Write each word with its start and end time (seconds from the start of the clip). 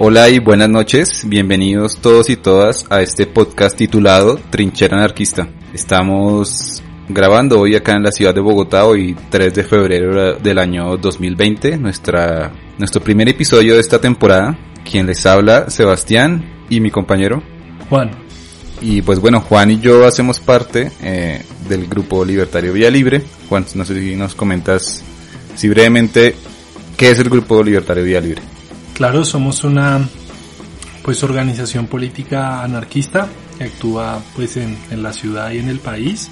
Hola 0.00 0.28
y 0.30 0.38
buenas 0.38 0.68
noches, 0.68 1.24
bienvenidos 1.26 1.96
todos 1.96 2.30
y 2.30 2.36
todas 2.36 2.86
a 2.88 3.02
este 3.02 3.26
podcast 3.26 3.76
titulado 3.76 4.38
Trinchera 4.48 4.96
Anarquista. 4.96 5.48
Estamos 5.74 6.84
grabando 7.08 7.58
hoy 7.58 7.74
acá 7.74 7.96
en 7.96 8.04
la 8.04 8.12
ciudad 8.12 8.32
de 8.32 8.40
Bogotá, 8.40 8.86
hoy 8.86 9.16
3 9.28 9.52
de 9.52 9.64
febrero 9.64 10.34
del 10.34 10.58
año 10.60 10.96
2020, 10.98 11.78
nuestra, 11.78 12.52
nuestro 12.78 13.02
primer 13.02 13.28
episodio 13.28 13.74
de 13.74 13.80
esta 13.80 14.00
temporada. 14.00 14.56
Quien 14.88 15.04
les 15.04 15.26
habla, 15.26 15.68
Sebastián 15.68 16.48
y 16.70 16.78
mi 16.78 16.92
compañero 16.92 17.42
Juan. 17.90 18.12
Y 18.80 19.02
pues 19.02 19.18
bueno, 19.18 19.40
Juan 19.40 19.72
y 19.72 19.80
yo 19.80 20.06
hacemos 20.06 20.38
parte 20.38 20.92
eh, 21.02 21.42
del 21.68 21.88
grupo 21.88 22.24
libertario 22.24 22.72
Vía 22.72 22.88
Libre. 22.88 23.20
Juan, 23.48 23.66
no 23.74 23.84
sé 23.84 24.00
si 24.00 24.14
nos 24.14 24.36
comentas, 24.36 25.02
si 25.56 25.68
brevemente, 25.68 26.36
¿qué 26.96 27.10
es 27.10 27.18
el 27.18 27.28
grupo 27.28 27.64
libertario 27.64 28.04
Vía 28.04 28.20
Libre? 28.20 28.42
Claro, 28.98 29.24
somos 29.24 29.62
una 29.62 30.08
pues 31.04 31.22
organización 31.22 31.86
política 31.86 32.64
anarquista 32.64 33.28
que 33.56 33.62
actúa 33.62 34.20
pues 34.34 34.56
en, 34.56 34.76
en 34.90 35.04
la 35.04 35.12
ciudad 35.12 35.52
y 35.52 35.58
en 35.58 35.68
el 35.68 35.78
país. 35.78 36.28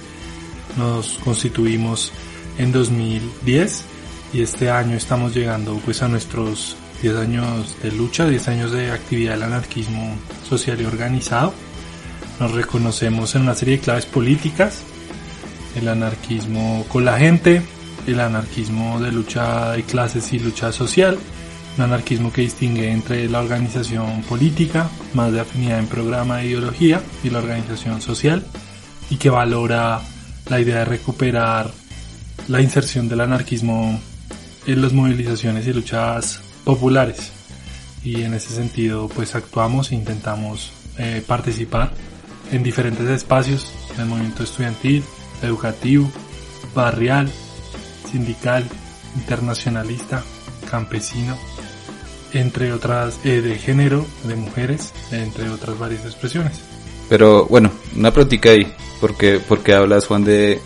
Nos 0.77 1.10
constituimos 1.19 2.10
en 2.59 2.73
2010 2.73 3.84
y 4.33 4.43
este 4.43 4.69
año 4.69 4.97
estamos 4.97 5.33
llegando 5.33 5.80
pues 5.84 6.02
a 6.02 6.09
nuestros 6.09 6.77
10 7.02 7.16
años 7.19 7.77
de 7.84 7.93
lucha, 7.93 8.27
10 8.29 8.48
años 8.48 8.73
de 8.73 8.91
actividad 8.91 9.35
del 9.35 9.45
anarquismo 9.45 10.16
social 10.48 10.80
y 10.80 10.87
organizado. 10.87 11.55
Nos 12.41 12.51
reconocemos 12.51 13.33
en 13.37 13.43
una 13.43 13.55
serie 13.55 13.77
de 13.77 13.83
claves 13.85 14.07
políticas, 14.07 14.83
el 15.77 15.87
anarquismo 15.87 16.85
con 16.88 17.05
la 17.05 17.16
gente, 17.16 17.62
el 18.09 18.18
anarquismo 18.18 18.99
de 18.99 19.12
lucha 19.12 19.71
de 19.71 19.85
clases 19.85 20.33
y 20.33 20.40
lucha 20.40 20.73
social, 20.73 21.16
un 21.77 21.85
anarquismo 21.85 22.32
que 22.32 22.43
distingue 22.43 22.91
entre 22.91 23.29
la 23.29 23.41
organización 23.41 24.23
política, 24.23 24.88
más 25.15 25.32
de 25.32 25.41
afinidad 25.41 25.79
en 25.79 25.87
programa 25.87 26.43
e 26.43 26.46
ideología, 26.46 27.02
y 27.23 27.30
la 27.30 27.38
organización 27.38 28.01
social, 28.01 28.45
y 29.10 29.16
que 29.16 29.30
valora 29.30 30.01
la 30.49 30.60
idea 30.60 30.79
de 30.80 30.85
recuperar 30.85 31.71
la 32.49 32.60
inserción 32.60 33.09
del 33.09 33.21
anarquismo 33.21 34.01
en 34.66 34.83
las 34.83 34.93
movilizaciones 34.93 35.66
y 35.66 35.73
luchas 35.73 36.41
populares. 36.65 37.33
Y 38.02 38.23
en 38.23 38.35
ese 38.35 38.55
sentido, 38.55 39.09
pues 39.09 39.35
actuamos 39.35 39.90
e 39.90 39.96
intentamos 39.96 40.73
eh, 40.99 41.23
participar 41.27 41.93
en 42.52 42.63
diferentes 42.63 43.09
espacios 43.09 43.73
del 43.96 44.07
movimiento 44.07 44.45
estudiantil, 44.45 45.05
educativo, 45.43 46.11
barrial, 46.74 47.29
sindical, 48.11 48.65
internacionalista, 49.16 50.23
campesino, 50.71 51.37
entre 52.32 52.73
otras 52.73 53.19
eh, 53.24 53.41
de 53.41 53.59
género, 53.59 54.07
de 54.24 54.37
mujeres, 54.37 54.93
entre 55.10 55.49
otras 55.51 55.79
varias 55.79 56.05
expresiones. 56.05 56.60
Pero 57.09 57.46
bueno, 57.46 57.71
una 57.96 58.13
práctica 58.13 58.51
ahí, 58.51 58.73
porque, 59.01 59.41
porque 59.46 59.74
hablas 59.74 60.07
Juan 60.07 60.24
de, 60.24 60.60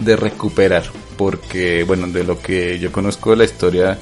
de 0.00 0.16
recuperar, 0.16 0.84
porque 1.16 1.84
bueno, 1.84 2.06
de 2.08 2.24
lo 2.24 2.40
que 2.40 2.78
yo 2.78 2.90
conozco 2.90 3.30
de 3.30 3.36
la 3.36 3.44
historia 3.44 3.98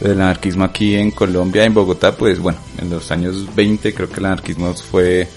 del 0.00 0.20
anarquismo 0.20 0.64
aquí 0.64 0.94
en 0.94 1.10
Colombia, 1.10 1.64
en 1.64 1.74
Bogotá, 1.74 2.16
pues 2.16 2.38
bueno, 2.38 2.58
en 2.80 2.90
los 2.90 3.10
años 3.10 3.54
20 3.54 3.94
creo 3.94 4.08
que 4.08 4.20
el 4.20 4.26
anarquismo 4.26 4.74
fue, 4.74 5.28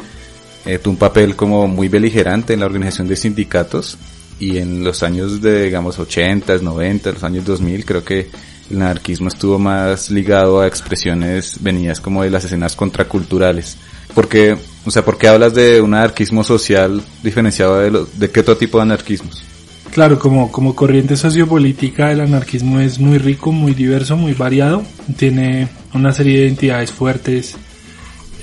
eh, 0.66 0.80
un 0.86 0.98
papel 0.98 1.36
como 1.36 1.68
muy 1.68 1.88
beligerante 1.88 2.54
en 2.54 2.60
la 2.60 2.66
organización 2.66 3.08
de 3.08 3.16
sindicatos 3.16 3.98
y 4.40 4.58
en 4.58 4.84
los 4.84 5.04
años 5.04 5.42
de, 5.42 5.64
digamos, 5.64 5.98
80, 5.98 6.58
90, 6.58 7.12
los 7.12 7.24
años 7.24 7.46
2000, 7.46 7.86
creo 7.86 8.04
que 8.04 8.30
el 8.70 8.82
anarquismo 8.82 9.28
estuvo 9.28 9.60
más 9.60 10.10
ligado 10.10 10.62
a 10.62 10.68
expresiones 10.68 11.58
venidas 11.62 12.02
como 12.02 12.24
de 12.24 12.30
las 12.30 12.46
escenas 12.46 12.76
contraculturales. 12.76 13.78
Porque, 14.14 14.58
o 14.86 14.92
sea, 14.92 15.06
¿por 15.06 15.18
qué 15.18 15.28
hablas 15.28 15.54
de 15.54 15.82
un 15.82 15.94
anarquismo 15.94 16.44
social 16.44 17.02
diferenciado 17.24 17.80
de, 17.80 17.92
lo, 17.92 18.06
de 18.06 18.32
qué 18.32 18.40
otro 18.40 18.58
tipo 18.58 18.78
de 18.78 18.84
anarquismos? 18.84 19.44
Claro, 19.92 20.20
como, 20.20 20.52
como 20.52 20.76
corriente 20.76 21.16
sociopolítica 21.16 22.12
el 22.12 22.22
anarquismo 22.22 22.80
es 22.80 23.00
muy 23.00 23.18
rico, 23.18 23.52
muy 23.52 23.74
diverso, 23.74 24.16
muy 24.16 24.34
variado. 24.34 24.84
Tiene 25.18 25.70
una 25.94 26.14
serie 26.14 26.40
de 26.40 26.46
identidades 26.46 26.92
fuertes, 26.92 27.56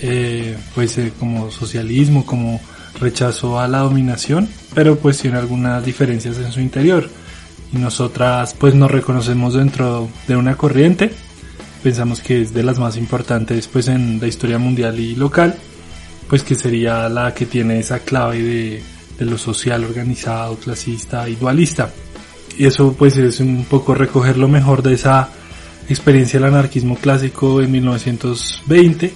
eh, 0.01 0.57
pues 0.75 0.99
eh, 0.99 1.13
como 1.19 1.51
socialismo, 1.51 2.25
como 2.27 2.61
rechazo 3.01 3.59
a 3.59 3.69
la 3.69 3.81
dominación, 3.81 4.49
pero 4.75 4.97
pues 4.97 5.19
tiene 5.19 5.39
algunas 5.39 5.85
diferencias 5.85 6.39
en 6.39 6.53
su 6.53 6.61
interior. 6.61 7.09
Y 7.75 7.79
nosotras 7.79 8.55
pues 8.55 8.75
nos 8.75 8.91
reconocemos 8.91 9.55
dentro 9.55 10.09
de 10.29 10.37
una 10.37 10.57
corriente, 10.57 11.11
pensamos 11.83 12.21
que 12.21 12.43
es 12.43 12.55
de 12.55 12.63
las 12.63 12.79
más 12.79 12.97
importantes 12.97 13.67
pues 13.67 13.89
en 13.89 14.21
la 14.21 14.29
historia 14.29 14.59
mundial 14.59 14.99
y 15.01 15.17
local, 15.17 15.57
pues 16.29 16.45
que 16.45 16.55
sería 16.55 17.09
la 17.09 17.35
que 17.35 17.47
tiene 17.47 17.81
esa 17.81 17.99
clave 18.01 18.43
de, 18.43 18.83
de 19.19 19.25
lo 19.25 19.37
social 19.39 19.85
organizado, 19.85 20.57
clasista 20.57 21.29
y 21.29 21.35
dualista. 21.35 21.91
Y 22.57 22.67
eso 22.67 22.95
pues 22.97 23.17
es 23.17 23.41
un 23.41 23.65
poco 23.65 23.95
recoger 23.95 24.37
lo 24.37 24.47
mejor 24.47 24.83
de 24.83 24.95
esa 24.95 25.29
experiencia 25.89 26.39
del 26.39 26.51
anarquismo 26.51 26.97
clásico 26.97 27.61
en 27.61 27.73
1920 27.73 29.13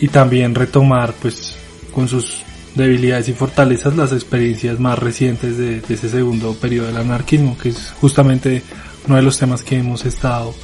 y 0.00 0.08
también 0.08 0.54
retomar 0.54 1.12
pues 1.20 1.56
con 1.92 2.06
sus 2.06 2.42
debilidades 2.78 3.28
y 3.28 3.32
fortalezas 3.34 3.96
las 3.96 4.12
experiencias 4.12 4.78
más 4.78 4.98
recientes 4.98 5.58
de, 5.58 5.82
ese 5.88 6.08
segundo 6.08 6.54
periodo 6.54 6.86
del 6.86 6.96
anarquismo, 6.96 7.58
que 7.58 7.70
es 7.70 7.92
justamente 8.00 8.62
uno 9.06 9.16
de 9.16 9.22
los 9.22 9.38
temas 9.38 9.62
que 9.62 9.76
hemos 9.76 10.06
estado 10.06 10.54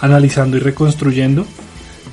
analizando 0.00 0.56
y 0.56 0.60
reconstruyendo 0.60 1.44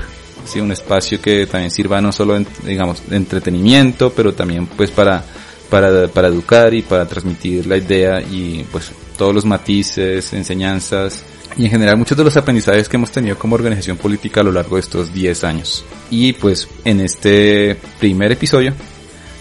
¿sí? 0.47 0.61
un 0.61 0.73
espacio 0.73 1.21
que 1.21 1.47
también 1.47 1.71
sirva 1.71 2.01
no 2.01 2.11
solo, 2.11 2.37
en, 2.37 2.47
digamos, 2.65 3.07
de 3.07 3.17
entretenimiento, 3.17 4.11
pero 4.17 4.33
también 4.33 4.67
pues 4.67 4.91
para, 4.91 5.23
para, 5.69 6.09
para 6.09 6.29
educar 6.29 6.73
y 6.73 6.81
para 6.81 7.05
transmitir 7.07 7.67
la 7.67 7.77
idea 7.77 8.23
y 8.23 8.65
pues 8.73 8.93
todos 9.19 9.35
los 9.35 9.45
matices, 9.45 10.33
enseñanzas 10.33 11.23
y 11.59 11.67
en 11.67 11.71
general 11.71 11.99
muchos 11.99 12.17
de 12.17 12.25
los 12.25 12.35
aprendizajes 12.35 12.89
que 12.89 12.97
hemos 12.97 13.11
tenido 13.11 13.39
como 13.39 13.57
organización 13.57 13.99
política 13.99 14.41
a 14.41 14.45
lo 14.45 14.53
largo 14.53 14.77
de 14.77 14.81
estos 14.81 15.13
10 15.13 15.45
años. 15.45 15.85
Y 16.11 16.33
pues 16.33 16.67
en 16.87 17.01
este 17.01 17.77
primer 18.01 18.33
episodio 18.33 18.73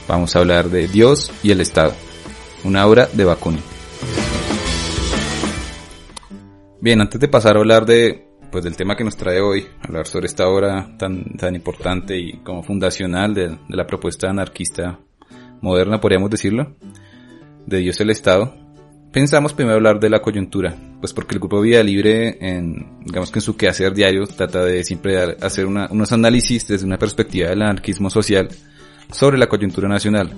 vamos 0.10 0.36
a 0.36 0.40
hablar 0.40 0.70
de 0.70 0.90
Dios 0.90 1.32
y 1.42 1.52
el 1.52 1.62
Estado, 1.62 1.94
una 2.66 2.86
obra 2.86 3.08
de 3.14 3.24
Bakunin. 3.24 3.64
Bien, 6.82 7.00
antes 7.00 7.22
de 7.22 7.30
pasar 7.30 7.56
a 7.56 7.60
hablar 7.60 7.86
de 7.86 8.27
pues 8.52 8.64
del 8.64 8.76
tema 8.76 8.96
que 8.96 9.04
nos 9.04 9.18
trae 9.18 9.42
hoy, 9.42 9.68
hablar 9.82 10.08
sobre 10.08 10.28
esta 10.28 10.48
obra 10.48 10.96
tan, 10.98 11.36
tan 11.38 11.56
importante 11.56 12.18
y 12.18 12.38
como 12.40 12.64
fundacional 12.64 13.34
de, 13.34 13.58
la 13.70 13.86
propuesta 13.86 14.30
anarquista 14.30 15.00
moderna, 15.62 16.00
podríamos 16.00 16.30
decirlo, 16.30 16.76
de 17.66 17.78
Dios 17.80 18.00
el 18.00 18.10
Estado, 18.10 18.54
pensamos 19.12 19.54
primero 19.54 19.76
hablar 19.76 20.00
de 20.00 20.10
la 20.10 20.22
coyuntura, 20.22 20.76
pues 21.00 21.14
porque 21.14 21.36
el 21.36 21.40
Grupo 21.40 21.62
Vida 21.62 21.84
Libre, 21.84 22.38
en, 22.40 23.00
digamos 23.04 23.32
que 23.32 23.40
en 23.40 23.44
su 23.44 23.58
quehacer 23.58 23.94
diario, 23.94 24.26
trata 24.28 24.64
de 24.64 24.84
siempre 24.84 25.38
hacer 25.42 25.66
unos 25.66 26.12
análisis 26.12 26.68
desde 26.68 26.86
una 26.86 26.98
perspectiva 26.98 27.50
del 27.50 27.62
anarquismo 27.62 28.10
social 28.10 28.50
sobre 29.12 29.38
la 29.38 29.48
coyuntura 29.48 29.88
nacional. 29.88 30.32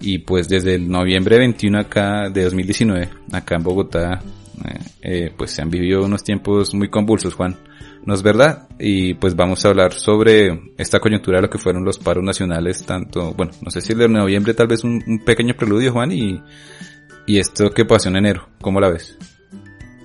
Y 0.00 0.18
pues 0.18 0.48
desde 0.48 0.76
el 0.76 0.88
noviembre 0.88 1.38
21 1.38 1.78
acá, 1.78 2.30
de 2.30 2.44
2019, 2.44 3.08
acá 3.32 3.56
en 3.56 3.62
Bogotá, 3.62 4.22
eh, 5.02 5.32
pues 5.36 5.52
se 5.52 5.62
han 5.62 5.70
vivido 5.70 6.04
unos 6.04 6.24
tiempos 6.24 6.74
muy 6.74 6.88
convulsos, 6.88 7.34
Juan. 7.34 7.56
¿No 8.04 8.14
es 8.14 8.22
verdad? 8.22 8.68
Y 8.78 9.14
pues 9.14 9.36
vamos 9.36 9.64
a 9.64 9.68
hablar 9.68 9.92
sobre 9.92 10.72
esta 10.78 11.00
coyuntura 11.00 11.40
lo 11.40 11.50
que 11.50 11.58
fueron 11.58 11.84
los 11.84 11.98
paros 11.98 12.24
nacionales, 12.24 12.84
tanto, 12.84 13.34
bueno, 13.34 13.52
no 13.60 13.70
sé 13.70 13.80
si 13.80 13.92
el 13.92 13.98
de 13.98 14.08
noviembre 14.08 14.54
tal 14.54 14.68
vez 14.68 14.82
un, 14.84 15.02
un 15.06 15.18
pequeño 15.24 15.54
preludio, 15.54 15.92
Juan, 15.92 16.12
y, 16.12 16.40
y 17.26 17.38
esto 17.38 17.70
que 17.70 17.84
pasó 17.84 18.08
en 18.08 18.16
enero, 18.16 18.48
¿cómo 18.60 18.80
la 18.80 18.88
ves? 18.88 19.18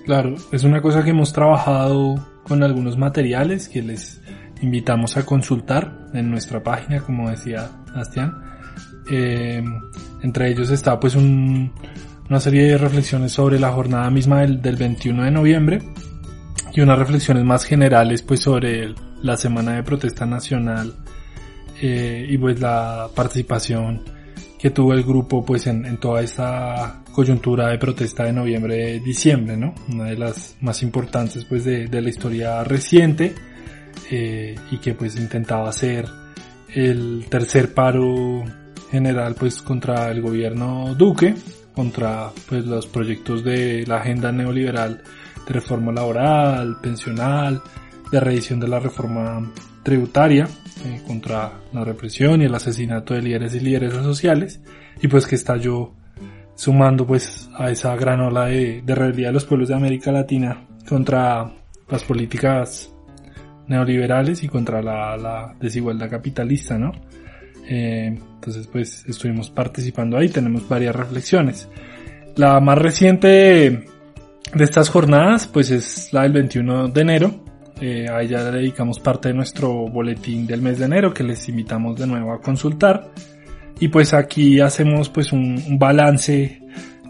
Claro, 0.04 0.34
es 0.52 0.64
una 0.64 0.82
cosa 0.82 1.02
que 1.02 1.10
hemos 1.10 1.32
trabajado 1.32 2.16
con 2.42 2.62
algunos 2.62 2.98
materiales 2.98 3.68
que 3.70 3.82
les 3.82 4.20
invitamos 4.60 5.16
a 5.16 5.24
consultar 5.24 6.10
en 6.12 6.30
nuestra 6.30 6.62
página, 6.62 7.00
como 7.00 7.30
decía 7.30 7.70
Bastián. 7.94 8.34
Eh, 9.10 9.62
entre 10.22 10.50
ellos 10.50 10.70
está 10.70 11.00
pues 11.00 11.14
un, 11.14 11.72
una 12.28 12.40
serie 12.40 12.64
de 12.68 12.78
reflexiones 12.78 13.32
sobre 13.32 13.58
la 13.58 13.72
jornada 13.72 14.08
misma 14.10 14.40
del, 14.40 14.62
del 14.62 14.76
21 14.76 15.24
de 15.24 15.30
noviembre 15.30 15.82
y 16.72 16.80
unas 16.80 16.98
reflexiones 16.98 17.44
más 17.44 17.64
generales 17.64 18.22
pues 18.22 18.40
sobre 18.40 18.94
la 19.22 19.36
semana 19.36 19.76
de 19.76 19.82
protesta 19.82 20.26
nacional 20.26 20.94
eh, 21.80 22.26
y 22.28 22.38
pues 22.38 22.60
la 22.60 23.08
participación 23.14 24.02
que 24.58 24.70
tuvo 24.70 24.92
el 24.92 25.02
grupo 25.02 25.44
pues 25.44 25.66
en, 25.66 25.84
en, 25.84 25.98
toda 25.98 26.22
esta 26.22 27.02
coyuntura 27.12 27.68
de 27.68 27.78
protesta 27.78 28.24
de 28.24 28.32
noviembre 28.32 28.98
diciembre 29.00 29.56
no 29.56 29.74
una 29.92 30.04
de 30.04 30.16
las 30.16 30.56
más 30.60 30.82
importantes 30.82 31.44
pues 31.44 31.64
de, 31.64 31.86
de 31.86 32.00
la 32.00 32.08
historia 32.08 32.64
reciente 32.64 33.34
eh, 34.10 34.54
y 34.70 34.78
que 34.78 34.94
pues 34.94 35.16
intentaba 35.16 35.68
hacer 35.68 36.06
el 36.68 37.26
tercer 37.28 37.72
paro 37.72 38.42
general 38.90 39.34
pues 39.38 39.62
contra 39.62 40.10
el 40.10 40.22
gobierno 40.22 40.94
Duque 40.94 41.34
contra 41.74 42.30
pues 42.48 42.64
los 42.66 42.86
proyectos 42.86 43.44
de 43.44 43.84
la 43.86 43.96
agenda 43.96 44.32
neoliberal 44.32 45.02
de 45.46 45.52
reforma 45.52 45.92
laboral, 45.92 46.78
pensional, 46.80 47.62
de 48.10 48.20
revisión 48.20 48.60
de 48.60 48.68
la 48.68 48.80
reforma 48.80 49.52
tributaria 49.82 50.48
eh, 50.84 51.02
contra 51.06 51.60
la 51.72 51.84
represión 51.84 52.40
y 52.40 52.44
el 52.44 52.54
asesinato 52.54 53.14
de 53.14 53.22
líderes 53.22 53.54
y 53.54 53.60
líderes 53.60 53.92
sociales 53.92 54.60
y 55.02 55.08
pues 55.08 55.26
que 55.26 55.34
estalló 55.34 55.92
sumando 56.54 57.06
pues 57.06 57.50
a 57.56 57.70
esa 57.70 57.94
gran 57.96 58.20
ola 58.20 58.46
de, 58.46 58.82
de 58.82 58.94
rebeldía 58.94 59.28
de 59.28 59.32
los 59.34 59.44
pueblos 59.44 59.68
de 59.68 59.74
América 59.74 60.12
Latina 60.12 60.66
contra 60.88 61.52
las 61.88 62.02
políticas 62.04 62.90
neoliberales 63.66 64.42
y 64.42 64.48
contra 64.48 64.82
la, 64.82 65.16
la 65.16 65.54
desigualdad 65.60 66.10
capitalista, 66.10 66.78
¿no? 66.78 66.92
Eh, 67.68 68.18
entonces 68.34 68.66
pues 68.66 69.04
estuvimos 69.06 69.50
participando 69.50 70.16
ahí, 70.18 70.28
tenemos 70.28 70.68
varias 70.68 70.94
reflexiones. 70.94 71.68
La 72.36 72.60
más 72.60 72.78
reciente 72.78 73.26
de 74.54 74.64
estas 74.64 74.88
jornadas 74.88 75.46
pues 75.46 75.70
es 75.70 76.12
la 76.12 76.22
del 76.22 76.32
21 76.32 76.88
de 76.88 77.00
enero, 77.00 77.44
eh, 77.80 78.06
a 78.08 78.22
ella 78.22 78.50
le 78.50 78.58
dedicamos 78.58 79.00
parte 79.00 79.28
de 79.28 79.34
nuestro 79.34 79.88
boletín 79.88 80.46
del 80.46 80.62
mes 80.62 80.78
de 80.78 80.84
enero 80.84 81.12
que 81.12 81.24
les 81.24 81.48
invitamos 81.48 81.98
de 81.98 82.06
nuevo 82.06 82.32
a 82.32 82.40
consultar. 82.40 83.10
Y 83.80 83.88
pues 83.88 84.14
aquí 84.14 84.60
hacemos 84.60 85.08
pues 85.08 85.32
un, 85.32 85.60
un 85.68 85.78
balance 85.78 86.60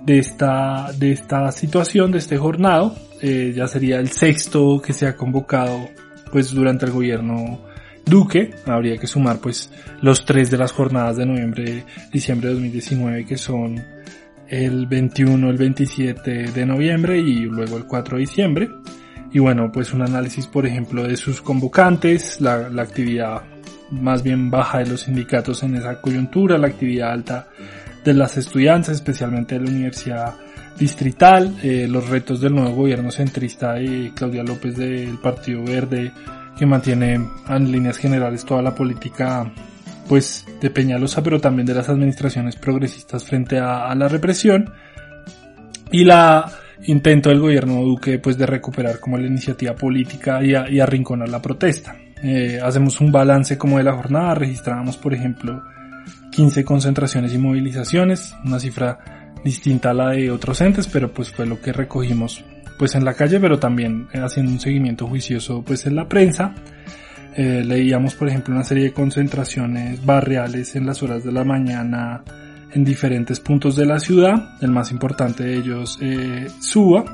de 0.05 0.19
esta, 0.19 0.91
de 0.99 1.13
esta 1.13 1.53
situación, 1.53 2.13
de 2.13 2.19
este 2.19 2.39
jornado. 2.39 2.95
Eh, 3.21 3.53
ya 3.55 3.67
sería 3.67 3.99
el 3.99 4.09
sexto 4.09 4.81
que 4.81 4.93
se 4.93 5.07
ha 5.07 5.17
convocado 5.17 5.89
pues 6.33 6.51
durante 6.53 6.87
el 6.87 6.93
gobierno 6.93 7.61
Duque. 8.05 8.55
Habría 8.67 8.97
que 8.97 9.07
sumar 9.07 9.39
pues 9.39 9.71
los 10.01 10.25
tres 10.25 10.51
de 10.51 10.59
las 10.59 10.73
jornadas 10.73 11.17
de 11.17 11.27
noviembre, 11.27 11.85
diciembre 12.13 12.49
de 12.49 12.55
2019 12.55 13.25
que 13.27 13.37
son 13.37 13.83
el 14.49 14.87
21, 14.87 15.51
el 15.51 15.57
27 15.57 16.31
de 16.53 16.67
noviembre 16.67 17.19
y 17.19 17.41
luego 17.41 17.77
el 17.77 17.85
4 17.85 18.17
de 18.17 18.21
diciembre. 18.21 18.71
Y 19.33 19.41
bueno, 19.41 19.71
pues 19.73 19.93
un 19.93 20.03
análisis, 20.03 20.47
por 20.47 20.65
ejemplo, 20.65 21.03
de 21.03 21.17
sus 21.17 21.43
convocantes, 21.43 22.41
la, 22.41 22.71
actividad 22.81 23.43
más 23.91 24.23
bien 24.23 24.51
baja 24.51 24.79
de 24.79 24.87
los 24.87 25.03
sindicatos 25.03 25.63
en 25.65 25.77
esa 25.77 26.01
coyuntura, 26.01 26.57
la 26.57 26.69
actividad 26.69 27.11
alta 27.11 27.49
de 28.05 28.15
las 28.15 28.37
estudiantes, 28.37 28.91
especialmente 28.91 29.57
de 29.57 29.65
la 29.65 29.71
Universidad 29.71 30.35
Distrital, 30.79 31.57
eh, 31.63 31.87
los 31.89 32.09
retos 32.09 32.41
del 32.41 32.55
nuevo 32.55 32.75
gobierno 32.77 33.11
centrista 33.11 33.75
de 33.75 34.13
Claudia 34.15 34.45
López 34.45 34.77
del 34.77 35.19
Partido 35.19 35.65
Verde, 35.65 36.13
que 36.59 36.67
mantiene 36.67 37.15
en 37.49 37.73
líneas 37.73 37.97
generales 37.97 38.45
toda 38.45 38.63
la 38.63 38.75
política 38.75 39.53
pues 40.09 40.47
de 40.61 40.71
Peñalosa, 40.71 41.23
pero 41.23 41.41
también 41.41 41.67
de 41.67 41.75
las 41.75 41.89
administraciones 41.89 42.57
progresistas 42.57 43.25
frente 43.25 43.59
a, 43.59 43.87
a 43.87 43.95
la 43.95 44.09
represión. 44.09 44.73
Y 45.91 46.05
la 46.05 46.51
intento 46.87 47.29
del 47.31 47.41
gobierno 47.41 47.83
Duque 47.83 48.19
pues 48.19 48.37
de 48.37 48.47
recuperar 48.47 49.01
como 49.01 49.19
la 49.19 49.27
iniciativa 49.27 49.75
política 49.75 50.43
y, 50.43 50.55
a, 50.55 50.69
y 50.69 50.81
arrinconar 50.81 51.29
la 51.29 51.41
protesta. 51.41 51.97
Eh, 52.23 52.61
hacemos 52.63 53.01
un 53.01 53.13
balance 53.13 53.59
como 53.59 53.79
de 53.79 53.85
la 53.85 53.95
jornada, 53.95 54.35
registramos 54.35 54.97
por 54.97 55.15
ejemplo 55.15 55.63
15 56.31 56.65
concentraciones 56.65 57.35
y 57.35 57.39
movilizaciones, 57.39 58.35
una 58.45 58.59
cifra 58.59 59.33
distinta 59.45 59.91
a 59.91 59.95
la 59.95 60.11
de 60.11 60.31
otros 60.31 60.61
entes, 60.61 60.87
pero 60.87 61.13
pues 61.13 61.31
fue 61.31 61.47
lo 61.47 61.61
que 61.61 61.73
recogimos 61.73 62.45
pues 62.79 62.95
en 62.95 63.05
la 63.05 63.15
calle, 63.15 63.41
pero 63.41 63.59
también 63.59 64.09
haciendo 64.13 64.53
un 64.53 64.61
seguimiento 64.61 65.07
juicioso 65.07 65.63
pues 65.63 65.87
en 65.87 65.97
la 65.97 66.09
prensa. 66.09 66.55
Eh, 67.37 67.63
leíamos 67.65 68.15
por 68.15 68.29
ejemplo 68.29 68.55
una 68.55 68.63
serie 68.63 68.85
de 68.85 68.93
concentraciones 68.93 70.05
barriales 70.05 70.77
en 70.77 70.87
las 70.87 71.03
horas 71.03 71.25
de 71.25 71.33
la 71.33 71.43
mañana 71.43 72.23
en 72.73 72.85
diferentes 72.85 73.41
puntos 73.41 73.77
de 73.77 73.87
la 73.87 73.99
ciudad, 73.99 74.57
el 74.61 74.71
más 74.71 74.91
importante 74.91 75.45
de 75.45 75.57
ellos 75.57 75.99
eh, 76.01 76.49
Suba. 76.61 77.05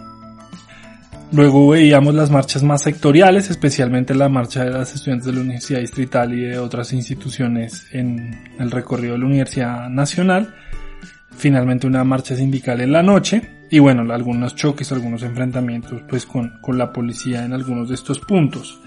Luego 1.33 1.69
veíamos 1.69 2.15
las 2.15 2.31
marchas 2.31 2.63
más 2.65 2.83
sectoriales, 2.83 3.51
especialmente 3.51 4.15
la 4.15 4.29
marcha 4.29 4.65
de 4.65 4.71
las 4.71 4.95
estudiantes 4.95 5.27
de 5.27 5.33
la 5.35 5.41
Universidad 5.41 5.81
Distrital 5.81 6.35
y 6.35 6.41
de 6.41 6.59
otras 6.59 6.93
instituciones 6.93 7.87
en 7.93 8.53
el 8.59 8.71
recorrido 8.71 9.13
de 9.13 9.21
la 9.21 9.27
Universidad 9.27 9.89
Nacional. 9.89 10.55
Finalmente 11.37 11.87
una 11.87 12.05
marcha 12.05 12.37
sindical 12.37 12.81
en 12.81 12.93
la 12.93 13.03
noche 13.03 13.61
y 13.71 13.79
bueno, 13.79 14.13
algunos 14.13 14.57
choques, 14.57 14.91
algunos 14.93 15.23
enfrentamientos 15.23 16.03
pues 16.09 16.27
con, 16.27 16.59
con 16.61 16.77
la 16.77 16.93
policía 16.93 17.45
en 17.45 17.53
algunos 17.53 17.89
de 17.89 17.95
estos 17.95 18.19
puntos. 18.19 18.81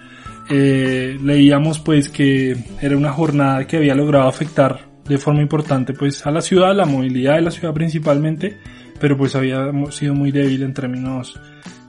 Eh, 0.49 1.17
leíamos 1.23 1.79
pues 1.79 2.09
que 2.09 2.55
era 2.81 2.97
una 2.97 3.13
jornada 3.13 3.65
que 3.65 3.77
había 3.77 3.95
logrado 3.95 4.27
afectar 4.27 4.93
de 5.07 5.17
forma 5.17 5.41
importante 5.41 5.93
pues 5.93 6.25
a 6.25 6.31
la 6.31 6.41
ciudad, 6.41 6.75
la 6.75 6.85
movilidad 6.85 7.35
de 7.35 7.41
la 7.41 7.51
ciudad 7.51 7.73
principalmente, 7.73 8.57
pero 8.99 9.17
pues 9.17 9.35
había 9.35 9.71
sido 9.91 10.13
muy 10.13 10.31
débil 10.31 10.63
en 10.63 10.73
términos 10.73 11.39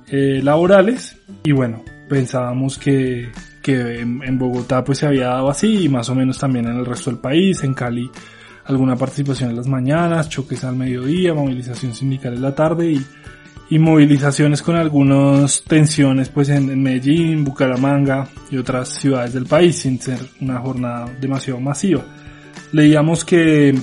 eh, 0.08 0.40
laborales 0.42 1.16
y 1.42 1.50
bueno, 1.50 1.82
pensábamos 2.08 2.78
que, 2.78 3.28
que 3.60 4.00
en, 4.00 4.22
en, 4.22 4.38
Bogotá 4.38 4.84
pues 4.84 4.98
se 4.98 5.06
había 5.06 5.26
dado 5.28 5.50
así 5.50 5.84
y 5.84 5.88
más 5.88 6.08
o 6.08 6.14
menos 6.14 6.38
también 6.38 6.66
en 6.66 6.78
el 6.78 6.86
resto 6.86 7.10
del 7.10 7.18
país, 7.18 7.62
en 7.64 7.74
Cali 7.74 8.08
alguna 8.66 8.96
participación 8.96 9.50
en 9.50 9.56
las 9.56 9.66
mañanas, 9.66 10.28
choques 10.28 10.64
al 10.64 10.76
mediodía, 10.76 11.34
movilización 11.34 11.94
sindical 11.94 12.34
en 12.34 12.42
la 12.42 12.54
tarde 12.54 12.92
y, 12.92 13.06
y 13.70 13.78
movilizaciones 13.78 14.62
con 14.62 14.76
algunas 14.76 15.62
tensiones 15.64 16.28
pues 16.28 16.48
en, 16.48 16.82
Medellín, 16.82 17.44
Bucaramanga 17.44 18.28
y 18.50 18.56
otras 18.56 18.88
ciudades 18.88 19.32
del 19.32 19.46
país 19.46 19.78
sin 19.78 20.00
ser 20.00 20.18
una 20.40 20.58
jornada 20.60 21.06
demasiado 21.20 21.60
masiva. 21.60 22.02
Leíamos 22.72 23.24
que 23.24 23.74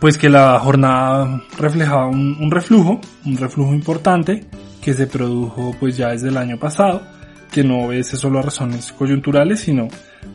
pues 0.00 0.16
que 0.16 0.30
la 0.30 0.58
jornada 0.58 1.42
reflejaba 1.58 2.06
un, 2.06 2.36
un, 2.40 2.50
reflujo, 2.50 3.00
un 3.26 3.36
reflujo 3.36 3.74
importante 3.74 4.46
que 4.80 4.94
se 4.94 5.06
produjo 5.06 5.74
pues 5.78 5.98
ya 5.98 6.08
desde 6.08 6.28
el 6.28 6.38
año 6.38 6.58
pasado, 6.58 7.02
que 7.50 7.64
no 7.64 7.84
obedece 7.84 8.16
solo 8.16 8.38
a 8.38 8.42
razones 8.42 8.92
coyunturales, 8.92 9.60
sino 9.60 9.88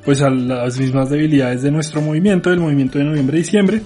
pues 0.03 0.21
a 0.21 0.29
las 0.29 0.79
mismas 0.79 1.09
debilidades 1.09 1.61
de 1.61 1.71
nuestro 1.71 2.01
movimiento, 2.01 2.49
del 2.49 2.59
movimiento 2.59 2.99
de 2.99 3.05
noviembre-diciembre, 3.05 3.81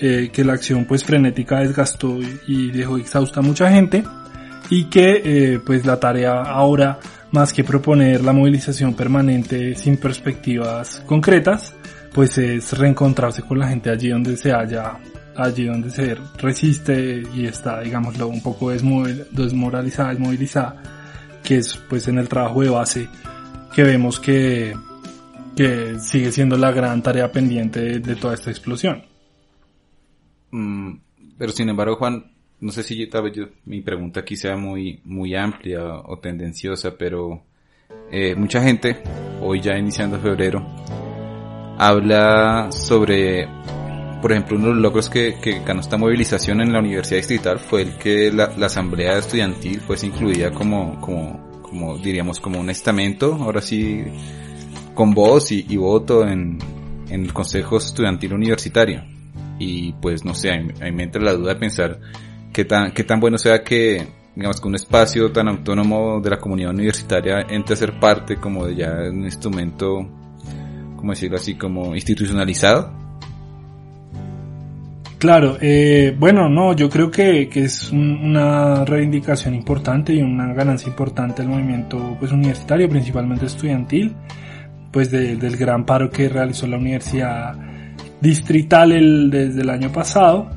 eh, 0.00 0.30
que 0.32 0.44
la 0.44 0.54
acción 0.54 0.84
pues 0.84 1.04
frenética 1.04 1.60
desgastó 1.60 2.18
y, 2.46 2.70
dejó 2.70 2.96
exhausta 2.96 3.40
a 3.40 3.42
mucha 3.42 3.70
gente, 3.70 4.02
y 4.70 4.84
que 4.84 5.22
eh, 5.24 5.60
pues 5.64 5.84
la 5.84 5.98
tarea 6.00 6.42
ahora, 6.42 6.98
más 7.32 7.52
que 7.52 7.64
proponer 7.64 8.22
la 8.22 8.32
movilización 8.32 8.94
permanente 8.94 9.74
sin 9.74 9.96
perspectivas 9.96 11.02
concretas, 11.06 11.74
pues 12.12 12.36
es 12.38 12.76
reencontrarse 12.76 13.42
con 13.42 13.58
la 13.58 13.68
gente 13.68 13.90
allí 13.90 14.10
donde 14.10 14.36
se 14.36 14.52
haya, 14.52 14.98
allí 15.36 15.66
donde 15.66 15.90
se 15.90 16.16
resiste 16.38 17.22
y 17.34 17.46
está, 17.46 17.80
digámoslo, 17.80 18.28
un 18.28 18.42
poco 18.42 18.70
desmoralizada, 18.70 20.10
desmovilizada, 20.10 21.01
que 21.42 21.58
es 21.58 21.76
pues 21.88 22.08
en 22.08 22.18
el 22.18 22.28
trabajo 22.28 22.62
de 22.62 22.68
base 22.68 23.08
que 23.74 23.82
vemos 23.82 24.20
que, 24.20 24.76
que 25.56 25.98
sigue 25.98 26.30
siendo 26.30 26.56
la 26.56 26.72
gran 26.72 27.02
tarea 27.02 27.32
pendiente 27.32 28.00
de, 28.00 28.16
toda 28.16 28.34
esta 28.34 28.50
explosión. 28.50 29.04
Mm, 30.50 30.96
pero 31.38 31.52
sin 31.52 31.68
embargo, 31.68 31.96
Juan, 31.96 32.32
no 32.60 32.70
sé 32.70 32.82
si 32.82 33.06
tal 33.08 33.24
vez 33.24 33.32
yo, 33.34 33.44
mi 33.64 33.80
pregunta 33.80 34.20
aquí 34.20 34.36
sea 34.36 34.56
muy, 34.56 35.00
muy 35.04 35.34
amplia 35.34 35.82
o 36.04 36.18
tendenciosa, 36.18 36.96
pero 36.96 37.42
eh, 38.10 38.34
mucha 38.36 38.62
gente, 38.62 39.02
hoy 39.40 39.60
ya 39.60 39.76
iniciando 39.76 40.18
febrero, 40.20 40.64
habla 41.78 42.70
sobre, 42.70 43.48
por 44.22 44.30
ejemplo, 44.30 44.56
uno 44.56 44.68
de 44.68 44.74
los 44.74 44.82
logros 44.82 45.10
que, 45.10 45.34
que 45.42 45.60
ganó 45.64 45.80
esta 45.80 45.98
movilización 45.98 46.60
en 46.60 46.72
la 46.72 46.78
Universidad 46.78 47.18
Distrital 47.18 47.58
fue 47.58 47.82
el 47.82 47.96
que 47.96 48.32
la, 48.32 48.44
Asamblea 48.44 49.18
Estudiantil 49.18 49.80
fuese 49.80 50.06
incluida 50.06 50.52
como, 50.52 51.00
como, 51.00 51.60
como 51.60 51.98
diríamos, 51.98 52.38
como 52.38 52.60
un 52.60 52.70
estamento, 52.70 53.34
ahora 53.34 53.60
sí, 53.60 54.04
con 54.94 55.12
voz 55.12 55.50
y, 55.50 55.76
voto 55.76 56.26
en, 56.26 56.56
en 57.10 57.24
el 57.24 57.32
Consejo 57.32 57.78
Estudiantil 57.78 58.32
Universitario. 58.32 59.02
Y 59.58 59.92
pues 59.94 60.24
no 60.24 60.34
sé, 60.34 60.52
a 60.52 60.62
mí, 60.62 60.72
a 60.80 60.90
me 60.92 61.02
entra 61.02 61.20
la 61.20 61.34
duda 61.34 61.54
de 61.54 61.60
pensar 61.60 61.98
qué 62.52 62.64
tan, 62.64 62.92
qué 62.92 63.02
tan 63.02 63.18
bueno 63.18 63.38
sea 63.38 63.64
que, 63.64 64.06
digamos 64.36 64.60
que 64.60 64.68
un 64.68 64.76
espacio 64.76 65.32
tan 65.32 65.48
autónomo 65.48 66.20
de 66.20 66.30
la 66.30 66.38
comunidad 66.38 66.70
universitaria 66.70 67.40
entre 67.48 67.74
a 67.74 67.76
ser 67.76 67.98
parte 67.98 68.36
como 68.36 68.66
de 68.66 68.76
ya 68.76 68.92
un 69.10 69.24
instrumento, 69.24 70.08
como 70.96 71.10
decirlo 71.10 71.38
así, 71.38 71.56
como 71.56 71.96
institucionalizado? 71.96 73.01
Claro, 75.22 75.56
eh, 75.60 76.16
bueno, 76.18 76.48
no, 76.48 76.74
yo 76.74 76.90
creo 76.90 77.08
que, 77.08 77.48
que 77.48 77.66
es 77.66 77.92
una 77.92 78.84
reivindicación 78.84 79.54
importante 79.54 80.12
y 80.12 80.20
una 80.20 80.52
ganancia 80.52 80.88
importante 80.88 81.42
del 81.42 81.48
movimiento 81.52 82.16
pues, 82.18 82.32
universitario, 82.32 82.88
principalmente 82.88 83.46
estudiantil, 83.46 84.16
pues 84.90 85.12
del 85.12 85.56
gran 85.56 85.86
paro 85.86 86.10
que 86.10 86.28
realizó 86.28 86.66
la 86.66 86.76
Universidad 86.76 87.54
Distrital 88.20 89.30
desde 89.30 89.60
el 89.60 89.70
año 89.70 89.92
pasado, 89.92 90.50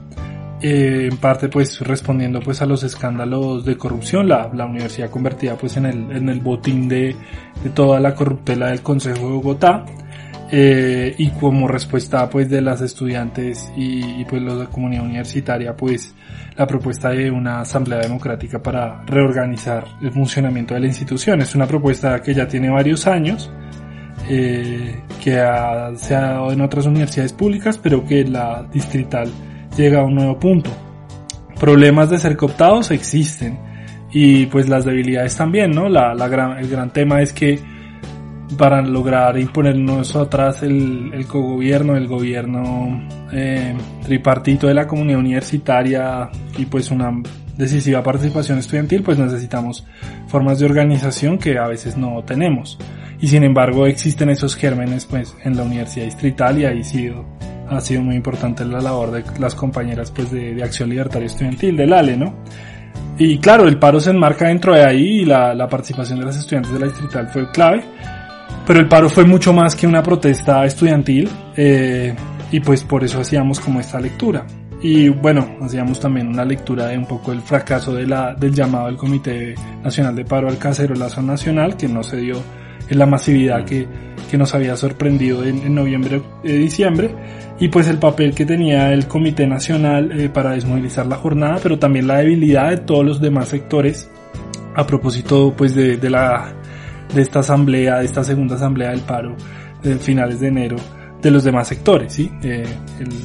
eh, 0.60 1.10
en 1.12 1.18
parte 1.18 1.48
pues 1.48 1.82
respondiendo 1.82 2.40
pues 2.40 2.60
a 2.64 2.66
los 2.66 2.82
escándalos 2.82 3.66
de 3.66 3.78
corrupción, 3.78 4.28
la, 4.28 4.50
la 4.52 4.66
universidad 4.66 5.12
convertida 5.12 5.56
pues 5.60 5.78
en 5.78 5.86
el, 5.86 6.12
en 6.12 6.28
el 6.28 6.40
botín 6.40 6.90
de, 6.90 7.16
de 7.64 7.70
toda 7.70 8.00
la 8.00 8.16
corruptela 8.16 8.70
del 8.70 8.82
Consejo 8.82 9.28
de 9.28 9.32
Bogotá, 9.32 9.86
eh, 10.52 11.16
y 11.18 11.30
como 11.32 11.68
respuesta 11.68 12.30
pues 12.30 12.50
de 12.50 12.62
las 12.62 12.80
estudiantes 12.82 13.72
y, 13.75 14.24
pues 14.25 14.44
la 14.44 14.68
comunidad 14.68 15.04
universitaria 15.04 15.75
pues 15.75 16.14
la 16.56 16.68
propuesta 16.68 17.10
de 17.10 17.32
una 17.32 17.62
asamblea 17.62 18.00
democrática 18.00 18.62
para 18.62 19.04
reorganizar 19.06 19.86
el 20.02 20.12
funcionamiento 20.12 20.75
de 20.75 20.82
la 20.82 20.88
institución. 20.88 21.42
Es 21.42 21.56
una 21.56 21.66
propuesta 21.66 22.22
que 22.22 22.34
ya 22.34 22.48
tiene 22.48 22.70
varios 22.70 23.08
años 23.08 23.52
eh, 24.30 25.02
que 25.24 25.32
se 25.96 26.16
ha 26.16 26.22
dado 26.22 26.52
en 26.52 26.62
otras 26.62 26.86
universidades 26.86 27.34
públicas 27.34 27.78
pero 27.78 28.06
que 28.06 28.24
la 28.24 28.68
distrital 28.72 29.30
llega 29.75 30.02
a 30.02 30.04
un 30.04 30.14
nuevo 30.14 30.40
punto. 30.40 30.70
Problemas 31.60 32.12
de 32.12 32.20
ser 32.20 32.38
cooptados 32.38 32.92
existen 32.92 33.58
y 34.12 34.46
pues 34.46 34.70
las 34.70 34.86
debilidades 34.86 35.36
también 35.36 35.72
no 35.72 35.90
la, 35.90 36.14
la 36.14 36.28
gran, 36.28 36.60
el 36.60 36.70
gran 36.70 36.92
tema 36.94 37.22
es 37.22 37.34
que 37.34 37.60
para 38.58 38.82
lograr 38.82 39.38
imponernos 39.40 40.16
atrás 40.16 40.64
el, 40.64 41.12
el 41.14 41.25
cogobierno, 41.28 41.96
el 41.96 42.08
gobierno 42.08 43.08
eh, 43.32 43.75
tripartito 44.04 44.68
de 44.68 44.74
la 44.74 44.88
comunidad 44.88 45.20
universitaria 45.20 46.30
y 46.58 46.66
pues 46.66 46.92
una 46.92 47.12
decisiva 47.58 48.04
participación 48.04 48.60
estudiantil, 48.60 49.02
pues 49.02 49.18
necesitamos 49.18 49.86
formas 50.28 50.60
de 50.60 50.66
organización 50.66 51.38
que 51.38 51.58
a 51.58 51.68
veces 51.68 51.98
no 51.98 52.24
tenemos. 52.24 52.78
Y 53.20 53.28
sin 53.28 53.44
embargo 53.44 53.88
existen 53.88 54.30
esos 54.30 54.56
gérmenes 54.56 55.06
pues 55.06 55.36
en 55.44 55.58
la 55.58 55.64
universidad 55.64 56.06
distrital 56.06 56.60
y 56.60 56.66
ahí 56.66 56.84
sido, 56.84 57.25
ha 57.70 57.82
sido 57.82 58.02
muy 58.02 58.16
importante 58.16 58.64
la 58.66 58.82
labor 58.82 59.12
de 59.12 59.24
las 59.40 59.56
compañeras 59.56 60.12
pues 60.12 60.32
de, 60.32 60.54
de 60.54 60.64
Acción 60.64 60.90
Libertaria 60.90 61.25
Estudiantil, 61.25 61.75
del 61.78 61.94
ALE, 61.94 62.18
¿no? 62.18 62.36
Y 63.18 63.38
claro, 63.40 63.66
el 63.68 63.80
paro 63.80 64.00
se 64.02 64.10
enmarca 64.10 64.50
dentro 64.50 64.75
de 64.75 64.84
ahí 64.84 65.22
y 65.22 65.25
la, 65.25 65.54
la 65.54 65.70
participación 65.70 66.20
de 66.20 66.25
las 66.25 66.38
estudiantes 66.38 66.74
de 66.74 66.80
la 66.80 66.88
distrital 66.88 67.28
fue 67.30 67.50
clave 67.50 67.84
pero 68.66 68.80
el 68.80 68.88
paro 68.88 69.10
fue 69.10 69.26
mucho 69.26 69.54
más 69.54 69.76
que 69.76 69.88
una 69.88 70.02
protesta 70.02 70.66
estudiantil 70.66 71.30
eh, 71.56 72.16
y 72.52 72.60
pues 72.60 72.84
por 72.84 73.04
eso 73.04 73.20
hacíamos 73.20 73.60
como 73.60 73.80
esta 73.80 74.00
lectura. 74.00 74.46
Y 74.82 75.10
bueno, 75.10 75.58
hacíamos 75.62 76.00
también 76.00 76.28
una 76.28 76.46
lectura 76.46 76.88
de 76.88 76.98
un 76.98 77.06
poco 77.06 77.32
el 77.32 77.42
fracaso 77.42 77.94
de 77.94 78.06
la, 78.06 78.34
del 78.36 78.54
llamado 78.54 78.88
del 78.88 78.98
Comité 78.98 79.56
Nacional 79.84 80.16
de 80.16 80.26
Paro 80.26 80.48
al 80.48 80.58
Cacerolazo 80.58 81.22
Nacional, 81.22 81.78
que 81.78 81.88
no 81.88 82.04
se 82.04 82.18
dio 82.18 82.36
en 82.88 83.00
la 83.00 83.06
masividad 83.06 83.66
que, 83.66 83.88
que 84.30 84.38
nos 84.38 84.54
había 84.54 84.76
sorprendido 84.76 85.44
en, 85.44 85.60
en 85.60 85.74
noviembre 85.74 86.22
y 86.44 86.52
eh, 86.52 86.58
diciembre, 86.58 87.10
y 87.60 87.70
pues 87.70 87.88
el 87.88 87.98
papel 87.98 88.36
que 88.36 88.46
tenía 88.46 88.92
el 88.92 89.08
Comité 89.08 89.48
Nacional 89.48 90.12
eh, 90.20 90.30
para 90.30 90.52
desmovilizar 90.52 91.08
la 91.08 91.16
jornada, 91.16 91.60
pero 91.64 91.80
también 91.80 92.08
la 92.08 92.18
debilidad 92.18 92.70
de 92.70 92.78
todos 92.78 93.06
los 93.06 93.22
demás 93.22 93.48
sectores 93.48 94.10
a 94.76 94.86
propósito 94.86 95.54
pues 95.56 95.74
de, 95.74 95.98
de 95.98 96.10
la 96.10 96.54
de 97.14 97.22
esta 97.22 97.40
asamblea, 97.40 98.00
de 98.00 98.06
esta 98.06 98.24
segunda 98.24 98.56
asamblea 98.56 98.92
del 98.92 99.02
paro 99.02 99.36
de 99.82 99.96
finales 99.98 100.40
de 100.40 100.48
enero 100.48 100.78
de 101.22 101.32
los 101.32 101.44
demás 101.44 101.68
sectores, 101.68 102.14
¿sí? 102.14 102.32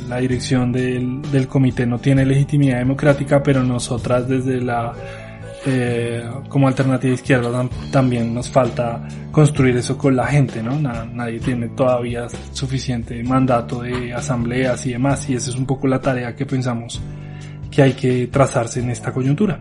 La 0.09 0.19
dirección 0.19 0.73
del, 0.73 1.21
del, 1.31 1.47
comité 1.47 1.87
no 1.87 1.99
tiene 1.99 2.25
legitimidad 2.25 2.79
democrática, 2.79 3.43
pero 3.43 3.63
nosotras 3.63 4.27
desde 4.27 4.61
la 4.61 4.95
eh, 5.67 6.27
como 6.49 6.69
alternativa 6.69 7.13
izquierda 7.13 7.69
también 7.91 8.33
nos 8.33 8.49
falta 8.49 9.07
construir 9.31 9.77
eso 9.77 9.99
con 9.99 10.17
la 10.17 10.27
gente, 10.27 10.63
¿no? 10.63 10.81
nadie 10.81 11.39
tiene 11.39 11.69
todavía 11.69 12.27
suficiente 12.53 13.23
mandato 13.23 13.83
de 13.83 14.15
asambleas 14.15 14.87
y 14.87 14.93
demás, 14.93 15.29
y 15.29 15.35
esa 15.35 15.51
es 15.51 15.57
un 15.57 15.67
poco 15.67 15.87
la 15.87 16.01
tarea 16.01 16.35
que 16.35 16.47
pensamos 16.47 17.03
que 17.71 17.83
hay 17.83 17.93
que 17.93 18.29
trazarse 18.29 18.81
en 18.81 18.89
esta 18.89 19.13
coyuntura. 19.13 19.61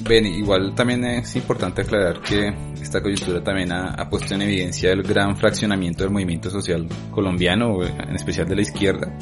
Ben, 0.00 0.26
igual 0.26 0.74
también 0.74 1.04
es 1.04 1.36
importante 1.36 1.82
aclarar 1.82 2.20
que 2.22 2.54
esta 2.80 3.02
coyuntura 3.02 3.42
también 3.42 3.70
ha, 3.72 3.90
ha, 3.90 4.08
puesto 4.08 4.34
en 4.34 4.42
evidencia 4.42 4.92
el 4.92 5.02
gran 5.02 5.36
fraccionamiento 5.36 6.04
del 6.04 6.12
movimiento 6.12 6.48
social 6.48 6.86
colombiano, 7.10 7.84
en 7.84 8.16
especial 8.16 8.48
de 8.48 8.56
la 8.56 8.62
izquierda. 8.62 9.14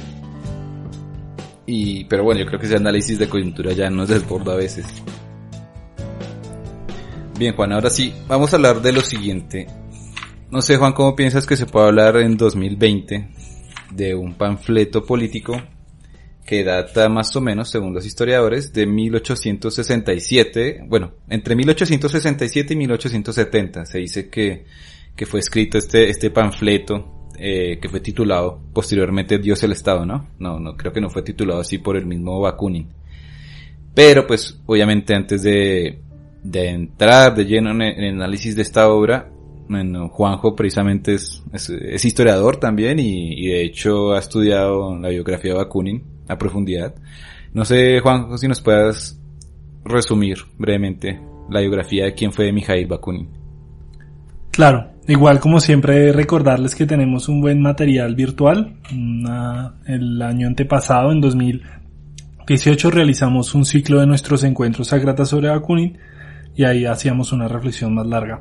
Y, 1.67 2.05
pero 2.05 2.25
bueno, 2.25 2.41
yo 2.41 2.47
creo 2.47 2.59
que 2.59 2.67
ese 2.67 2.77
análisis 2.77 3.19
de 3.19 3.29
coyuntura 3.29 3.73
ya 3.73 3.91
nos 3.91 4.09
desborda 4.09 4.55
a 4.55 4.57
veces. 4.57 4.87
Bien, 7.39 7.55
Juan, 7.55 7.73
ahora 7.73 7.91
sí, 7.91 8.15
vamos 8.27 8.53
a 8.53 8.57
hablar 8.57 8.81
de 8.81 8.93
lo 8.93 9.01
siguiente. 9.03 9.67
No 10.51 10.63
sé, 10.63 10.77
Juan, 10.77 10.93
¿cómo 10.93 11.15
piensas 11.15 11.47
que 11.47 11.57
se 11.57 11.67
puede 11.67 11.89
hablar 11.89 12.17
en 12.17 12.37
2020 12.37 13.29
de 13.93 14.15
un 14.15 14.35
panfleto 14.35 15.05
político 15.05 15.61
que 16.49 16.65
data 16.65 17.11
más 17.11 17.37
o 17.37 17.43
menos, 17.43 17.69
según 17.69 17.93
los 17.93 18.07
historiadores, 18.07 18.73
de 18.73 18.87
1867, 18.87 20.81
bueno, 20.89 21.13
entre 21.29 21.55
1867 21.55 22.73
y 22.73 22.77
1870 22.77 23.85
se 23.85 23.99
dice 23.99 24.31
que, 24.31 24.65
que 25.15 25.27
fue 25.27 25.41
escrito 25.41 25.77
este, 25.77 26.09
este 26.09 26.31
panfleto 26.31 27.29
eh, 27.39 27.79
que 27.79 27.91
fue 27.91 28.01
titulado 28.01 28.63
posteriormente 28.73 29.37
Dios 29.37 29.63
el 29.63 29.73
Estado, 29.73 30.07
¿no? 30.07 30.31
No, 30.39 30.59
no, 30.59 30.75
creo 30.75 30.91
que 30.91 31.03
no 31.03 31.11
fue 31.11 31.21
titulado 31.21 31.61
así 31.61 31.77
por 31.77 31.99
el 31.99 32.07
mismo 32.07 32.41
Bakunin. 32.41 32.89
Pero 33.95 34.27
pues, 34.27 34.59
obviamente 34.65 35.15
antes 35.15 35.43
de, 35.43 35.99
de 36.43 36.69
entrar 36.71 37.35
de 37.35 37.45
lleno 37.45 37.73
en 37.73 37.83
el 37.83 38.15
análisis 38.15 38.57
de 38.57 38.63
esta 38.63 38.89
obra, 38.89 39.31
Juanjo 40.13 40.57
precisamente 40.57 41.13
es, 41.13 41.43
es, 41.53 41.69
es 41.69 42.03
historiador 42.07 42.57
también 42.57 42.99
y, 42.99 43.35
y, 43.35 43.49
de 43.49 43.65
hecho 43.65 44.15
ha 44.15 44.19
estudiado 44.19 44.99
la 44.99 45.11
biografía 45.11 45.53
de 45.53 45.59
Bakunin 45.59 46.18
profundidad. 46.37 46.95
No 47.55 47.65
sé, 47.65 48.01
Juan, 48.01 48.37
si 48.39 48.49
nos 48.49 48.61
puedas 48.61 49.19
resumir 49.85 50.39
brevemente 50.59 51.21
la 51.49 51.61
biografía 51.61 52.05
de 52.05 52.15
quién 52.15 52.33
fue 52.33 52.53
Mijail 52.53 52.87
Bakunin. 52.87 53.29
Claro, 54.51 54.91
igual 55.07 55.41
como 55.41 55.61
siempre 55.61 56.13
recordarles 56.13 56.75
que 56.75 56.85
tenemos 56.85 57.29
un 57.29 57.41
buen 57.41 57.63
material 57.63 58.15
virtual. 58.15 58.77
el 59.87 60.23
año 60.23 60.47
antepasado, 60.47 61.13
en 61.13 61.21
2018, 61.21 62.91
realizamos 62.91 63.55
un 63.55 63.65
ciclo 63.65 64.01
de 64.01 64.07
nuestros 64.07 64.45
encuentros 64.45 64.93
a 64.93 64.99
grata 64.99 65.25
sobre 65.25 65.49
Bakunin 65.49 65.99
y 66.57 66.65
ahí 66.65 66.85
hacíamos 66.87 67.33
una 67.33 67.47
reflexión 67.47 67.95
más 67.95 68.07
larga. 68.07 68.41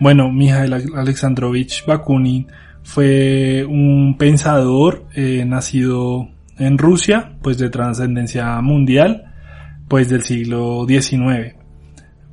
Bueno, 0.00 0.30
Mijail 0.30 0.72
Alexandrovich 0.94 1.84
Bakunin 1.84 2.46
fue 2.84 3.66
un 3.68 4.16
pensador 4.16 5.06
eh, 5.14 5.44
nacido 5.44 6.28
en 6.58 6.78
Rusia, 6.78 7.36
pues 7.42 7.58
de 7.58 7.70
trascendencia 7.70 8.60
mundial, 8.60 9.32
pues 9.88 10.08
del 10.08 10.22
siglo 10.22 10.86
XIX. 10.86 11.54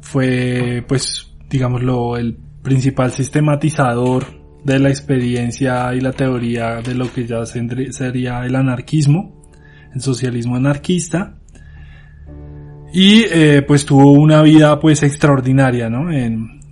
Fue, 0.01 0.83
pues, 0.87 1.33
digámoslo, 1.49 2.17
el 2.17 2.37
principal 2.61 3.11
sistematizador 3.11 4.25
de 4.63 4.79
la 4.79 4.89
experiencia 4.89 5.93
y 5.93 6.01
la 6.01 6.11
teoría 6.11 6.81
de 6.81 6.95
lo 6.95 7.11
que 7.13 7.27
ya 7.27 7.45
sería 7.45 8.43
el 8.45 8.55
anarquismo, 8.55 9.43
el 9.93 10.01
socialismo 10.01 10.55
anarquista. 10.55 11.35
Y 12.91 13.25
eh, 13.31 13.61
pues 13.61 13.85
tuvo 13.85 14.13
una 14.13 14.41
vida 14.41 14.79
pues 14.79 15.03
extraordinaria, 15.03 15.89
¿no? 15.89 16.09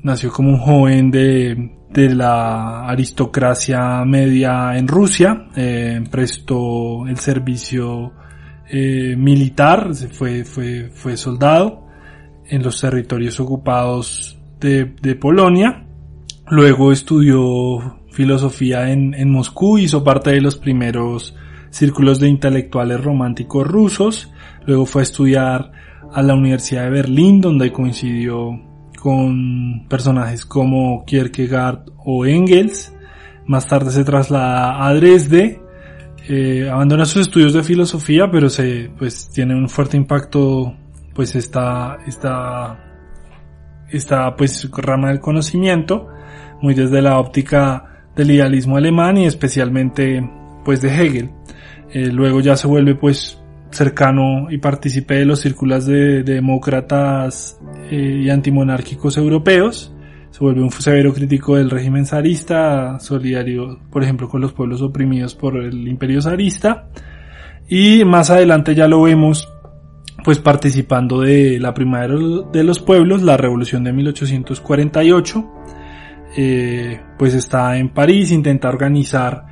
Nació 0.01 0.31
como 0.31 0.49
un 0.49 0.57
joven 0.57 1.11
de 1.11 1.75
de 1.93 2.13
la 2.13 2.87
aristocracia 2.87 4.03
media 4.05 4.75
en 4.75 4.87
Rusia, 4.87 5.47
eh, 5.55 6.03
prestó 6.09 7.05
el 7.07 7.17
servicio 7.17 8.13
eh, 8.67 9.15
militar, 9.15 9.93
fue, 10.11 10.43
fue, 10.43 10.89
fue 10.93 11.15
soldado 11.15 11.85
en 12.47 12.63
los 12.63 12.81
territorios 12.81 13.39
ocupados 13.39 14.37
de, 14.59 14.95
de 15.01 15.15
Polonia, 15.15 15.85
luego 16.47 16.91
estudió 16.91 17.99
filosofía 18.11 18.91
en, 18.91 19.13
en 19.13 19.31
Moscú, 19.31 19.77
hizo 19.77 20.03
parte 20.03 20.31
de 20.31 20.41
los 20.41 20.57
primeros 20.57 21.35
círculos 21.69 22.19
de 22.19 22.29
intelectuales 22.29 23.03
románticos 23.03 23.67
rusos, 23.67 24.31
luego 24.65 24.85
fue 24.85 25.01
a 25.01 25.03
estudiar 25.03 25.71
a 26.11 26.21
la 26.21 26.33
Universidad 26.33 26.85
de 26.85 26.89
Berlín, 26.89 27.41
donde 27.41 27.71
coincidió 27.71 28.72
con 29.03 29.85
personajes 29.89 30.45
como 30.45 31.03
Kierkegaard 31.03 31.89
o 31.97 32.25
Engels. 32.25 32.95
Más 33.45 33.67
tarde 33.67 33.91
se 33.91 34.05
traslada 34.05 34.87
a 34.87 34.93
Dresde, 34.93 35.59
eh, 36.29 36.69
abandona 36.71 37.03
sus 37.03 37.23
estudios 37.23 37.51
de 37.51 37.63
filosofía, 37.63 38.31
pero 38.31 38.47
se, 38.49 38.89
pues, 38.97 39.29
tiene 39.29 39.55
un 39.55 39.67
fuerte 39.67 39.97
impacto, 39.97 40.73
pues, 41.13 41.35
esta, 41.35 41.97
esta 42.07 42.79
esta 43.89 44.35
pues 44.37 44.69
rama 44.71 45.09
del 45.09 45.19
conocimiento, 45.19 46.07
muy 46.61 46.73
desde 46.73 47.01
la 47.01 47.19
óptica 47.19 48.05
del 48.15 48.31
idealismo 48.31 48.77
alemán 48.77 49.17
y 49.17 49.25
especialmente 49.25 50.27
pues 50.63 50.81
de 50.81 50.89
Hegel. 50.89 51.29
Eh, 51.91 52.07
luego 52.07 52.39
ya 52.39 52.55
se 52.55 52.67
vuelve 52.67 52.95
pues 52.95 53.42
cercano 53.73 54.49
y 54.49 54.57
participé 54.57 55.15
de 55.15 55.25
los 55.25 55.41
círculos 55.41 55.85
de, 55.85 56.23
demócratas 56.23 57.59
eh, 57.91 58.21
y 58.25 58.29
antimonárquicos 58.29 59.17
europeos. 59.17 59.93
Se 60.31 60.39
vuelve 60.39 60.61
un 60.61 60.71
severo 60.71 61.13
crítico 61.13 61.55
del 61.55 61.69
régimen 61.69 62.05
zarista, 62.05 62.99
solidario, 62.99 63.79
por 63.91 64.03
ejemplo, 64.03 64.29
con 64.29 64.41
los 64.41 64.53
pueblos 64.53 64.81
oprimidos 64.81 65.35
por 65.35 65.57
el 65.57 65.87
imperio 65.87 66.21
zarista. 66.21 66.87
Y 67.67 68.03
más 68.05 68.29
adelante 68.29 68.75
ya 68.75 68.87
lo 68.87 69.03
vemos 69.03 69.49
pues 70.23 70.39
participando 70.39 71.21
de 71.21 71.59
la 71.59 71.73
primavera 71.73 72.15
de 72.51 72.63
los 72.63 72.79
pueblos, 72.79 73.21
la 73.23 73.35
revolución 73.35 73.83
de 73.83 73.93
1848, 73.93 75.51
eh, 76.37 77.01
pues 77.17 77.33
está 77.33 77.77
en 77.77 77.89
París, 77.89 78.31
intenta 78.31 78.69
organizar 78.69 79.45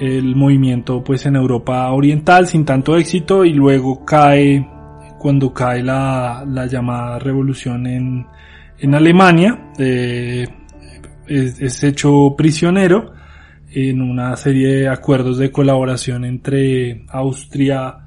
el 0.00 0.36
movimiento 0.36 1.02
pues 1.02 1.26
en 1.26 1.36
Europa 1.36 1.90
Oriental 1.90 2.46
sin 2.46 2.64
tanto 2.64 2.96
éxito 2.96 3.44
y 3.44 3.52
luego 3.52 4.04
cae 4.04 4.66
cuando 5.18 5.52
cae 5.52 5.82
la, 5.82 6.44
la 6.46 6.66
llamada 6.66 7.18
revolución 7.18 7.86
en, 7.86 8.26
en 8.78 8.94
Alemania, 8.94 9.72
eh, 9.78 10.46
es, 11.26 11.60
es 11.60 11.84
hecho 11.84 12.34
prisionero 12.36 13.12
en 13.70 14.00
una 14.00 14.36
serie 14.36 14.68
de 14.68 14.88
acuerdos 14.88 15.38
de 15.38 15.50
colaboración 15.50 16.24
entre 16.24 17.04
Austria, 17.08 17.98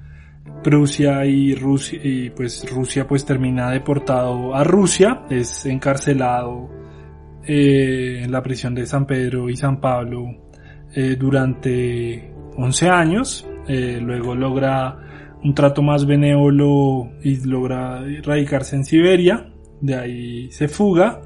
Prusia 0.63 1.25
y 1.25 1.53
Rusia, 1.53 1.99
y 2.03 2.29
pues 2.29 2.65
Rusia 2.71 3.07
pues 3.07 3.25
termina 3.25 3.69
deportado 3.69 4.55
a 4.55 4.63
Rusia, 4.63 5.23
es 5.29 5.65
encarcelado 5.65 6.69
eh, 7.45 8.21
en 8.23 8.31
la 8.31 8.41
prisión 8.41 8.73
de 8.73 8.85
San 8.85 9.05
Pedro 9.05 9.49
y 9.49 9.55
San 9.55 9.79
Pablo 9.79 10.40
eh, 10.93 11.15
durante 11.17 12.33
11 12.57 12.89
años, 12.89 13.47
eh, 13.67 13.99
luego 14.01 14.35
logra 14.35 14.97
un 15.43 15.53
trato 15.55 15.81
más 15.81 16.05
benévolo 16.05 17.11
y 17.23 17.37
logra 17.45 18.03
radicarse 18.23 18.75
en 18.75 18.85
Siberia, 18.85 19.51
de 19.79 19.95
ahí 19.95 20.51
se 20.51 20.67
fuga 20.67 21.21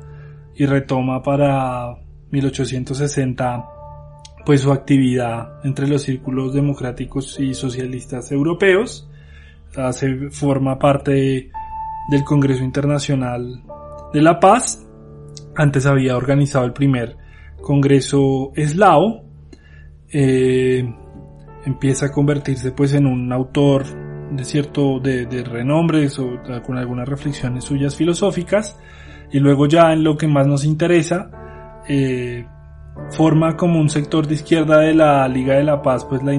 y 0.56 0.66
retoma 0.66 1.22
para 1.22 1.96
1860 2.32 3.66
pues 4.46 4.62
su 4.62 4.72
actividad 4.72 5.66
entre 5.66 5.88
los 5.88 6.04
círculos 6.04 6.54
democráticos 6.54 7.40
y 7.40 7.54
socialistas 7.54 8.32
europeos. 8.32 9.10
Se 9.92 10.30
forma 10.30 10.78
parte 10.78 11.50
del 12.10 12.24
Congreso 12.24 12.64
Internacional 12.64 13.64
de 14.14 14.22
la 14.22 14.40
Paz. 14.40 14.86
Antes 15.56 15.86
había 15.86 16.16
organizado 16.16 16.66
el 16.66 16.74
primer 16.74 17.18
Congreso 17.62 18.52
Eslavo. 18.56 19.25
Eh, 20.18 20.96
empieza 21.66 22.06
a 22.06 22.12
convertirse 22.12 22.72
pues 22.72 22.94
en 22.94 23.06
un 23.06 23.34
autor 23.34 23.84
de 24.32 24.46
cierto 24.46 25.00
de, 25.02 25.26
de 25.26 25.44
renombre 25.44 26.08
con 26.66 26.78
algunas 26.78 27.08
reflexiones 27.08 27.66
suyas 27.66 27.98
filosóficas 27.98 28.80
y 29.32 29.40
luego 29.40 29.68
ya 29.68 29.92
en 29.92 30.06
lo 30.06 30.16
que 30.18 30.28
más 30.28 30.48
nos 30.48 30.64
interesa 30.64 31.30
eh, 31.90 32.46
forma 33.10 33.58
como 33.58 33.80
un 33.80 33.90
sector 33.90 34.26
de 34.26 34.36
izquierda 34.36 34.80
de 34.80 34.94
la 34.94 35.28
Liga 35.28 35.56
de 35.56 35.64
la 35.64 35.82
Paz, 35.82 36.06
pues 36.06 36.22
la, 36.24 36.32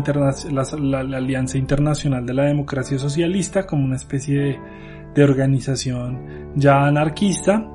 Alianza 0.98 1.58
Internacional 1.58 2.24
de 2.24 2.32
la 2.32 2.44
Democracia 2.44 2.98
Socialista, 2.98 3.66
como 3.66 3.84
una 3.84 3.96
especie 3.96 4.58
de, 5.14 5.22
organización 5.22 6.52
ya 6.56 6.86
anarquista. 6.86 7.66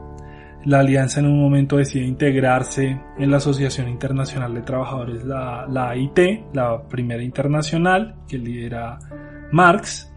La 0.66 0.80
alianza 0.80 1.20
en 1.20 1.26
un 1.26 1.40
momento 1.40 1.78
decide 1.78 2.06
integrarse 2.06 3.02
en 3.18 3.32
la 3.32 3.38
Asociación 3.38 3.90
Internacional 3.90 4.54
de 4.54 4.62
Trabajadores, 4.62 5.24
la, 5.24 5.66
la 5.68 5.90
AIT, 5.90 6.20
la 6.54 6.88
primera 6.88 7.24
internacional 7.24 8.16
que 8.28 8.38
lidera 8.38 9.00
Marx, 9.52 10.12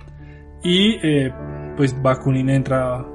y 0.62 0.96
eh, 1.02 1.32
pues 1.76 2.00
Bakunin 2.02 2.48
entra 2.50 3.06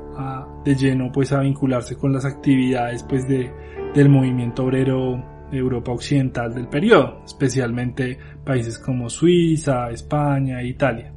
de 0.63 0.75
lleno 0.75 1.11
pues 1.11 1.31
a 1.31 1.39
vincularse 1.39 1.95
con 1.95 2.11
las 2.11 2.25
actividades 2.25 3.03
pues 3.03 3.27
de, 3.27 3.51
del 3.93 4.09
movimiento 4.09 4.65
obrero 4.65 5.47
Europa 5.51 5.91
Occidental 5.91 6.53
del 6.53 6.67
periodo, 6.67 7.21
especialmente 7.25 8.17
países 8.45 8.77
como 8.77 9.09
Suiza, 9.09 9.89
España, 9.89 10.61
Italia. 10.61 11.13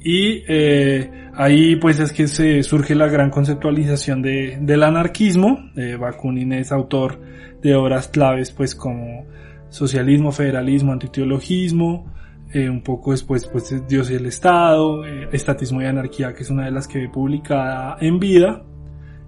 Y 0.00 0.44
eh, 0.48 1.10
ahí 1.34 1.76
pues 1.76 1.98
es 2.00 2.12
que 2.12 2.28
se 2.28 2.62
surge 2.62 2.94
la 2.94 3.08
gran 3.08 3.30
conceptualización 3.30 4.22
de, 4.22 4.58
del 4.60 4.82
anarquismo. 4.82 5.70
Eh, 5.76 5.96
Bakunin 5.96 6.52
es 6.52 6.72
autor 6.72 7.20
de 7.62 7.74
obras 7.74 8.08
claves 8.08 8.52
pues 8.52 8.74
como 8.74 9.26
Socialismo, 9.68 10.32
Federalismo, 10.32 10.92
Antiteologismo, 10.92 12.12
eh, 12.52 12.70
un 12.70 12.82
poco 12.82 13.10
después 13.10 13.46
pues 13.46 13.86
Dios 13.88 14.10
y 14.10 14.14
el 14.14 14.26
Estado, 14.26 15.04
eh, 15.04 15.28
Estatismo 15.32 15.82
y 15.82 15.86
Anarquía 15.86 16.32
que 16.32 16.42
es 16.42 16.50
una 16.50 16.64
de 16.64 16.70
las 16.70 16.86
que 16.86 17.00
ve 17.00 17.08
publicada 17.08 17.96
en 18.00 18.18
vida. 18.18 18.62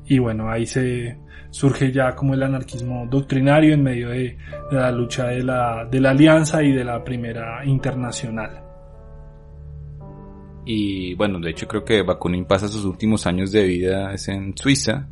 Y 0.06 0.18
bueno, 0.18 0.50
ahí 0.50 0.66
se, 0.66 1.18
surge 1.50 1.92
ya 1.92 2.14
como 2.14 2.34
el 2.34 2.42
anarquismo 2.42 3.06
doctrinario 3.06 3.74
en 3.74 3.82
medio 3.82 4.10
de, 4.10 4.36
la 4.70 4.90
lucha 4.90 5.26
de 5.26 5.42
la, 5.42 5.86
de 5.90 6.00
la 6.00 6.10
alianza 6.10 6.62
y 6.62 6.72
de 6.72 6.84
la 6.84 7.02
primera 7.04 7.64
internacional. 7.64 8.69
Y 10.72 11.14
bueno, 11.14 11.40
de 11.40 11.50
hecho 11.50 11.66
creo 11.66 11.84
que 11.84 12.02
Bakunin 12.02 12.44
pasa 12.44 12.68
sus 12.68 12.84
últimos 12.84 13.26
años 13.26 13.50
de 13.50 13.64
vida 13.64 14.14
es 14.14 14.28
en 14.28 14.56
Suiza, 14.56 15.08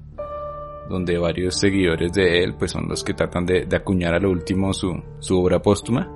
donde 0.89 1.19
varios 1.19 1.59
seguidores 1.59 2.13
de 2.13 2.45
él 2.45 2.55
pues 2.57 2.71
son 2.71 2.87
los 2.89 3.03
que 3.03 3.13
tratan 3.13 3.45
de, 3.45 3.67
acuñar 3.75 4.15
a 4.15 4.21
lo 4.21 4.31
último 4.31 4.73
su, 4.73 5.03
su 5.19 5.37
obra 5.37 5.61
póstuma. 5.61 6.09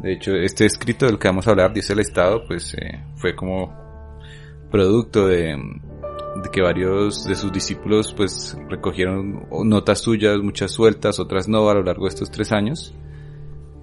De 0.00 0.14
hecho, 0.14 0.34
este 0.36 0.64
escrito 0.64 1.04
del 1.04 1.18
que 1.18 1.28
vamos 1.28 1.46
a 1.46 1.50
hablar, 1.50 1.74
dice 1.74 1.92
el 1.92 1.98
Estado, 1.98 2.46
pues 2.46 2.72
eh, 2.72 3.04
fue 3.16 3.36
como 3.36 3.76
producto 4.70 5.26
de, 5.26 5.48
de 5.48 6.50
que 6.50 6.62
varios 6.62 7.24
de 7.24 7.34
sus 7.34 7.52
discípulos 7.52 8.14
pues 8.16 8.56
recogieron 8.70 9.48
notas 9.64 10.00
suyas, 10.00 10.38
muchas 10.38 10.70
sueltas, 10.72 11.20
otras 11.20 11.46
no 11.46 11.68
a 11.68 11.74
lo 11.74 11.82
largo 11.82 12.04
de 12.04 12.08
estos 12.08 12.30
tres 12.30 12.52
años. 12.52 12.94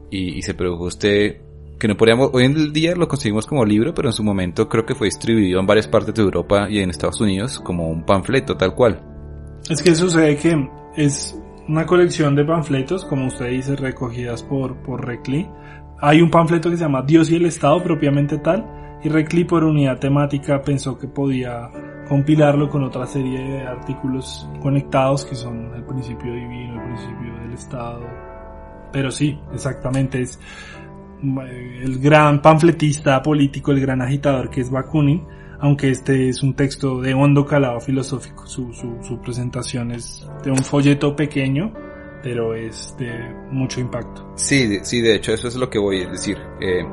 Y, 0.10 0.42
se 0.42 0.56
produjo 0.56 0.88
este 0.88 1.44
que 1.80 1.88
no 1.88 1.96
podríamos, 1.96 2.30
hoy 2.34 2.44
en 2.44 2.74
día 2.74 2.94
lo 2.96 3.08
conseguimos 3.08 3.46
como 3.46 3.64
libro, 3.64 3.94
pero 3.94 4.10
en 4.10 4.14
su 4.14 4.24
momento 4.24 4.68
creo 4.68 4.86
que 4.86 4.96
fue 4.96 5.08
distribuido 5.08 5.60
en 5.60 5.66
varias 5.66 5.88
partes 5.88 6.14
de 6.14 6.22
Europa 6.22 6.70
y 6.70 6.80
en 6.80 6.90
Estados 6.90 7.22
Unidos 7.22 7.60
como 7.62 7.88
un 7.88 8.04
panfleto 8.06 8.58
tal 8.58 8.76
cual. 8.76 9.02
Es 9.70 9.82
que 9.82 9.96
sucede 9.96 10.36
que 10.36 10.70
es 10.98 11.40
una 11.68 11.86
colección 11.86 12.36
de 12.36 12.44
panfletos, 12.44 13.06
como 13.06 13.28
usted 13.28 13.50
dice, 13.50 13.76
recogidas 13.76 14.44
por, 14.44 14.76
por 14.84 15.06
Recli. 15.06 15.48
Hay 16.02 16.22
un 16.22 16.30
panfleto 16.30 16.70
que 16.70 16.76
se 16.76 16.84
llama 16.84 17.04
Dios 17.04 17.32
y 17.32 17.38
el 17.38 17.46
Estado 17.46 17.82
propiamente 17.82 18.40
tal, 18.40 18.66
y 19.02 19.08
Recli 19.08 19.46
por 19.46 19.64
unidad 19.64 20.00
temática 20.00 20.62
pensó 20.62 20.98
que 20.98 21.08
podía 21.08 21.70
compilarlo 22.10 22.70
con 22.70 22.84
otra 22.84 23.06
serie 23.06 23.40
de 23.40 23.62
artículos 23.62 24.50
conectados 24.62 25.24
que 25.26 25.36
son 25.36 25.74
el 25.76 25.84
principio 25.84 26.34
divino, 26.34 26.74
el 26.74 26.88
principio 26.88 27.34
del 27.42 27.54
Estado. 27.54 28.06
Pero 28.92 29.12
sí, 29.12 29.40
exactamente 29.54 30.22
es 30.22 30.40
el 31.22 32.00
gran 32.00 32.42
panfletista 32.42 33.22
político, 33.22 33.72
el 33.72 33.82
gran 33.82 34.02
agitador 34.02 34.50
que 34.50 34.62
es 34.62 34.70
Bakunin, 34.70 35.26
aunque 35.60 35.90
este 35.90 36.30
es 36.30 36.42
un 36.42 36.54
texto 36.54 37.02
de 37.02 37.14
hondo 37.14 37.46
calado 37.46 37.80
filosófico. 37.80 38.48
Su, 38.48 38.74
su, 38.74 39.20
presentación 39.22 39.92
es 39.92 40.26
de 40.44 40.52
un 40.52 40.64
folleto 40.64 41.16
pequeño, 41.16 41.74
pero 42.24 42.56
es 42.56 42.96
de 42.98 43.12
mucho 43.52 43.80
impacto. 43.80 44.32
Sí, 44.36 44.80
sí, 44.84 45.02
de 45.02 45.16
hecho 45.16 45.34
eso 45.34 45.48
es 45.48 45.56
lo 45.56 45.70
que 45.70 45.80
voy 45.80 46.04
a 46.04 46.10
decir. 46.10 46.38
Eh, 46.62 46.84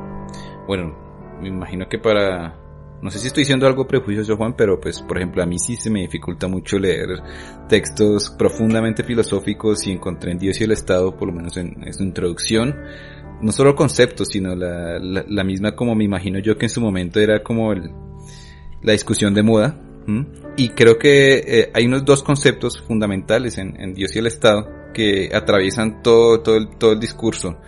bueno, 0.67 0.95
me 1.41 1.49
imagino 1.49 1.89
que 1.89 1.99
para 1.99 2.67
no 3.03 3.11
sé 3.11 3.19
si 3.19 3.27
estoy 3.27 3.43
diciendo 3.43 3.67
algo 3.67 3.87
prejuicioso, 3.87 4.37
Juan, 4.37 4.55
pero 4.57 4.81
pues, 4.81 5.03
por 5.03 5.19
ejemplo, 5.19 5.43
a 5.43 5.47
mí 5.47 5.59
sí 5.59 5.77
se 5.77 5.91
me 5.91 6.01
dificulta 6.01 6.49
mucho 6.49 6.79
leer 6.79 7.23
textos 7.69 8.31
profundamente 8.31 9.05
filosóficos 9.05 9.87
y 9.87 9.93
encontré 9.93 10.33
en 10.33 10.39
Dios 10.39 10.61
y 10.61 10.65
el 10.65 10.73
Estado, 10.73 11.15
por 11.15 11.29
lo 11.29 11.35
menos 11.35 11.57
en, 11.59 11.77
su 11.93 12.03
introducción, 12.03 12.75
no 13.41 13.53
solo 13.53 13.75
conceptos, 13.75 14.29
sino 14.29 14.55
la, 14.55 14.99
la, 14.99 15.45
misma 15.45 15.75
como 15.77 15.95
me 15.95 16.05
imagino 16.05 16.39
yo 16.39 16.57
que 16.57 16.67
en 16.67 16.71
su 16.71 16.81
momento 16.81 17.21
era 17.21 17.43
como 17.43 17.73
el, 17.73 17.91
la 18.83 18.93
discusión 18.93 19.35
de 19.35 19.43
moda. 19.43 19.83
Y 20.57 20.69
creo 20.69 20.99
que 20.99 21.39
eh, 21.39 21.71
hay 21.75 21.87
unos 21.87 22.05
dos 22.05 22.23
conceptos 22.23 22.81
fundamentales 22.81 23.59
en, 23.59 23.75
en 23.81 23.93
Dios 23.93 24.15
y 24.15 24.21
el 24.21 24.29
Estado 24.29 24.69
que 24.95 25.31
atraviesan 25.35 26.01
todo, 26.01 26.41
todo, 26.41 26.57
el, 26.57 26.69
todo 26.79 26.93
el 26.93 27.01
discurso 27.01 27.59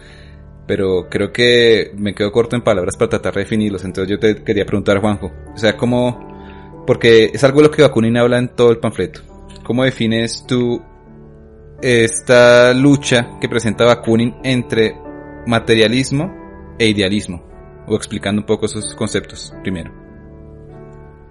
pero 0.69 1.09
creo 1.09 1.33
que 1.33 1.93
me 1.97 2.15
quedo 2.15 2.31
corto 2.31 2.55
en 2.55 2.63
palabras 2.63 2.97
para 2.97 3.09
tratar 3.09 3.35
de 3.35 3.41
definirlos. 3.41 3.85
Entonces 3.85 4.11
yo 4.11 4.19
te 4.19 4.45
quería 4.45 4.67
preguntar, 4.67 5.01
Juanjo, 5.01 5.33
o 5.55 5.57
sea, 5.57 5.77
¿cómo, 5.77 6.85
porque 6.87 7.31
es 7.33 7.43
algo 7.43 7.63
de 7.63 7.69
lo 7.69 7.71
que 7.71 7.83
Bakunin 7.83 8.19
habla 8.19 8.39
en 8.39 8.55
todo 8.55 8.71
el 8.71 8.79
panfleto, 8.79 9.23
¿cómo 9.65 9.83
defines 9.83 10.45
tú 10.47 10.81
esta 11.81 12.75
lucha 12.75 13.39
que 13.41 13.49
presenta 13.49 13.87
Bakunin 13.87 14.37
entre 14.45 14.95
materialismo 15.49 16.31
e 16.79 16.89
idealismo? 16.89 17.43
O 17.87 17.97
explicando 17.97 18.43
un 18.43 18.47
poco 18.47 18.67
esos 18.67 18.95
conceptos 18.95 19.55
primero. 19.63 19.91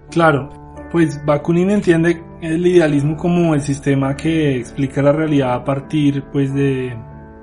Claro, 0.09 0.49
Pues 0.91 1.23
Bakunin 1.25 1.69
entiende 1.69 2.23
el 2.41 2.65
idealismo 2.65 3.17
como 3.17 3.53
el 3.53 3.61
sistema 3.61 4.15
que 4.15 4.57
explica 4.57 5.01
la 5.01 5.11
realidad 5.11 5.53
a 5.53 5.63
partir 5.65 6.23
pues 6.31 6.53
de, 6.53 6.97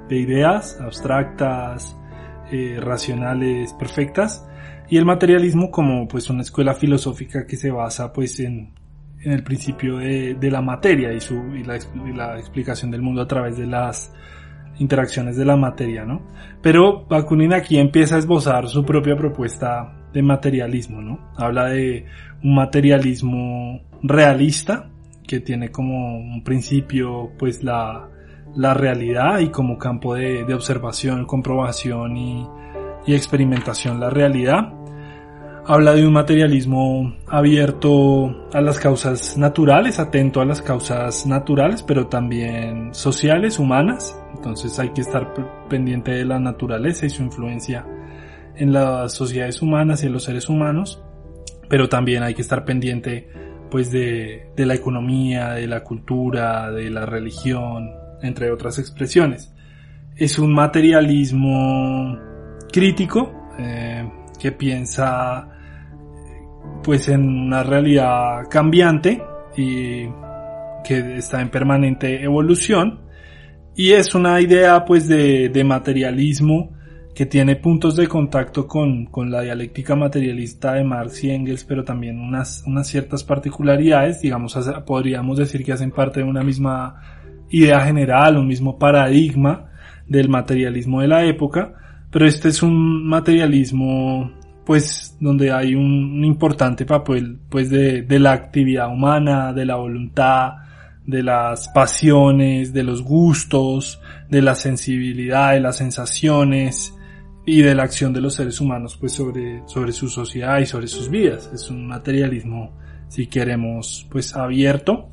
ideas 0.09 0.81
abstractas, 0.81 1.95
eh, 2.51 2.79
racionales, 2.81 3.75
perfectas, 3.75 4.47
y 4.89 4.97
el 4.97 5.05
materialismo 5.05 5.71
como 5.71 6.09
pues 6.09 6.31
una 6.31 6.41
escuela 6.41 6.75
filosófica 6.75 7.47
que 7.47 7.57
se 7.57 7.71
basa 7.71 8.13
pues 8.13 8.41
en, 8.41 8.73
el 9.21 9.43
principio 9.43 9.99
de, 9.99 10.51
la 10.51 10.63
materia 10.63 11.13
y, 11.13 11.21
su, 11.21 11.35
y 11.55 11.63
la 11.65 12.39
explicación 12.39 12.91
del 12.91 13.03
mundo 13.03 13.23
a 13.23 13.27
través 13.27 13.59
de 13.59 13.67
las 13.67 14.13
interacciones 14.79 15.37
de 15.37 15.45
la 15.45 15.57
materia, 15.57 16.05
¿no? 16.05 16.23
Pero 16.63 17.07
Bakunin 17.07 17.53
aquí 17.53 17.79
empieza 17.79 18.17
a 18.17 18.19
esbozar 18.19 18.69
su 18.69 18.85
propia 18.85 19.17
propuesta 19.17 20.09
de 20.13 20.23
materialismo, 20.23 21.01
¿no? 21.01 21.33
Habla 21.37 21.67
de 21.67 22.07
un 22.43 22.55
materialismo 22.55 23.81
realista 24.03 24.91
que 25.27 25.41
tiene 25.41 25.71
como 25.71 26.19
un 26.19 26.45
principio 26.45 27.33
pues 27.39 27.63
la, 27.65 28.09
la 28.55 28.75
realidad 28.75 29.41
y 29.41 29.49
como 29.49 29.79
campo 29.79 30.15
de, 30.15 30.53
observación, 30.55 31.27
comprobación 31.27 32.17
y, 32.17 32.47
y 33.07 33.15
experimentación 33.15 34.01
la 34.01 34.11
realidad. 34.11 34.73
Habla 35.67 35.95
de 35.95 36.07
un 36.07 36.13
materialismo 36.13 37.17
abierto 37.27 38.49
a 38.53 38.61
las 38.61 38.79
causas 38.79 39.39
naturales, 39.39 39.99
atento 39.99 40.43
a 40.43 40.45
las 40.45 40.61
causas 40.61 41.25
naturales, 41.25 41.83
pero 41.83 42.07
también 42.07 42.93
sociales, 42.93 43.59
humanas. 43.59 44.15
Entonces 44.35 44.79
hay 44.79 44.91
que 44.91 45.01
estar 45.01 45.33
pendiente 45.71 46.11
de 46.11 46.27
la 46.27 46.39
naturaleza 46.39 47.07
y 47.07 47.11
su 47.11 47.23
influencia 47.23 47.87
en 48.57 48.75
las 48.75 49.15
sociedades 49.15 49.63
humanas 49.63 50.03
y 50.03 50.07
en 50.07 50.13
los 50.13 50.25
seres 50.25 50.51
humanos, 50.51 51.03
pero 51.71 51.89
también 51.89 52.23
hay 52.23 52.35
que 52.35 52.43
estar 52.43 52.67
pendiente 52.67 53.31
pues 53.71 53.91
de, 53.91 54.51
de 54.55 54.67
la 54.67 54.75
economía, 54.75 55.53
de 55.53 55.67
la 55.67 55.83
cultura, 55.83 56.71
de 56.73 56.91
la 56.91 57.07
religión, 57.07 57.91
entre 58.21 58.53
otras 58.53 58.79
expresiones. 58.79 59.51
Es 60.15 60.39
un 60.39 60.53
materialismo 60.53 62.19
crítico 62.71 63.33
eh, 63.59 64.07
que 64.39 64.53
piensa 64.53 65.54
pues 66.83 67.09
en 67.09 67.29
una 67.29 67.63
realidad 67.63 68.49
cambiante 68.51 69.23
y 69.57 70.07
que 70.85 71.17
está 71.17 71.41
en 71.41 71.51
permanente 71.51 72.23
evolución. 72.23 73.01
Y 73.77 73.93
es 73.93 74.15
una 74.15 74.41
idea 74.41 74.85
pues 74.85 75.09
de, 75.09 75.49
de 75.49 75.65
materialismo 75.65 76.75
que 77.15 77.27
tiene 77.27 77.57
puntos 77.57 77.95
de 77.97 78.09
contacto 78.09 78.67
con, 78.67 79.07
con, 79.07 79.31
la 79.31 79.43
dialéctica 79.43 79.95
materialista 79.95 80.75
de 80.75 80.85
Marx 80.85 81.23
y 81.23 81.31
Engels, 81.31 81.65
pero 81.65 81.85
también 81.85 82.19
unas, 82.19 82.65
unas 82.67 82.89
ciertas 82.89 83.23
particularidades, 83.23 84.21
digamos, 84.21 84.59
podríamos 84.85 85.39
decir 85.39 85.65
que 85.65 85.73
hacen 85.73 85.93
parte 85.93 86.21
de 86.21 86.27
una 86.27 86.43
misma 86.43 87.01
idea 87.51 87.81
general, 87.81 88.37
un 88.37 88.49
mismo 88.49 88.79
paradigma 88.79 89.71
del 90.09 90.29
materialismo 90.29 91.01
de 91.01 91.09
la 91.09 91.25
época, 91.25 91.75
pero 92.11 92.27
este 92.27 92.49
es 92.49 92.63
un 92.63 93.07
materialismo, 93.07 94.33
pues, 94.65 95.17
donde 95.21 95.53
hay 95.53 95.75
un, 95.75 96.25
importante 96.25 96.87
papel, 96.87 97.39
pues, 97.49 97.71
de, 97.71 98.03
de 98.03 98.19
la 98.19 98.33
actividad 98.33 98.91
humana, 98.93 99.53
de 99.53 99.65
la 99.67 99.77
voluntad, 99.77 100.55
de 101.07 101.23
las 101.23 101.69
pasiones, 101.69 102.73
de 102.73 102.83
los 102.83 103.03
gustos, 103.03 104.01
de 104.31 104.43
la 104.43 104.55
sensibilidad, 104.55 105.53
de 105.53 105.61
las 105.61 105.77
sensaciones, 105.77 106.95
y 107.47 107.63
de 107.63 107.75
la 107.75 107.83
acción 107.83 108.13
de 108.13 108.21
los 108.21 108.35
seres 108.35 108.61
humanos 108.61 108.97
pues 108.99 109.13
sobre, 109.13 109.63
sobre 109.67 109.93
su 109.93 110.09
sociedad 110.09 110.59
y 110.61 110.67
sobre 110.67 110.87
sus 110.87 111.11
vidas. 111.11 111.51
Es 111.53 111.71
un 111.71 111.87
materialismo, 111.87 112.73
si 113.09 113.27
queremos, 113.27 114.07
pues 114.11 114.35
abierto, 114.35 115.11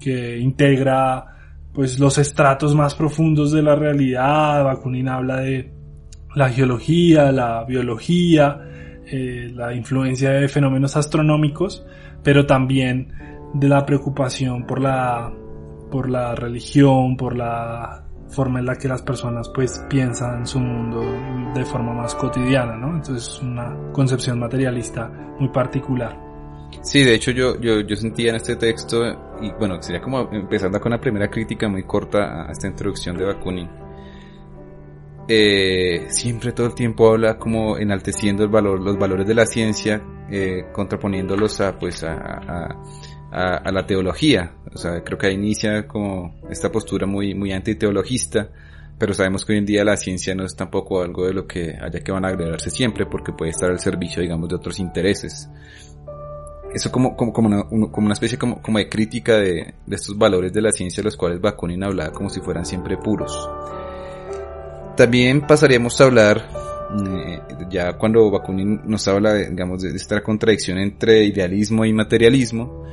que 0.00 0.38
integra 0.38 1.34
pues 1.72 1.98
los 1.98 2.18
estratos 2.18 2.74
más 2.74 2.94
profundos 2.94 3.52
de 3.52 3.62
la 3.62 3.76
realidad. 3.76 4.64
Bakunin 4.64 5.08
habla 5.08 5.36
de 5.40 5.72
la 6.34 6.48
geología, 6.50 7.32
la 7.32 7.64
biología, 7.64 8.60
eh, 9.06 9.50
la 9.54 9.74
influencia 9.74 10.30
de 10.30 10.48
fenómenos 10.48 10.96
astronómicos, 10.96 11.84
pero 12.22 12.46
también 12.46 13.12
de 13.54 13.68
la 13.68 13.84
preocupación 13.86 14.66
por 14.66 14.80
la, 14.80 15.32
por 15.90 16.10
la 16.10 16.34
religión, 16.34 17.16
por 17.16 17.36
la 17.36 18.04
forma 18.28 18.58
en 18.58 18.66
la 18.66 18.76
que 18.76 18.88
las 18.88 19.02
personas 19.02 19.50
pues 19.54 19.82
piensan 19.88 20.46
su 20.46 20.60
mundo 20.60 21.00
de 21.54 21.64
forma 21.64 21.94
más 21.94 22.14
cotidiana, 22.14 22.76
¿no? 22.76 22.96
Entonces 22.96 23.26
es 23.26 23.42
una 23.42 23.74
concepción 23.92 24.38
materialista 24.38 25.10
muy 25.38 25.48
particular. 25.48 26.28
Sí, 26.82 27.02
de 27.02 27.14
hecho 27.14 27.30
yo, 27.30 27.58
yo, 27.60 27.80
yo 27.80 27.96
sentía 27.96 28.30
en 28.30 28.36
este 28.36 28.56
texto, 28.56 29.02
y 29.40 29.50
bueno, 29.58 29.80
sería 29.80 30.02
como 30.02 30.28
empezando 30.30 30.78
con 30.80 30.92
la 30.92 31.00
primera 31.00 31.28
crítica 31.30 31.68
muy 31.68 31.84
corta 31.84 32.46
a 32.46 32.52
esta 32.52 32.66
introducción 32.66 33.16
de 33.16 33.24
Bakunin. 33.24 33.87
Eh, 35.30 36.06
siempre 36.08 36.52
todo 36.52 36.68
el 36.68 36.74
tiempo 36.74 37.10
habla 37.10 37.38
como 37.38 37.76
enalteciendo 37.76 38.46
los 38.46 38.98
valores 38.98 39.26
de 39.26 39.34
la 39.34 39.44
ciencia, 39.44 40.02
eh, 40.30 40.64
contraponiéndolos 40.72 41.60
a, 41.60 41.78
pues, 41.78 42.02
a, 42.02 42.78
a, 43.30 43.70
la 43.70 43.86
teología. 43.86 44.54
O 44.72 44.78
sea, 44.78 45.02
creo 45.04 45.18
que 45.18 45.26
ahí 45.26 45.34
inicia 45.34 45.86
como 45.86 46.34
esta 46.50 46.72
postura 46.72 47.06
muy, 47.06 47.34
muy 47.34 47.52
antiteologista, 47.52 48.48
pero 48.98 49.12
sabemos 49.12 49.44
que 49.44 49.52
hoy 49.52 49.58
en 49.58 49.66
día 49.66 49.84
la 49.84 49.98
ciencia 49.98 50.34
no 50.34 50.44
es 50.44 50.56
tampoco 50.56 51.02
algo 51.02 51.26
de 51.26 51.34
lo 51.34 51.46
que 51.46 51.76
haya 51.78 52.00
que 52.00 52.10
van 52.10 52.24
a 52.24 52.28
agregarse 52.28 52.70
siempre, 52.70 53.04
porque 53.04 53.32
puede 53.32 53.50
estar 53.50 53.70
al 53.70 53.80
servicio, 53.80 54.22
digamos, 54.22 54.48
de 54.48 54.56
otros 54.56 54.78
intereses. 54.80 55.48
Eso 56.74 56.90
como, 56.90 57.16
como, 57.16 57.32
como, 57.34 57.48
una, 57.48 57.64
como 57.64 58.06
una 58.06 58.12
especie 58.14 58.38
como, 58.38 58.62
como 58.62 58.78
de 58.78 58.88
crítica 58.88 59.36
de, 59.36 59.74
de 59.86 59.96
estos 59.96 60.16
valores 60.16 60.54
de 60.54 60.62
la 60.62 60.72
ciencia, 60.72 61.02
los 61.02 61.16
cuales 61.16 61.40
Bakunin 61.40 61.84
hablaba 61.84 62.12
como 62.12 62.30
si 62.30 62.40
fueran 62.40 62.64
siempre 62.64 62.96
puros. 62.96 63.48
También 64.98 65.42
pasaríamos 65.42 66.00
a 66.00 66.04
hablar 66.04 66.48
eh, 67.06 67.40
ya 67.70 67.92
cuando 67.96 68.28
Bakunin 68.32 68.80
nos 68.84 69.06
habla, 69.06 69.34
digamos, 69.34 69.82
de 69.82 69.90
esta 69.90 70.20
contradicción 70.24 70.76
entre 70.78 71.22
idealismo 71.22 71.84
y 71.84 71.92
materialismo, 71.92 72.84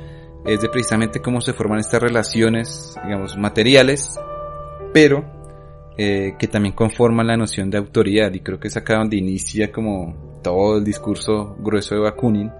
es 0.45 0.59
precisamente 0.67 1.19
cómo 1.19 1.41
se 1.41 1.53
forman 1.53 1.79
estas 1.79 2.03
relaciones, 2.03 2.95
digamos, 3.03 3.35
materiales, 3.37 4.19
pero 4.93 5.25
eh, 5.97 6.35
que 6.37 6.47
también 6.47 6.75
conforman 6.75 7.25
la 7.25 7.37
noción 7.37 7.71
de 7.71 7.79
autoridad. 7.79 8.31
Y 8.35 8.41
creo 8.41 8.59
que 8.59 8.67
es 8.67 8.77
acá 8.77 8.97
donde 8.97 9.17
inicia 9.17 9.71
como 9.71 10.39
todo 10.43 10.77
el 10.77 10.83
discurso 10.83 11.55
grueso 11.57 11.95
de 11.95 12.01
Bakunin 12.01 12.51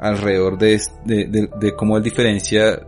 alrededor 0.00 0.58
de, 0.58 0.80
de, 1.04 1.76
cómo 1.76 1.96
él 1.96 2.02
diferencia 2.02 2.84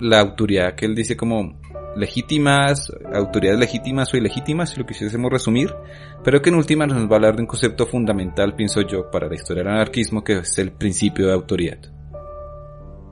la 0.00 0.18
autoridad 0.18 0.74
que 0.74 0.86
él 0.86 0.96
dice 0.96 1.16
como 1.16 1.59
legítimas, 1.96 2.92
autoridades 3.12 3.60
legítimas 3.60 4.12
o 4.14 4.16
ilegítimas, 4.16 4.70
si 4.70 4.78
lo 4.78 4.86
quisiésemos 4.86 5.30
resumir, 5.30 5.74
pero 6.24 6.40
que 6.40 6.50
en 6.50 6.56
última 6.56 6.86
nos 6.86 7.06
va 7.06 7.12
a 7.12 7.16
hablar 7.16 7.36
de 7.36 7.42
un 7.42 7.46
concepto 7.46 7.86
fundamental, 7.86 8.54
pienso 8.54 8.82
yo, 8.82 9.10
para 9.10 9.28
la 9.28 9.34
historia 9.34 9.62
del 9.62 9.72
anarquismo, 9.72 10.22
que 10.22 10.38
es 10.38 10.58
el 10.58 10.72
principio 10.72 11.26
de 11.26 11.32
autoridad. 11.32 11.78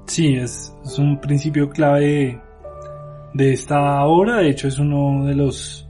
Sí, 0.06 0.34
es, 0.34 0.74
un 0.98 1.20
principio 1.20 1.68
clave 1.68 2.40
de, 3.34 3.52
esta 3.52 4.04
obra, 4.04 4.38
de 4.38 4.50
hecho 4.50 4.68
es 4.68 4.78
uno 4.78 5.26
de 5.26 5.34
los 5.34 5.86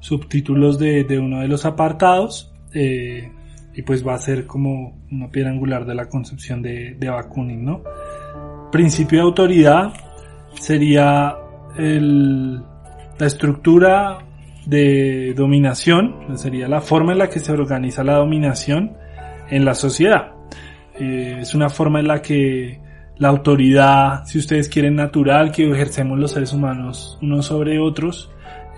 subtítulos 0.00 0.78
de, 0.78 1.18
uno 1.18 1.40
de 1.40 1.48
los 1.48 1.64
apartados 1.64 2.52
eh, 2.74 3.32
y 3.74 3.82
pues 3.82 4.06
va 4.06 4.14
a 4.14 4.18
ser 4.18 4.46
como 4.46 5.06
una 5.10 5.30
piedra 5.30 5.50
angular 5.50 5.86
de 5.86 5.94
la 5.94 6.08
concepción 6.10 6.60
de, 6.60 6.94
de 6.98 7.08
Bakunin, 7.08 7.64
¿no? 7.64 7.82
Principio 8.70 9.20
de 9.20 9.24
autoridad 9.24 9.94
sería 10.60 11.36
el, 11.76 12.62
la 13.18 13.26
estructura 13.26 14.18
de 14.66 15.34
dominación, 15.34 16.36
sería 16.36 16.68
la 16.68 16.80
forma 16.80 17.12
en 17.12 17.18
la 17.18 17.28
que 17.28 17.40
se 17.40 17.52
organiza 17.52 18.02
la 18.02 18.14
dominación 18.14 18.96
en 19.50 19.64
la 19.64 19.74
sociedad. 19.74 20.32
Eh, 20.98 21.38
es 21.40 21.54
una 21.54 21.68
forma 21.68 22.00
en 22.00 22.08
la 22.08 22.22
que 22.22 22.80
la 23.18 23.28
autoridad, 23.28 24.24
si 24.24 24.38
ustedes 24.38 24.68
quieren, 24.68 24.96
natural 24.96 25.52
que 25.52 25.70
ejercemos 25.70 26.18
los 26.18 26.32
seres 26.32 26.52
humanos 26.52 27.18
unos 27.22 27.46
sobre 27.46 27.78
otros, 27.78 28.30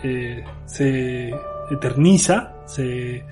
eh, 0.02 0.44
se 0.64 1.32
eterniza, 1.70 2.54
se 2.66 3.24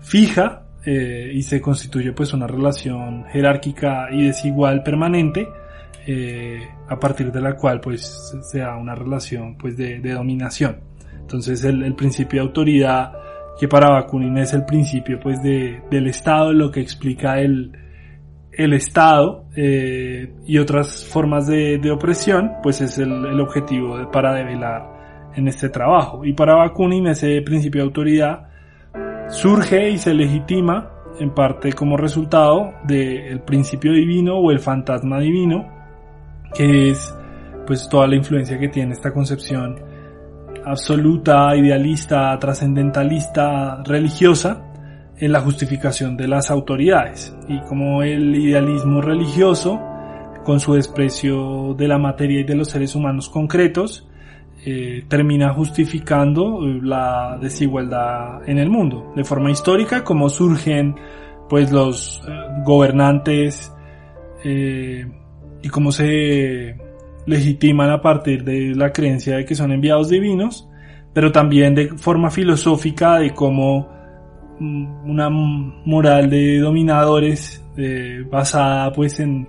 fija 0.00 0.62
eh, 0.84 1.30
y 1.32 1.42
se 1.42 1.60
constituye 1.60 2.12
pues 2.12 2.32
una 2.32 2.46
relación 2.46 3.24
jerárquica 3.26 4.08
y 4.10 4.26
desigual 4.26 4.82
permanente 4.82 5.48
eh, 6.06 6.68
a 6.88 6.98
partir 6.98 7.30
de 7.30 7.40
la 7.40 7.56
cual 7.56 7.80
pues 7.80 8.34
se 8.42 8.58
da 8.58 8.76
una 8.76 8.94
relación 8.94 9.56
pues 9.56 9.76
de, 9.76 10.00
dominación. 10.00 10.80
Entonces 11.20 11.64
el, 11.64 11.82
el, 11.82 11.94
principio 11.94 12.40
de 12.40 12.48
autoridad 12.48 13.12
que 13.58 13.68
para 13.68 13.90
Bakunin 13.90 14.38
es 14.38 14.52
el 14.54 14.64
principio 14.64 15.20
pues 15.20 15.42
de, 15.42 15.82
del 15.90 16.08
Estado, 16.08 16.52
lo 16.52 16.70
que 16.70 16.80
explica 16.80 17.38
el, 17.38 17.72
el 18.52 18.74
Estado 18.74 19.46
eh, 19.56 20.34
y 20.46 20.58
otras 20.58 21.06
formas 21.06 21.46
de, 21.46 21.90
opresión, 21.90 22.52
pues 22.62 22.80
es 22.80 22.98
el, 22.98 23.40
objetivo 23.40 24.10
para 24.10 24.34
develar 24.34 25.30
en 25.34 25.48
este 25.48 25.68
trabajo. 25.68 26.24
Y 26.24 26.34
para 26.34 26.54
Bakunin 26.54 27.06
ese 27.08 27.40
principio 27.42 27.82
de 27.82 27.86
autoridad 27.86 28.48
surge 29.28 29.90
y 29.90 29.98
se 29.98 30.12
legitima 30.12 30.90
en 31.18 31.30
parte 31.30 31.72
como 31.72 31.96
resultado 31.96 32.74
del 32.84 33.40
principio 33.40 33.92
divino 33.92 34.38
o 34.38 34.50
el 34.50 34.60
fantasma 34.60 35.20
divino 35.20 35.71
que 36.54 36.90
es 36.90 37.14
pues 37.66 37.88
toda 37.88 38.06
la 38.06 38.16
influencia 38.16 38.58
que 38.58 38.68
tiene 38.68 38.92
esta 38.92 39.12
concepción 39.12 39.80
absoluta, 40.64 41.56
idealista, 41.56 42.38
trascendentalista, 42.38 43.82
religiosa 43.84 44.64
en 45.16 45.32
la 45.32 45.40
justificación 45.40 46.16
de 46.16 46.28
las 46.28 46.50
autoridades. 46.50 47.34
Y 47.48 47.60
como 47.62 48.02
el 48.02 48.34
idealismo 48.34 49.00
religioso 49.00 49.80
con 50.44 50.60
su 50.60 50.74
desprecio 50.74 51.74
de 51.74 51.88
la 51.88 51.98
materia 51.98 52.40
y 52.40 52.44
de 52.44 52.56
los 52.56 52.68
seres 52.68 52.94
humanos 52.94 53.28
concretos 53.28 54.08
eh, 54.64 55.04
termina 55.08 55.52
justificando 55.52 56.60
la 56.60 57.38
desigualdad 57.40 58.48
en 58.48 58.58
el 58.58 58.70
mundo. 58.70 59.12
De 59.16 59.24
forma 59.24 59.50
histórica 59.50 60.04
como 60.04 60.28
surgen 60.28 60.96
pues 61.48 61.70
los 61.70 62.22
eh, 62.26 62.32
gobernantes 62.64 63.72
eh, 64.44 65.06
y 65.62 65.68
cómo 65.68 65.92
se 65.92 66.76
legitiman 67.26 67.90
a 67.90 68.00
partir 68.02 68.44
de 68.44 68.74
la 68.74 68.92
creencia 68.92 69.36
de 69.36 69.44
que 69.44 69.54
son 69.54 69.72
enviados 69.72 70.08
divinos, 70.08 70.68
pero 71.12 71.30
también 71.30 71.74
de 71.74 71.88
forma 71.96 72.30
filosófica 72.30 73.18
de 73.18 73.32
cómo 73.32 73.88
mm, 74.58 75.08
una 75.10 75.28
moral 75.30 76.30
de 76.30 76.58
dominadores 76.58 77.64
eh, 77.76 78.24
basada 78.30 78.92
pues 78.92 79.20
en, 79.20 79.48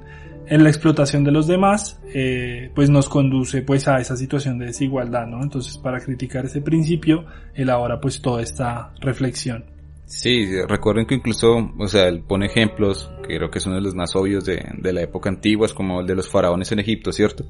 la 0.50 0.70
explotación 0.70 1.24
de 1.24 1.32
los 1.32 1.48
demás 1.48 2.00
eh, 2.14 2.70
pues 2.76 2.90
nos 2.90 3.10
conduce 3.10 3.64
pues 3.64 3.88
a 3.88 3.98
esa 4.00 4.16
situación 4.16 4.60
de 4.60 4.68
desigualdad, 4.68 5.26
¿no? 5.26 5.42
Entonces 5.42 5.78
para 5.78 6.00
criticar 6.00 6.46
ese 6.46 6.62
principio 6.62 7.26
elabora 7.56 8.00
pues 8.00 8.22
toda 8.22 8.44
esta 8.44 8.92
reflexión. 9.00 9.73
Sí, 10.16 10.46
recuerden 10.68 11.08
que 11.08 11.16
incluso, 11.16 11.72
o 11.76 11.88
sea, 11.88 12.08
él 12.08 12.22
pone 12.22 12.46
ejemplos, 12.46 13.12
que 13.28 13.36
creo 13.36 13.50
que 13.50 13.60
son 13.60 13.74
de 13.74 13.82
los 13.82 13.96
más 13.96 14.16
obvios 14.16 14.46
de, 14.46 14.64
de 14.78 14.94
la 14.94 15.02
época 15.02 15.28
antigua, 15.28 15.66
es 15.66 15.74
como 15.74 16.02
el 16.02 16.08
de 16.08 16.14
los 16.14 16.30
faraones 16.30 16.72
en 16.72 16.80
Egipto, 16.80 17.12
¿cierto? 17.12 17.46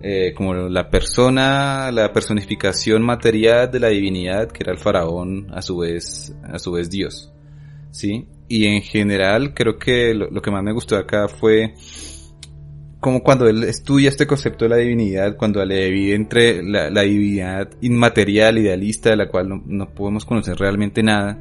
Eh, 0.00 0.32
como 0.32 0.54
la 0.54 0.90
persona, 0.90 1.90
la 1.90 2.12
personificación 2.12 3.02
material 3.02 3.68
de 3.72 3.80
la 3.80 3.88
divinidad, 3.88 4.48
que 4.48 4.62
era 4.62 4.72
el 4.72 4.78
faraón, 4.78 5.48
a 5.52 5.60
su 5.60 5.78
vez, 5.78 6.32
a 6.44 6.60
su 6.60 6.70
vez 6.70 6.88
Dios, 6.88 7.32
¿sí? 7.90 8.28
Y 8.46 8.66
en 8.66 8.80
general, 8.82 9.52
creo 9.52 9.76
que 9.76 10.14
lo, 10.14 10.40
que 10.40 10.52
más 10.52 10.62
me 10.62 10.72
gustó 10.72 10.96
acá 10.96 11.26
fue 11.26 11.74
como 13.00 13.24
cuando 13.24 13.48
él 13.48 13.64
estudia 13.64 14.08
este 14.08 14.26
concepto 14.28 14.66
de 14.66 14.68
la 14.68 14.76
divinidad, 14.76 15.36
cuando 15.36 15.64
le 15.64 15.86
divide 15.86 16.14
entre 16.14 16.62
la, 16.62 16.90
la 16.90 17.02
divinidad 17.02 17.68
inmaterial, 17.80 18.56
idealista, 18.56 19.10
de 19.10 19.16
la 19.16 19.28
cual 19.28 19.48
no, 19.48 19.62
no 19.66 19.92
podemos 19.92 20.24
conocer 20.24 20.56
realmente 20.56 21.02
nada, 21.02 21.36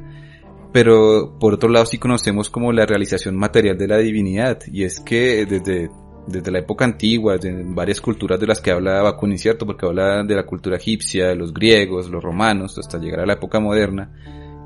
pero 0.72 1.38
por 1.40 1.54
otro 1.54 1.70
lado 1.70 1.86
sí 1.86 1.98
conocemos 1.98 2.50
como 2.50 2.72
la 2.72 2.86
realización 2.86 3.36
material 3.36 3.78
de 3.78 3.88
la 3.88 3.98
divinidad, 3.98 4.60
y 4.72 4.84
es 4.84 5.00
que 5.00 5.46
desde, 5.46 5.90
desde 6.28 6.52
la 6.52 6.60
época 6.60 6.86
antigua, 6.86 7.38
de 7.38 7.64
varias 7.66 8.02
culturas 8.02 8.40
de 8.40 8.48
las 8.48 8.62
que 8.62 8.72
habla 8.72 9.02
Bakunin, 9.02 9.38
¿cierto? 9.38 9.66
Porque 9.66 9.86
habla 9.86 10.24
de 10.24 10.36
la 10.36 10.46
cultura 10.46 10.78
egipcia, 10.78 11.34
los 11.36 11.54
griegos, 11.54 12.10
los 12.10 12.24
romanos, 12.24 12.78
hasta 12.78 12.98
llegar 12.98 13.22
a 13.22 13.26
la 13.26 13.34
época 13.34 13.60
moderna. 13.60 14.12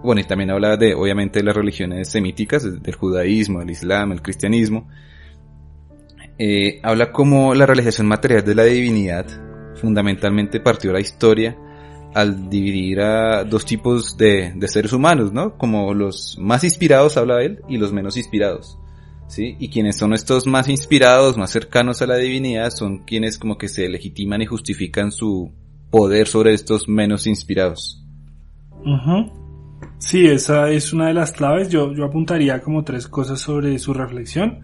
Bueno, 0.03 0.21
y 0.21 0.23
también 0.23 0.49
habla 0.49 0.77
de, 0.77 0.95
obviamente, 0.95 1.39
de 1.39 1.45
las 1.45 1.55
religiones 1.55 2.09
semíticas, 2.09 2.63
del 2.81 2.95
judaísmo, 2.95 3.61
el 3.61 3.69
islam, 3.69 4.11
el 4.11 4.21
cristianismo. 4.21 4.87
Eh, 6.39 6.79
habla 6.81 7.11
como 7.11 7.53
la 7.53 7.67
realización 7.67 8.07
material 8.07 8.43
de 8.43 8.55
la 8.55 8.63
divinidad 8.63 9.27
fundamentalmente 9.75 10.59
partió 10.59 10.89
de 10.89 10.93
la 10.93 11.01
historia 11.01 11.57
al 12.13 12.49
dividir 12.49 13.01
a 13.01 13.43
dos 13.43 13.65
tipos 13.65 14.17
de, 14.17 14.53
de, 14.55 14.67
seres 14.67 14.93
humanos, 14.93 15.31
¿no? 15.31 15.57
Como 15.57 15.93
los 15.93 16.37
más 16.39 16.63
inspirados, 16.63 17.17
habla 17.17 17.41
él, 17.43 17.61
y 17.67 17.77
los 17.77 17.93
menos 17.93 18.17
inspirados, 18.17 18.77
¿sí? 19.27 19.55
Y 19.59 19.69
quienes 19.69 19.97
son 19.97 20.13
estos 20.13 20.47
más 20.47 20.69
inspirados, 20.69 21.37
más 21.37 21.51
cercanos 21.51 22.01
a 22.01 22.07
la 22.07 22.17
divinidad, 22.17 22.71
son 22.71 22.99
quienes 22.99 23.37
como 23.37 23.57
que 23.57 23.69
se 23.69 23.87
legitiman 23.89 24.41
y 24.41 24.45
justifican 24.45 25.11
su 25.11 25.51
poder 25.89 26.27
sobre 26.27 26.53
estos 26.53 26.87
menos 26.87 27.27
inspirados. 27.27 28.03
Uh 28.85 29.41
Sí, 30.01 30.25
esa 30.25 30.69
es 30.71 30.93
una 30.93 31.07
de 31.07 31.13
las 31.13 31.31
claves. 31.31 31.69
Yo, 31.69 31.93
yo 31.93 32.05
apuntaría 32.05 32.59
como 32.59 32.83
tres 32.83 33.07
cosas 33.07 33.39
sobre 33.39 33.77
su 33.77 33.93
reflexión. 33.93 34.61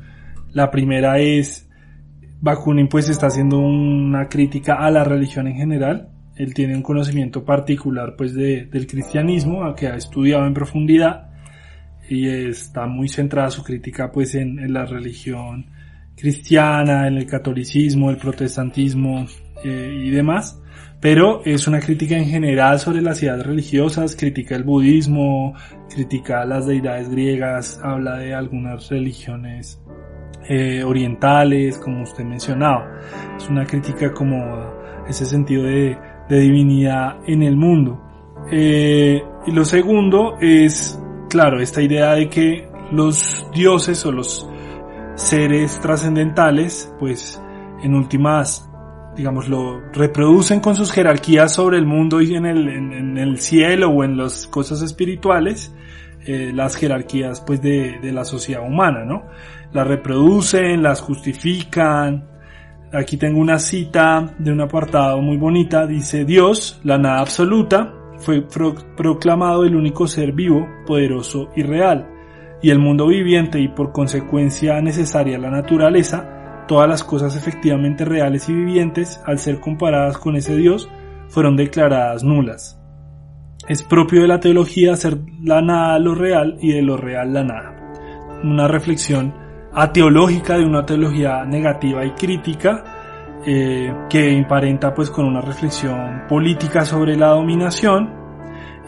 La 0.52 0.72
primera 0.72 1.20
es, 1.20 1.70
Bakunin 2.42 2.88
pues 2.88 3.08
está 3.08 3.28
haciendo 3.28 3.60
una 3.60 4.30
crítica 4.30 4.76
a 4.76 4.90
la 4.90 5.04
religión 5.04 5.48
en 5.48 5.56
general, 5.56 6.10
él 6.38 6.54
tiene 6.54 6.76
un 6.76 6.82
conocimiento 6.82 7.44
particular 7.44 8.16
pues 8.18 8.34
de, 8.34 8.66
del 8.66 8.88
cristianismo 8.88 9.74
que 9.76 9.88
ha 9.88 9.96
estudiado 9.96 10.46
en 10.46 10.54
profundidad 10.54 11.30
y 12.10 12.28
está 12.28 12.88
muy 12.88 13.10
centrada 13.10 13.50
su 13.50 13.64
crítica 13.64 14.12
pues 14.12 14.36
en, 14.36 14.60
en 14.60 14.74
la 14.74 14.86
religión 14.86 15.66
cristiana, 16.16 17.08
en 17.08 17.18
el 17.18 17.28
catolicismo, 17.28 18.10
el 18.10 18.18
protestantismo 18.18 19.28
eh, 19.64 20.02
y 20.04 20.10
demás, 20.10 20.60
pero 21.00 21.42
es 21.46 21.68
una 21.68 21.80
crítica 21.80 22.18
en 22.18 22.26
general 22.26 22.80
sobre 22.80 23.02
las 23.02 23.22
ideas 23.22 23.46
religiosas, 23.46 24.16
critica 24.16 24.56
el 24.56 24.64
budismo, 24.64 25.54
critica 25.94 26.44
las 26.44 26.66
deidades 26.66 27.10
griegas, 27.10 27.80
habla 27.84 28.18
de 28.18 28.34
algunas 28.34 28.90
religiones 28.90 29.80
eh, 30.50 30.84
orientales, 30.84 31.78
como 31.78 32.04
usted 32.04 32.24
mencionaba. 32.24 33.00
Es 33.38 33.48
una 33.48 33.66
crítica 33.66 34.12
como 34.12 34.74
ese 35.08 35.26
sentido 35.26 35.64
de 35.64 35.98
de 36.30 36.40
divinidad 36.40 37.18
en 37.26 37.44
el 37.44 37.56
mundo. 37.56 38.02
Eh, 38.52 39.22
y 39.46 39.52
lo 39.52 39.66
segundo 39.66 40.38
es, 40.40 41.00
claro, 41.30 41.62
esta 41.62 41.82
idea 41.82 42.14
de 42.14 42.30
que 42.30 42.70
los 42.92 43.46
dioses 43.54 44.06
o 44.06 44.12
los 44.12 44.48
seres 45.16 45.80
trascendentales, 45.82 46.94
pues 47.00 47.42
en 47.84 47.94
últimas, 47.94 48.70
digamos, 49.16 49.50
lo 49.50 49.82
reproducen 49.92 50.60
con 50.60 50.76
sus 50.76 50.92
jerarquías 50.92 51.54
sobre 51.54 51.78
el 51.78 51.86
mundo 51.86 52.22
y 52.22 52.36
en 52.36 52.46
el, 52.46 52.70
en, 52.70 53.18
el 53.18 53.40
cielo 53.40 53.90
o 53.90 54.04
en 54.04 54.18
las 54.18 54.48
cosas 54.48 54.82
espirituales, 54.82 55.74
eh, 56.26 56.52
las 56.54 56.76
jerarquías 56.76 57.42
pues 57.42 57.62
de, 57.62 58.00
de 58.02 58.12
la 58.12 58.26
sociedad 58.26 58.66
humana, 58.66 59.06
¿no? 59.06 59.26
Las 59.72 59.88
reproducen, 59.88 60.84
las 60.84 61.02
justifican, 61.02 62.37
Aquí 62.94 63.18
tengo 63.18 63.40
una 63.42 63.60
cita 63.60 64.34
de 64.40 64.52
un 64.52 64.62
apartado 64.62 65.22
muy 65.22 65.38
bonita. 65.38 65.86
Dice, 65.86 66.24
Dios, 66.24 66.80
la 66.84 66.98
nada 66.98 67.20
absoluta, 67.20 67.94
fue 68.20 68.48
proclamado 68.96 69.66
el 69.66 69.76
único 69.76 70.08
ser 70.08 70.32
vivo, 70.32 70.68
poderoso 70.86 71.50
y 71.56 71.64
real. 71.64 72.08
Y 72.62 72.70
el 72.70 72.80
mundo 72.80 73.08
viviente 73.08 73.60
y 73.60 73.68
por 73.68 73.92
consecuencia 73.92 74.82
necesaria 74.82 75.38
la 75.38 75.52
naturaleza, 75.52 76.66
todas 76.68 76.90
las 76.90 77.04
cosas 77.04 77.36
efectivamente 77.36 78.06
reales 78.06 78.48
y 78.50 78.54
vivientes, 78.54 79.22
al 79.26 79.38
ser 79.38 79.60
comparadas 79.60 80.18
con 80.18 80.36
ese 80.36 80.56
Dios, 80.56 80.90
fueron 81.28 81.58
declaradas 81.58 82.24
nulas. 82.24 82.82
Es 83.68 83.84
propio 83.84 84.22
de 84.22 84.30
la 84.30 84.40
teología 84.40 84.94
hacer 84.94 85.20
la 85.44 85.62
nada 85.62 86.00
lo 86.00 86.16
real 86.16 86.58
y 86.62 86.72
de 86.72 86.82
lo 86.82 86.96
real 86.96 87.34
la 87.34 87.44
nada. 87.44 87.76
Una 88.44 88.68
reflexión 88.68 89.34
ateológica 89.80 90.58
de 90.58 90.66
una 90.66 90.84
teología 90.84 91.46
negativa 91.46 92.04
y 92.04 92.10
crítica 92.12 92.84
eh, 93.46 93.94
que 94.10 94.32
imparenta 94.32 94.92
pues 94.92 95.12
con 95.12 95.26
una 95.26 95.40
reflexión 95.40 96.24
política 96.28 96.84
sobre 96.84 97.16
la 97.16 97.28
dominación 97.28 98.12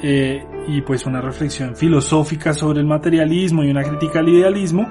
eh, 0.02 0.43
y 0.67 0.82
pues 0.82 1.06
una 1.06 1.21
reflexión 1.21 1.75
filosófica 1.75 2.54
sobre 2.54 2.80
el 2.80 2.88
materialismo 2.88 3.63
y 3.63 3.69
una 3.69 3.84
crítica 3.84 4.19
al 4.19 4.30
idealismo. 4.30 4.89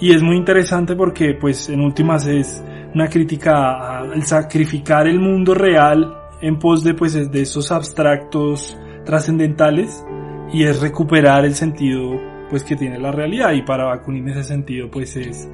Y 0.00 0.12
es 0.12 0.22
muy 0.22 0.36
interesante 0.36 0.94
porque 0.94 1.34
pues 1.34 1.68
en 1.68 1.80
últimas 1.80 2.28
es 2.28 2.62
una 2.94 3.08
crítica 3.08 3.98
al 3.98 4.22
sacrificar 4.22 5.08
el 5.08 5.18
mundo 5.18 5.52
real 5.52 6.14
en 6.40 6.60
pos 6.60 6.84
de 6.84 6.94
pues 6.94 7.30
de 7.30 7.42
esos 7.42 7.72
abstractos 7.72 8.78
trascendentales 9.04 10.04
y 10.52 10.62
es 10.62 10.80
recuperar 10.80 11.44
el 11.44 11.56
sentido 11.56 12.33
pues 12.50 12.62
que 12.62 12.76
tiene 12.76 12.98
la 12.98 13.12
realidad 13.12 13.52
y 13.52 13.62
para 13.62 13.84
Bakunin 13.84 14.28
ese 14.28 14.44
sentido 14.44 14.90
pues 14.90 15.16
es 15.16 15.48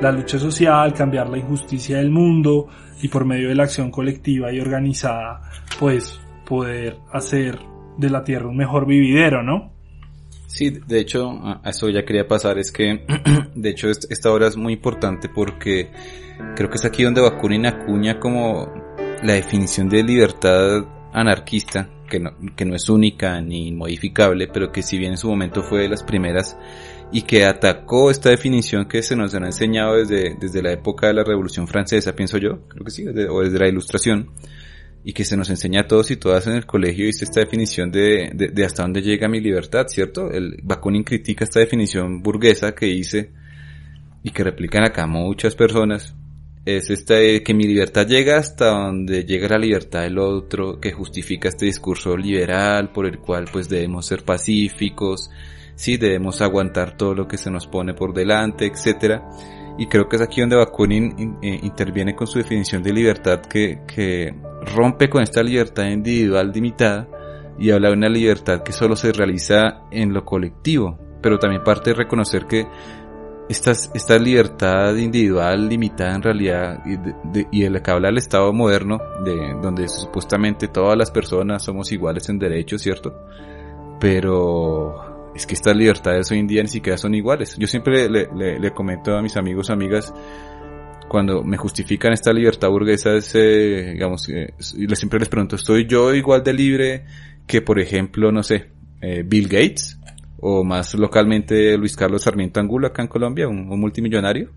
la 0.00 0.12
lucha 0.12 0.38
social, 0.38 0.92
cambiar 0.92 1.28
la 1.28 1.38
injusticia 1.38 1.98
del 1.98 2.10
mundo 2.10 2.68
y 3.00 3.08
por 3.08 3.24
medio 3.24 3.48
de 3.48 3.54
la 3.54 3.64
acción 3.64 3.90
colectiva 3.90 4.52
y 4.52 4.60
organizada 4.60 5.42
pues 5.78 6.20
poder 6.46 6.98
hacer 7.12 7.58
de 7.96 8.10
la 8.10 8.22
tierra 8.22 8.48
un 8.48 8.56
mejor 8.56 8.86
vividero, 8.86 9.42
¿no? 9.42 9.72
Sí, 10.46 10.70
de 10.70 11.00
hecho, 11.00 11.38
eso 11.64 11.90
ya 11.90 12.04
quería 12.04 12.26
pasar, 12.26 12.58
es 12.58 12.72
que, 12.72 13.04
de 13.54 13.70
hecho, 13.70 13.88
esta 13.88 14.32
obra 14.32 14.46
es 14.46 14.56
muy 14.56 14.74
importante 14.74 15.28
porque 15.28 15.90
creo 16.54 16.70
que 16.70 16.76
es 16.76 16.84
aquí 16.84 17.02
donde 17.02 17.20
Bakunin 17.20 17.66
acuña 17.66 18.18
como 18.18 18.72
la 19.22 19.34
definición 19.34 19.88
de 19.88 20.02
libertad 20.02 20.84
anarquista 21.12 21.88
que 22.08 22.20
no, 22.20 22.30
que 22.54 22.64
no 22.64 22.74
es 22.74 22.88
única 22.88 23.40
ni 23.40 23.72
modificable, 23.72 24.48
pero 24.48 24.70
que 24.70 24.82
si 24.82 24.98
bien 24.98 25.12
en 25.12 25.18
su 25.18 25.28
momento 25.28 25.62
fue 25.62 25.82
de 25.82 25.88
las 25.88 26.02
primeras 26.02 26.56
y 27.12 27.22
que 27.22 27.44
atacó 27.44 28.10
esta 28.10 28.30
definición 28.30 28.86
que 28.86 29.02
se 29.02 29.16
nos 29.16 29.34
ha 29.34 29.38
enseñado 29.38 29.96
desde, 29.96 30.36
desde 30.38 30.62
la 30.62 30.72
época 30.72 31.08
de 31.08 31.14
la 31.14 31.24
Revolución 31.24 31.66
Francesa, 31.66 32.14
pienso 32.14 32.38
yo, 32.38 32.66
creo 32.68 32.84
que 32.84 32.90
sí, 32.90 33.04
desde, 33.04 33.28
o 33.28 33.40
desde 33.40 33.58
la 33.58 33.68
Ilustración, 33.68 34.30
y 35.04 35.12
que 35.12 35.24
se 35.24 35.36
nos 35.36 35.48
enseña 35.50 35.82
a 35.82 35.86
todos 35.86 36.10
y 36.10 36.16
todas 36.16 36.48
en 36.48 36.54
el 36.54 36.66
colegio, 36.66 37.08
esta 37.08 37.38
definición 37.40 37.92
de, 37.92 38.32
de, 38.34 38.48
de 38.48 38.64
hasta 38.64 38.82
dónde 38.82 39.02
llega 39.02 39.28
mi 39.28 39.40
libertad, 39.40 39.86
¿cierto? 39.86 40.32
El 40.32 40.58
Bakunin 40.64 41.04
critica 41.04 41.44
esta 41.44 41.60
definición 41.60 42.22
burguesa 42.22 42.74
que 42.74 42.86
dice, 42.86 43.30
y 44.24 44.30
que 44.30 44.42
replican 44.42 44.82
acá 44.82 45.06
muchas 45.06 45.54
personas, 45.54 46.16
es 46.66 46.90
este 46.90 47.44
que 47.44 47.54
mi 47.54 47.64
libertad 47.64 48.08
llega 48.08 48.38
hasta 48.38 48.70
donde 48.70 49.24
llega 49.24 49.48
la 49.48 49.58
libertad 49.58 50.02
del 50.02 50.18
otro, 50.18 50.80
que 50.80 50.90
justifica 50.90 51.48
este 51.48 51.64
discurso 51.64 52.16
liberal 52.16 52.90
por 52.90 53.06
el 53.06 53.20
cual 53.20 53.46
pues 53.52 53.68
debemos 53.68 54.04
ser 54.06 54.24
pacíficos, 54.24 55.30
sí, 55.76 55.96
debemos 55.96 56.42
aguantar 56.42 56.96
todo 56.96 57.14
lo 57.14 57.28
que 57.28 57.38
se 57.38 57.52
nos 57.52 57.68
pone 57.68 57.94
por 57.94 58.12
delante, 58.12 58.66
etcétera. 58.66 59.22
Y 59.78 59.86
creo 59.86 60.08
que 60.08 60.16
es 60.16 60.22
aquí 60.22 60.40
donde 60.40 60.56
Bakunin 60.56 61.38
eh, 61.40 61.60
interviene 61.62 62.16
con 62.16 62.26
su 62.26 62.38
definición 62.38 62.82
de 62.82 62.92
libertad 62.92 63.42
que, 63.42 63.82
que 63.86 64.34
rompe 64.74 65.08
con 65.08 65.22
esta 65.22 65.44
libertad 65.44 65.86
individual 65.86 66.50
limitada 66.52 67.08
y 67.60 67.70
habla 67.70 67.90
de 67.90 67.94
una 67.94 68.08
libertad 68.08 68.62
que 68.64 68.72
solo 68.72 68.96
se 68.96 69.12
realiza 69.12 69.82
en 69.92 70.12
lo 70.12 70.24
colectivo, 70.24 70.98
pero 71.22 71.38
también 71.38 71.62
parte 71.62 71.90
de 71.90 71.96
reconocer 71.96 72.46
que 72.46 72.66
esta, 73.48 73.72
esta 73.72 74.18
libertad 74.18 74.94
individual 74.96 75.68
limitada 75.68 76.14
en 76.14 76.22
realidad 76.22 76.82
y 76.84 76.96
de, 76.96 77.46
de 77.50 77.70
la 77.70 77.82
que 77.82 77.90
habla 77.90 78.08
el 78.08 78.18
Estado 78.18 78.52
moderno, 78.52 78.98
de 79.24 79.54
donde 79.62 79.88
supuestamente 79.88 80.68
todas 80.68 80.96
las 80.96 81.10
personas 81.10 81.64
somos 81.64 81.92
iguales 81.92 82.28
en 82.28 82.38
derechos, 82.38 82.82
¿cierto? 82.82 83.14
Pero 84.00 85.32
es 85.34 85.46
que 85.46 85.54
estas 85.54 85.76
libertades 85.76 86.30
hoy 86.30 86.38
en 86.38 86.46
día 86.46 86.62
ni 86.62 86.68
siquiera 86.68 86.98
son 86.98 87.14
iguales. 87.14 87.56
Yo 87.58 87.66
siempre 87.66 88.08
le 88.08 88.70
comento 88.72 89.16
a 89.16 89.22
mis 89.22 89.36
amigos, 89.36 89.70
amigas, 89.70 90.12
cuando 91.08 91.42
me 91.42 91.56
justifican 91.56 92.12
esta 92.12 92.32
libertad 92.32 92.68
burguesa, 92.68 93.14
es, 93.14 93.34
eh, 93.34 93.92
digamos, 93.92 94.28
eh, 94.28 94.54
siempre 94.58 95.18
les 95.18 95.28
pregunto, 95.28 95.56
¿estoy 95.56 95.86
yo 95.86 96.14
igual 96.14 96.42
de 96.42 96.52
libre 96.52 97.04
que, 97.46 97.62
por 97.62 97.78
ejemplo, 97.78 98.32
no 98.32 98.42
sé, 98.42 98.66
eh, 99.00 99.22
Bill 99.24 99.48
Gates? 99.48 99.98
O 100.38 100.64
más 100.64 100.94
localmente 100.94 101.76
Luis 101.78 101.96
Carlos 101.96 102.22
Sarmiento 102.22 102.60
Angulo 102.60 102.88
acá 102.88 103.02
en 103.02 103.08
Colombia, 103.08 103.48
un, 103.48 103.70
un 103.70 103.80
multimillonario. 103.80 104.50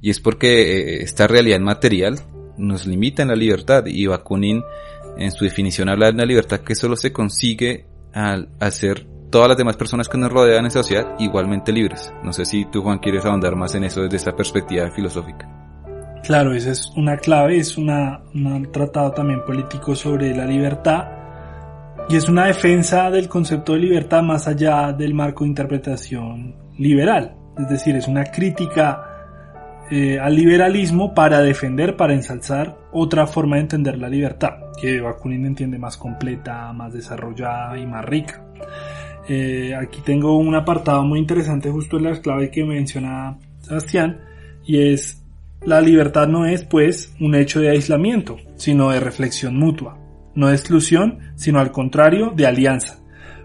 Y 0.00 0.10
es 0.10 0.20
porque 0.20 0.98
eh, 0.98 1.02
esta 1.02 1.26
realidad 1.26 1.60
material 1.60 2.18
nos 2.56 2.86
limita 2.86 3.22
en 3.22 3.28
la 3.28 3.36
libertad 3.36 3.86
y 3.86 4.06
Bakunin 4.06 4.62
en 5.16 5.32
su 5.32 5.44
definición 5.44 5.88
habla 5.88 6.06
de 6.06 6.12
una 6.12 6.24
libertad 6.24 6.60
que 6.60 6.74
solo 6.74 6.96
se 6.96 7.12
consigue 7.12 7.86
al 8.12 8.48
hacer 8.60 9.06
todas 9.30 9.48
las 9.48 9.58
demás 9.58 9.76
personas 9.76 10.08
que 10.08 10.18
nos 10.18 10.32
rodean 10.32 10.64
en 10.64 10.70
sociedad 10.70 11.14
igualmente 11.18 11.72
libres. 11.72 12.12
No 12.22 12.32
sé 12.32 12.44
si 12.44 12.64
tú, 12.66 12.82
Juan, 12.82 12.98
quieres 12.98 13.24
ahondar 13.24 13.56
más 13.56 13.74
en 13.74 13.84
eso 13.84 14.02
desde 14.02 14.16
esa 14.16 14.36
perspectiva 14.36 14.90
filosófica. 14.90 15.48
Claro, 16.22 16.54
esa 16.54 16.70
es 16.70 16.90
una 16.96 17.16
clave, 17.16 17.58
es 17.58 17.78
una, 17.78 18.22
un 18.34 18.70
tratado 18.72 19.12
también 19.12 19.44
político 19.44 19.94
sobre 19.94 20.34
la 20.34 20.44
libertad 20.44 21.17
y 22.08 22.16
es 22.16 22.28
una 22.28 22.46
defensa 22.46 23.10
del 23.10 23.28
concepto 23.28 23.74
de 23.74 23.80
libertad 23.80 24.22
más 24.22 24.48
allá 24.48 24.92
del 24.92 25.12
marco 25.12 25.44
de 25.44 25.50
interpretación 25.50 26.54
liberal. 26.78 27.36
Es 27.58 27.68
decir, 27.68 27.96
es 27.96 28.08
una 28.08 28.24
crítica 28.24 29.08
eh, 29.90 30.18
al 30.18 30.34
liberalismo 30.34 31.14
para 31.14 31.40
defender, 31.40 31.96
para 31.96 32.14
ensalzar 32.14 32.78
otra 32.92 33.26
forma 33.26 33.56
de 33.56 33.62
entender 33.62 33.98
la 33.98 34.08
libertad, 34.08 34.72
que 34.80 35.00
Bakunin 35.00 35.46
entiende 35.46 35.78
más 35.78 35.96
completa, 35.96 36.72
más 36.72 36.92
desarrollada 36.92 37.78
y 37.78 37.86
más 37.86 38.04
rica. 38.04 38.42
Eh, 39.28 39.74
aquí 39.74 40.00
tengo 40.00 40.38
un 40.38 40.54
apartado 40.54 41.04
muy 41.04 41.18
interesante 41.18 41.70
justo 41.70 41.98
en 41.98 42.04
la 42.04 42.20
clave 42.20 42.50
que 42.50 42.64
menciona 42.64 43.36
Sebastián 43.60 44.20
y 44.64 44.92
es 44.92 45.22
la 45.64 45.80
libertad 45.80 46.26
no 46.28 46.46
es 46.46 46.64
pues 46.64 47.14
un 47.20 47.34
hecho 47.34 47.60
de 47.60 47.70
aislamiento, 47.70 48.38
sino 48.56 48.90
de 48.90 49.00
reflexión 49.00 49.56
mutua, 49.58 49.98
no 50.38 50.46
de 50.46 50.54
exclusión, 50.54 51.18
sino 51.34 51.58
al 51.58 51.72
contrario 51.72 52.32
de 52.34 52.46
alianza, 52.46 53.00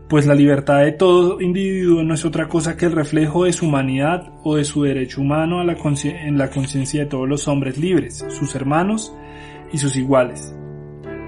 pues 0.07 0.27
la 0.27 0.35
libertad 0.35 0.81
de 0.81 0.91
todo 0.91 1.41
individuo 1.41 2.03
no 2.03 2.13
es 2.13 2.23
otra 2.23 2.47
cosa 2.47 2.77
que 2.77 2.85
el 2.85 2.91
reflejo 2.91 3.45
de 3.45 3.51
su 3.51 3.65
humanidad 3.65 4.31
o 4.43 4.57
de 4.57 4.63
su 4.63 4.83
derecho 4.83 5.21
humano 5.21 5.59
a 5.59 5.63
la 5.63 5.75
en 6.03 6.37
la 6.37 6.51
conciencia 6.51 7.01
de 7.01 7.09
todos 7.09 7.27
los 7.27 7.47
hombres 7.47 7.79
libres, 7.79 8.23
sus 8.29 8.53
hermanos 8.53 9.11
y 9.71 9.79
sus 9.79 9.95
iguales. 9.95 10.55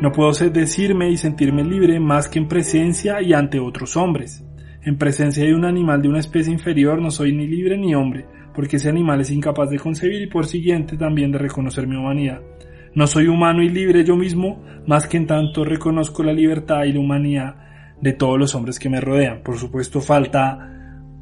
No 0.02 0.12
puedo 0.12 0.32
decirme 0.34 1.10
y 1.10 1.18
sentirme 1.18 1.64
libre 1.64 2.00
más 2.00 2.30
que 2.30 2.38
en 2.38 2.48
presencia 2.48 3.20
y 3.24 3.34
ante 3.34 3.60
otros 3.60 3.98
hombres. 3.98 4.46
En 4.84 5.00
presencia 5.00 5.46
de 5.46 5.56
un 5.56 5.66
animal 5.66 6.00
de 6.00 6.10
una 6.10 6.20
especie 6.20 6.54
inferior 6.54 7.02
no 7.02 7.10
soy 7.10 7.34
ni 7.34 7.48
libre 7.48 7.76
ni 7.76 7.96
hombre, 7.96 8.28
porque 8.54 8.76
ese 8.76 8.90
animal 8.90 9.22
es 9.22 9.32
incapaz 9.32 9.72
de 9.72 9.80
concebir 9.80 10.22
y 10.22 10.28
por 10.28 10.46
siguiente 10.46 10.96
también 10.96 11.32
de 11.32 11.40
reconocer 11.40 11.88
mi 11.88 11.96
humanidad. 11.96 12.40
No 12.96 13.08
soy 13.08 13.28
humano 13.28 13.62
y 13.62 13.70
libre 13.70 14.06
yo 14.06 14.16
mismo, 14.16 14.64
más 14.88 15.06
que 15.06 15.18
en 15.18 15.28
tanto 15.28 15.66
reconozco 15.66 16.24
la 16.24 16.34
libertad 16.34 16.86
y 16.86 16.94
la 16.94 17.00
humanidad 17.02 17.56
de 18.02 18.14
todos 18.14 18.40
los 18.40 18.56
hombres 18.56 18.80
que 18.80 18.90
me 18.90 19.02
rodean. 19.02 19.42
Por 19.44 19.58
supuesto 19.58 20.00
falta 20.00 20.72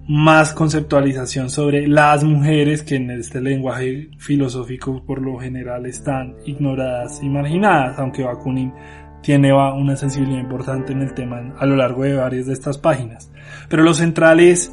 más 0.08 0.54
conceptualización 0.54 1.50
sobre 1.50 1.88
las 1.88 2.24
mujeres 2.24 2.84
que 2.84 2.96
en 2.96 3.10
este 3.12 3.42
lenguaje 3.42 4.10
filosófico 4.18 5.04
por 5.06 5.22
lo 5.22 5.40
general 5.40 5.86
están 5.86 6.36
ignoradas 6.46 7.22
y 7.24 7.30
marginadas, 7.30 7.98
aunque 7.98 8.24
Bakunin 8.24 8.74
tiene 9.22 9.54
una 9.54 9.96
sensibilidad 9.96 10.42
importante 10.42 10.92
en 10.92 11.02
el 11.02 11.14
tema 11.14 11.56
a 11.58 11.66
lo 11.66 11.76
largo 11.76 12.04
de 12.04 12.16
varias 12.16 12.46
de 12.46 12.54
estas 12.54 12.78
páginas. 12.78 13.32
Pero 13.70 13.82
lo 13.82 13.94
central 13.94 14.42
es, 14.42 14.72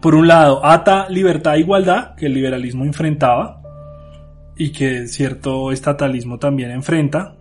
por 0.00 0.14
un 0.14 0.28
lado, 0.28 0.64
ata 0.64 1.08
libertad 1.08 1.56
e 1.56 1.60
igualdad, 1.60 2.14
que 2.14 2.26
el 2.26 2.34
liberalismo 2.34 2.84
enfrentaba, 2.84 3.61
y 4.56 4.70
que 4.70 5.06
cierto 5.06 5.72
estatalismo 5.72 6.38
también 6.38 6.70
enfrenta. 6.70 7.36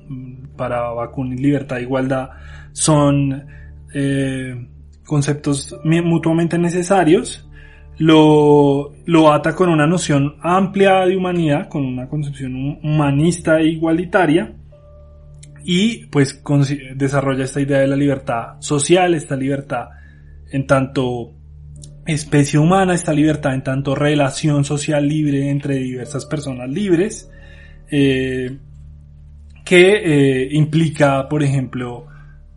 Para 0.55 0.89
Bakunin, 0.91 1.41
libertad 1.41 1.79
e 1.79 1.83
igualdad 1.83 2.29
son 2.71 3.45
eh, 3.93 4.67
conceptos 5.05 5.77
mutuamente 5.83 6.57
necesarios. 6.57 7.47
Lo, 7.97 8.93
lo 9.05 9.31
ata 9.31 9.55
con 9.55 9.69
una 9.69 9.85
noción 9.85 10.35
amplia 10.41 11.05
de 11.05 11.15
humanidad, 11.15 11.69
con 11.69 11.85
una 11.85 12.07
concepción 12.07 12.79
humanista 12.81 13.59
e 13.59 13.67
igualitaria, 13.67 14.55
y 15.63 16.07
pues 16.07 16.41
desarrolla 16.95 17.43
esta 17.43 17.61
idea 17.61 17.79
de 17.79 17.87
la 17.87 17.95
libertad 17.95 18.59
social, 18.59 19.13
esta 19.13 19.35
libertad 19.35 19.89
en 20.51 20.65
tanto 20.65 21.33
especie 22.05 22.59
humana, 22.59 22.93
esta 22.93 23.13
libertad 23.13 23.53
en 23.53 23.63
tanto 23.63 23.95
relación 23.95 24.63
social 24.63 25.07
libre 25.07 25.49
entre 25.49 25.75
diversas 25.75 26.25
personas 26.25 26.69
libres, 26.69 27.29
eh, 27.89 28.57
que 29.63 29.91
eh, 30.43 30.49
implica, 30.51 31.27
por 31.29 31.43
ejemplo, 31.43 32.07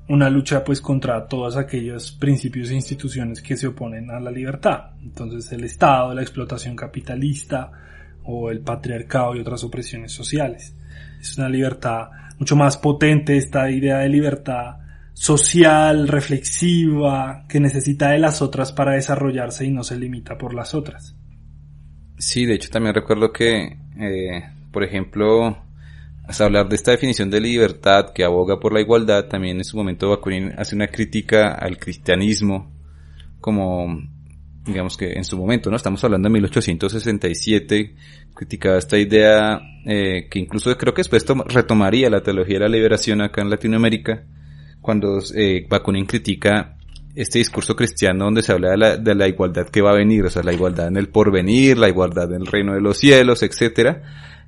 una 0.08 0.28
lucha 0.28 0.62
pues 0.64 0.80
contra 0.80 1.26
todos 1.26 1.56
aquellos 1.56 2.12
principios 2.12 2.70
e 2.70 2.74
instituciones 2.74 3.40
que 3.40 3.56
se 3.56 3.68
oponen 3.68 4.10
a 4.10 4.20
la 4.20 4.30
libertad. 4.30 4.90
Entonces 5.02 5.50
el 5.52 5.64
Estado, 5.64 6.14
la 6.14 6.22
explotación 6.22 6.76
capitalista 6.76 7.70
o 8.24 8.50
el 8.50 8.60
patriarcado 8.60 9.34
y 9.36 9.40
otras 9.40 9.64
opresiones 9.64 10.12
sociales. 10.12 10.74
Es 11.20 11.38
una 11.38 11.48
libertad 11.48 12.08
mucho 12.38 12.56
más 12.56 12.76
potente 12.76 13.36
esta 13.36 13.70
idea 13.70 13.98
de 13.98 14.08
libertad 14.08 14.83
social, 15.14 16.08
reflexiva, 16.08 17.46
que 17.48 17.60
necesita 17.60 18.10
de 18.10 18.18
las 18.18 18.42
otras 18.42 18.72
para 18.72 18.92
desarrollarse 18.92 19.64
y 19.64 19.70
no 19.70 19.82
se 19.82 19.96
limita 19.96 20.36
por 20.36 20.54
las 20.54 20.74
otras. 20.74 21.16
Sí, 22.18 22.44
de 22.44 22.54
hecho 22.54 22.70
también 22.70 22.94
recuerdo 22.94 23.32
que, 23.32 23.78
eh, 23.98 24.44
por 24.70 24.84
ejemplo, 24.84 25.56
hasta 26.26 26.44
hablar 26.44 26.68
de 26.68 26.76
esta 26.76 26.90
definición 26.90 27.30
de 27.30 27.40
libertad 27.40 28.12
que 28.12 28.24
aboga 28.24 28.60
por 28.60 28.72
la 28.72 28.80
igualdad, 28.80 29.26
también 29.26 29.56
en 29.56 29.64
su 29.64 29.76
momento 29.76 30.10
Bakunin 30.10 30.52
hace 30.58 30.76
una 30.76 30.88
crítica 30.88 31.52
al 31.52 31.78
cristianismo 31.78 32.72
como 33.40 34.00
digamos 34.64 34.96
que 34.96 35.12
en 35.12 35.24
su 35.24 35.36
momento, 35.36 35.70
¿no? 35.70 35.76
Estamos 35.76 36.02
hablando 36.02 36.28
de 36.28 36.32
1867, 36.32 37.94
criticaba 38.34 38.78
esta 38.78 38.96
idea 38.96 39.60
eh, 39.84 40.28
que 40.30 40.38
incluso 40.38 40.74
creo 40.78 40.94
que 40.94 41.00
después 41.00 41.26
retomaría 41.48 42.08
la 42.08 42.22
teología 42.22 42.54
de 42.54 42.60
la 42.60 42.68
liberación 42.68 43.20
acá 43.20 43.42
en 43.42 43.50
Latinoamérica, 43.50 44.24
cuando 44.84 45.18
eh, 45.34 45.66
Bakunin 45.66 46.04
critica 46.04 46.76
este 47.14 47.38
discurso 47.38 47.74
cristiano 47.74 48.26
donde 48.26 48.42
se 48.42 48.52
habla 48.52 48.98
de 48.98 49.14
la, 49.14 49.26
igualdad 49.26 49.66
que 49.70 49.80
va 49.80 49.92
a 49.92 49.94
venir, 49.94 50.26
o 50.26 50.28
sea, 50.28 50.42
la 50.42 50.52
igualdad 50.52 50.88
en 50.88 50.98
el 50.98 51.08
porvenir, 51.08 51.78
la 51.78 51.88
igualdad 51.88 52.30
en 52.34 52.42
el 52.42 52.46
reino 52.46 52.74
de 52.74 52.82
los 52.82 52.98
cielos, 52.98 53.42
etcétera. 53.42 54.02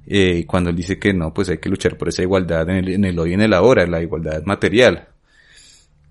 Eh, 0.07 0.45
cuando 0.47 0.69
él 0.69 0.77
dice 0.77 0.99
que 0.99 1.15
no, 1.15 1.33
pues 1.33 1.49
hay 1.49 1.57
que 1.57 1.71
luchar 1.71 1.97
por 1.97 2.09
esa 2.11 2.21
igualdad 2.21 2.69
en 2.69 2.77
el, 2.77 2.89
en 2.91 3.05
el 3.07 3.19
hoy 3.19 3.31
y 3.31 3.33
en 3.33 3.41
el 3.41 3.55
ahora, 3.55 3.87
la 3.87 4.03
igualdad 4.03 4.43
material. 4.45 5.09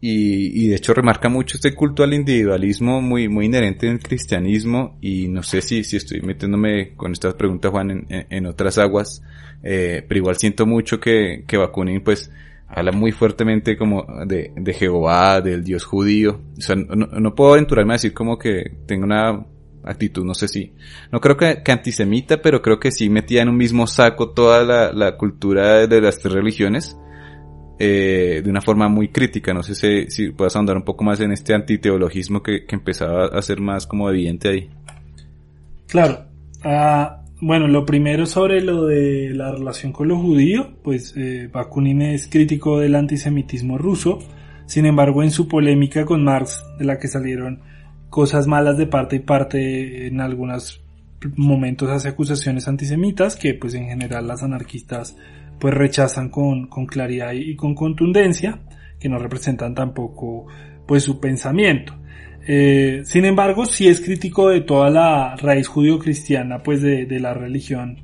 Y, 0.01 0.65
y, 0.65 0.69
de 0.69 0.75
hecho 0.75 0.95
remarca 0.95 1.29
mucho 1.29 1.57
este 1.57 1.75
culto 1.75 2.01
al 2.01 2.15
individualismo 2.15 3.01
muy, 3.01 3.29
muy 3.29 3.45
inherente 3.45 3.85
en 3.85 3.93
el 3.93 3.99
cristianismo 3.99 4.97
y 5.01 5.27
no 5.27 5.43
sé 5.43 5.61
si, 5.61 5.83
si 5.83 5.97
estoy 5.97 6.21
metiéndome 6.21 6.95
con 6.95 7.11
estas 7.11 7.35
preguntas 7.35 7.71
Juan 7.71 7.91
en, 7.91 8.25
en, 8.29 8.45
otras 8.47 8.79
aguas, 8.79 9.21
eh, 9.63 10.03
pero 10.07 10.17
igual 10.17 10.37
siento 10.37 10.65
mucho 10.65 10.99
que, 10.99 11.43
que 11.47 11.57
Bakunin 11.57 12.01
pues 12.01 12.31
habla 12.67 12.91
muy 12.91 13.11
fuertemente 13.11 13.77
como 13.77 14.05
de, 14.25 14.51
de 14.55 14.73
Jehová, 14.73 15.41
del 15.41 15.63
Dios 15.63 15.85
judío. 15.85 16.41
O 16.57 16.61
sea, 16.61 16.75
no, 16.75 16.95
no, 16.95 17.35
puedo 17.35 17.53
aventurarme 17.53 17.93
a 17.93 17.95
decir 17.95 18.13
como 18.13 18.37
que 18.37 18.77
tengo 18.85 19.05
una 19.05 19.45
actitud, 19.83 20.25
no 20.25 20.33
sé 20.33 20.47
si, 20.47 20.73
no 21.11 21.21
creo 21.21 21.37
que, 21.37 21.61
que 21.63 21.71
antisemita, 21.71 22.41
pero 22.41 22.61
creo 22.61 22.79
que 22.79 22.91
sí 22.91 23.09
metía 23.09 23.43
en 23.43 23.49
un 23.49 23.57
mismo 23.57 23.85
saco 23.85 24.31
toda 24.31 24.63
la, 24.63 24.91
la 24.91 25.15
cultura 25.15 25.85
de 25.85 26.01
las 26.01 26.17
tres 26.17 26.33
religiones 26.33 26.97
eh, 27.77 28.41
de 28.43 28.49
una 28.49 28.61
forma 28.61 28.87
muy 28.87 29.09
crítica. 29.09 29.53
No 29.53 29.61
sé 29.61 29.75
si, 29.75 30.09
si 30.09 30.31
puedas 30.31 30.55
andar 30.55 30.77
un 30.77 30.83
poco 30.83 31.03
más 31.03 31.19
en 31.19 31.31
este 31.31 31.53
antiteologismo 31.53 32.41
que, 32.41 32.65
que 32.65 32.75
empezaba 32.75 33.25
a 33.27 33.41
ser 33.41 33.59
más 33.59 33.85
como 33.85 34.09
evidente 34.09 34.49
ahí. 34.49 34.69
Claro. 35.87 36.25
Uh, 36.63 37.24
bueno, 37.45 37.67
lo 37.67 37.85
primero 37.85 38.25
sobre 38.25 38.59
lo 38.59 38.87
de 38.87 39.29
la 39.35 39.51
relación 39.51 39.91
con 39.91 40.07
los 40.07 40.17
judíos, 40.17 40.65
pues 40.81 41.13
eh, 41.15 41.47
Bakunin 41.53 42.01
es 42.01 42.27
crítico 42.27 42.79
del 42.79 42.95
antisemitismo 42.95 43.77
ruso, 43.77 44.17
sin 44.65 44.87
embargo 44.87 45.21
en 45.21 45.29
su 45.29 45.47
polémica 45.47 46.05
con 46.05 46.23
Marx, 46.23 46.65
de 46.79 46.85
la 46.85 46.97
que 46.97 47.07
salieron 47.07 47.61
cosas 48.09 48.47
malas 48.47 48.79
de 48.79 48.87
parte 48.87 49.17
y 49.17 49.19
parte 49.19 50.07
en 50.07 50.21
algunos 50.21 50.81
momentos 51.35 51.91
hace 51.91 52.09
acusaciones 52.09 52.67
antisemitas 52.67 53.35
que 53.35 53.53
pues 53.53 53.75
en 53.75 53.89
general 53.89 54.25
las 54.25 54.41
anarquistas 54.41 55.15
pues 55.59 55.71
rechazan 55.71 56.29
con, 56.29 56.65
con 56.65 56.87
claridad 56.87 57.33
y 57.33 57.55
con 57.55 57.75
contundencia, 57.75 58.61
que 58.99 59.07
no 59.07 59.19
representan 59.19 59.75
tampoco 59.75 60.47
pues 60.87 61.03
su 61.03 61.19
pensamiento. 61.19 61.93
Eh, 62.47 63.01
sin 63.05 63.25
embargo, 63.25 63.65
sí 63.65 63.87
es 63.87 64.01
crítico 64.01 64.49
de 64.49 64.61
toda 64.61 64.89
la 64.89 65.35
raíz 65.35 65.67
judío-cristiana, 65.67 66.61
pues 66.61 66.81
de, 66.81 67.05
de, 67.05 67.19
la 67.19 67.33
religión 67.33 68.03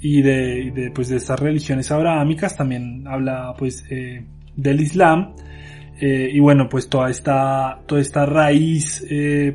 y 0.00 0.22
de, 0.22 0.72
de, 0.74 0.90
pues 0.90 1.08
de 1.10 1.16
estas 1.16 1.38
religiones 1.38 1.90
abrahámicas. 1.90 2.56
También 2.56 3.06
habla 3.06 3.54
pues 3.58 3.84
eh, 3.90 4.24
del 4.56 4.80
Islam 4.80 5.34
eh, 6.00 6.30
y 6.32 6.40
bueno, 6.40 6.68
pues 6.68 6.88
toda 6.88 7.10
esta 7.10 7.80
toda 7.86 8.00
esta 8.00 8.24
raíz 8.24 9.06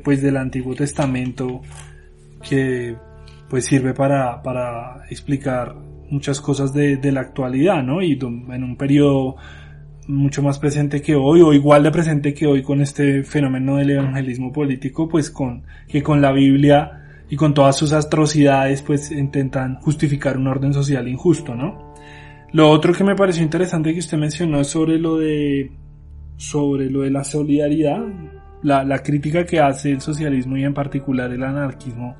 pues 0.03 0.21
del 0.21 0.37
Antiguo 0.37 0.75
Testamento 0.75 1.61
que 2.47 2.95
pues 3.49 3.65
sirve 3.65 3.93
para 3.93 4.41
para 4.41 5.03
explicar 5.09 5.75
muchas 6.09 6.41
cosas 6.41 6.73
de, 6.73 6.97
de 6.97 7.11
la 7.11 7.21
actualidad, 7.21 7.81
¿no? 7.83 8.01
Y 8.01 8.13
en 8.21 8.63
un 8.63 8.75
periodo 8.75 9.37
mucho 10.07 10.41
más 10.41 10.59
presente 10.59 11.01
que 11.01 11.15
hoy 11.15 11.41
o 11.41 11.53
igual 11.53 11.83
de 11.83 11.91
presente 11.91 12.33
que 12.33 12.47
hoy 12.47 12.63
con 12.63 12.81
este 12.81 13.23
fenómeno 13.23 13.77
del 13.77 13.91
evangelismo 13.91 14.51
político 14.51 15.07
pues 15.07 15.29
con 15.29 15.63
que 15.87 16.01
con 16.01 16.21
la 16.21 16.31
Biblia 16.31 17.25
y 17.29 17.35
con 17.35 17.53
todas 17.53 17.77
sus 17.77 17.93
atrocidades 17.93 18.81
pues 18.81 19.11
intentan 19.11 19.75
justificar 19.75 20.37
un 20.37 20.47
orden 20.47 20.73
social 20.73 21.07
injusto, 21.07 21.55
¿no? 21.55 21.93
Lo 22.51 22.69
otro 22.69 22.93
que 22.93 23.03
me 23.03 23.15
pareció 23.15 23.43
interesante 23.43 23.93
que 23.93 23.99
usted 23.99 24.17
mencionó 24.17 24.59
es 24.59 24.67
sobre 24.67 24.99
lo 24.99 25.17
de 25.17 25.71
sobre 26.35 26.89
lo 26.89 27.01
de 27.01 27.11
la 27.11 27.23
solidaridad, 27.23 28.01
la, 28.63 28.83
la 28.83 28.99
crítica 29.03 29.45
que 29.45 29.59
hace 29.59 29.91
el 29.91 30.01
socialismo 30.01 30.57
y 30.57 30.63
en 30.63 30.73
particular 30.73 31.31
el 31.31 31.43
anarquismo 31.43 32.17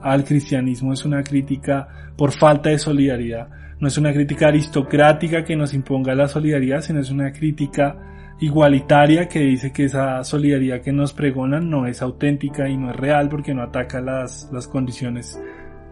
al 0.00 0.24
cristianismo 0.24 0.92
es 0.92 1.04
una 1.04 1.22
crítica 1.22 1.88
por 2.16 2.30
falta 2.30 2.70
de 2.70 2.78
solidaridad 2.78 3.48
no 3.80 3.88
es 3.88 3.98
una 3.98 4.12
crítica 4.12 4.48
aristocrática 4.48 5.44
que 5.44 5.56
nos 5.56 5.74
imponga 5.74 6.14
la 6.14 6.28
solidaridad, 6.28 6.80
sino 6.80 7.00
es 7.00 7.10
una 7.10 7.32
crítica 7.32 7.96
igualitaria 8.40 9.28
que 9.28 9.40
dice 9.40 9.72
que 9.72 9.84
esa 9.84 10.22
solidaridad 10.24 10.80
que 10.80 10.92
nos 10.92 11.12
pregonan 11.12 11.70
no 11.70 11.86
es 11.86 12.02
auténtica 12.02 12.68
y 12.68 12.76
no 12.76 12.90
es 12.90 12.96
real 12.96 13.28
porque 13.28 13.54
no 13.54 13.62
ataca 13.62 14.00
las, 14.00 14.50
las 14.52 14.66
condiciones 14.66 15.40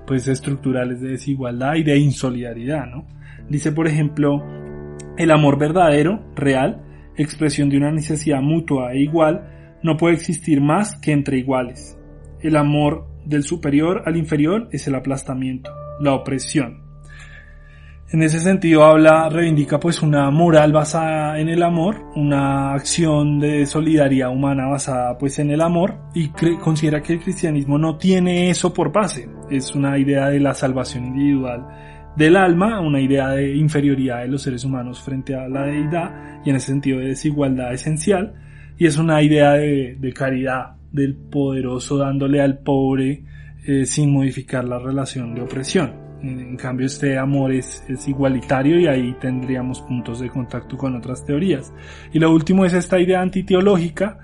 pues 0.07 0.27
estructurales 0.29 1.01
de 1.01 1.11
desigualdad 1.11 1.77
y 1.77 1.85
de 1.85 1.99
insolidaridad, 1.99 2.87
¿no? 2.87 3.07
Dice, 3.49 3.73
por 3.73 3.87
ejemplo, 3.87 4.43
el 5.17 5.31
amor 5.31 5.59
verdadero, 5.59 6.25
real, 6.35 6.83
expresión 7.17 7.69
de 7.69 7.77
una 7.77 7.93
necesidad 7.93 8.41
mutua 8.41 8.93
e 8.93 9.01
igual, 9.01 9.79
no 9.83 9.97
puede 9.97 10.15
existir 10.15 10.61
más 10.61 10.97
que 10.97 11.13
entre 11.13 11.39
iguales. 11.39 11.99
El 12.41 12.57
amor 12.57 13.07
del 13.25 13.45
superior 13.45 14.03
al 14.07 14.17
inferior 14.17 14.69
es 14.73 14.87
el 14.89 14.95
aplastamiento, 14.95 15.71
la 16.01 16.15
opresión, 16.15 16.83
en 18.11 18.23
ese 18.23 18.41
sentido 18.41 18.85
habla, 18.85 19.29
reivindica 19.31 19.81
pues 19.81 20.03
una 20.03 20.31
moral 20.31 20.73
basada 20.73 21.39
en 21.39 21.49
el 21.49 21.63
amor, 21.63 22.05
una 22.15 22.75
acción 22.75 23.41
de 23.41 23.65
solidaridad 23.65 24.31
humana 24.31 24.67
basada 24.67 25.17
pues 25.17 25.39
en 25.39 25.51
el 25.51 25.63
amor 25.63 25.97
y 26.15 26.29
considera 26.59 27.03
que 27.03 27.15
el 27.15 27.21
cristianismo 27.21 27.79
no 27.79 27.97
tiene 27.97 28.51
eso 28.51 28.75
por 28.75 28.93
base. 28.93 29.29
Es 29.51 29.75
una 29.75 29.99
idea 29.99 30.29
de 30.29 30.41
la 30.41 30.53
salvación 30.53 31.07
individual 31.07 31.67
del 32.17 32.37
alma, 32.37 32.81
una 32.81 33.01
idea 33.01 33.31
de 33.31 33.57
inferioridad 33.57 34.21
de 34.21 34.29
los 34.29 34.43
seres 34.43 34.65
humanos 34.65 35.01
frente 35.01 35.35
a 35.35 35.49
la 35.49 35.65
deidad 35.65 36.43
y 36.45 36.51
en 36.51 36.57
ese 36.57 36.67
sentido 36.67 36.99
de 36.99 37.09
desigualdad 37.09 37.73
esencial 37.73 38.35
y 38.77 38.87
es 38.87 38.97
una 38.99 39.23
idea 39.23 39.53
de, 39.53 40.13
caridad 40.15 40.77
del 40.91 41.15
poderoso 41.15 41.97
dándole 41.97 42.41
al 42.41 42.59
pobre 42.59 43.25
eh, 43.67 43.87
sin 43.87 44.13
modificar 44.13 44.65
la 44.65 44.79
relación 44.79 45.35
de 45.35 45.43
opresión. 45.43 46.02
En 46.23 46.57
cambio, 46.57 46.87
este 46.87 47.19
amor 47.19 47.53
es, 47.53 47.83
igualitario 48.07 48.79
y 48.79 48.87
ahí 48.87 49.17
tendríamos 49.21 49.81
puntos 49.81 50.21
de 50.21 50.29
contacto 50.29 50.77
con 50.77 50.95
otras 50.95 51.25
teorías. 51.25 51.73
Y 52.13 52.21
lo 52.21 52.33
último 52.33 52.65
es 52.65 52.73
esta 52.75 53.01
idea 53.01 53.21
antiteológica. 53.21 54.19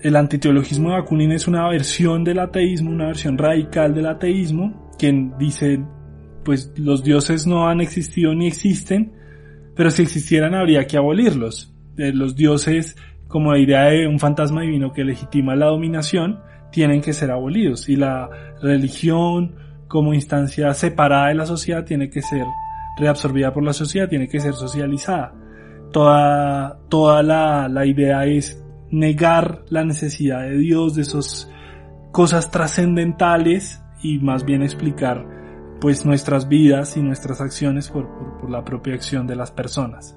El 0.00 0.16
antiteologismo 0.16 0.90
de 0.90 0.96
Bakunin 0.96 1.32
es 1.32 1.46
una 1.46 1.68
versión 1.68 2.24
del 2.24 2.40
ateísmo, 2.40 2.90
una 2.90 3.06
versión 3.06 3.38
radical 3.38 3.94
del 3.94 4.06
ateísmo, 4.06 4.90
quien 4.98 5.38
dice, 5.38 5.80
pues 6.44 6.72
los 6.76 7.04
dioses 7.04 7.46
no 7.46 7.68
han 7.68 7.80
existido 7.80 8.34
ni 8.34 8.48
existen, 8.48 9.12
pero 9.76 9.90
si 9.90 10.02
existieran 10.02 10.54
habría 10.54 10.86
que 10.86 10.96
abolirlos. 10.96 11.72
Eh, 11.98 12.12
los 12.12 12.34
dioses, 12.34 12.96
como 13.28 13.52
la 13.52 13.60
idea 13.60 13.84
de 13.84 14.08
un 14.08 14.18
fantasma 14.18 14.62
divino 14.62 14.92
que 14.92 15.04
legitima 15.04 15.54
la 15.54 15.66
dominación, 15.66 16.40
tienen 16.72 17.00
que 17.00 17.12
ser 17.12 17.30
abolidos. 17.30 17.88
Y 17.88 17.96
la 17.96 18.28
religión, 18.60 19.54
como 19.90 20.14
instancia 20.14 20.72
separada 20.72 21.28
de 21.28 21.34
la 21.34 21.46
sociedad 21.46 21.84
tiene 21.84 22.08
que 22.10 22.22
ser 22.22 22.46
reabsorbida 22.96 23.52
por 23.52 23.64
la 23.64 23.72
sociedad, 23.72 24.08
tiene 24.08 24.28
que 24.28 24.38
ser 24.38 24.54
socializada. 24.54 25.34
Toda, 25.92 26.78
toda 26.88 27.24
la, 27.24 27.68
la 27.68 27.84
idea 27.84 28.24
es 28.24 28.62
negar 28.92 29.64
la 29.68 29.84
necesidad 29.84 30.42
de 30.42 30.56
Dios, 30.58 30.94
de 30.94 31.02
esas 31.02 31.50
cosas 32.12 32.52
trascendentales 32.52 33.82
y 34.00 34.20
más 34.20 34.44
bien 34.44 34.62
explicar 34.62 35.26
pues 35.80 36.06
nuestras 36.06 36.48
vidas 36.48 36.96
y 36.96 37.02
nuestras 37.02 37.40
acciones 37.40 37.88
por, 37.88 38.06
por, 38.16 38.38
por, 38.38 38.50
la 38.50 38.64
propia 38.64 38.94
acción 38.94 39.26
de 39.26 39.34
las 39.34 39.50
personas. 39.50 40.16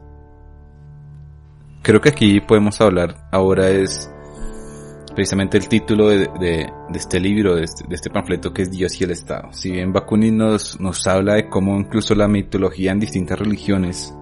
Creo 1.82 1.99
que 1.99 2.09
aquí 2.09 2.41
podemos 2.41 2.80
hablar 2.80 3.28
ahora 3.32 3.69
es 3.69 4.12
precisamente 5.14 5.57
el 5.57 5.68
título 5.68 6.09
de, 6.09 6.28
de, 6.39 6.72
este 6.93 7.20
libro, 7.20 7.55
de 7.55 7.64
este, 7.64 7.88
de 7.88 7.95
este, 7.95 8.09
panfleto 8.09 8.53
que 8.53 8.64
es 8.64 8.72
Dios 8.72 8.99
y 8.99 9.03
el 9.03 9.11
Estado. 9.11 9.51
Si 9.51 9.72
bien 9.72 9.93
Bakunin 9.93 10.38
nos, 10.38 10.80
nos 10.80 11.05
habla 11.07 11.36
de 11.36 11.49
cómo 11.49 11.78
incluso 11.78 12.16
la 12.16 12.28
mitología 12.28 12.91
en 12.91 12.99
distintas 12.99 13.39
religiones 13.39 14.16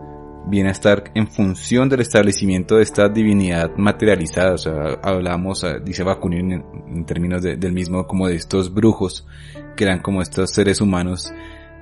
viene 0.47 0.69
a 0.69 0.71
estar 0.71 1.11
en 1.13 1.27
función 1.27 1.87
del 1.87 2.01
establecimiento 2.01 2.77
de 2.77 2.83
esta 2.83 3.07
divinidad 3.09 3.75
materializada, 3.77 4.53
o 4.53 4.57
sea, 4.57 4.99
hablamos, 5.03 5.65
dice 5.83 6.03
Bakunin 6.03 6.51
en, 6.51 7.05
términos 7.05 7.41
del 7.41 7.73
mismo 7.73 8.07
como 8.07 8.27
de 8.27 8.35
estos 8.35 8.73
brujos, 8.73 9.27
que 9.75 9.83
eran 9.83 9.99
como 9.99 10.21
estos 10.21 10.51
seres 10.51 10.81
humanos 10.81 11.31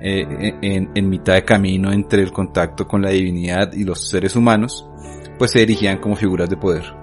eh, 0.02 0.24
en, 0.62 0.90
en 0.94 1.08
mitad 1.08 1.34
de 1.34 1.44
camino 1.44 1.92
entre 1.92 2.22
el 2.22 2.32
contacto 2.32 2.86
con 2.86 3.02
la 3.02 3.10
divinidad 3.10 3.72
y 3.72 3.84
los 3.84 4.08
seres 4.08 4.36
humanos, 4.36 4.86
pues 5.38 5.52
se 5.52 5.62
erigían 5.62 5.98
como 5.98 6.16
figuras 6.16 6.48
de 6.50 6.56
poder 6.56 6.99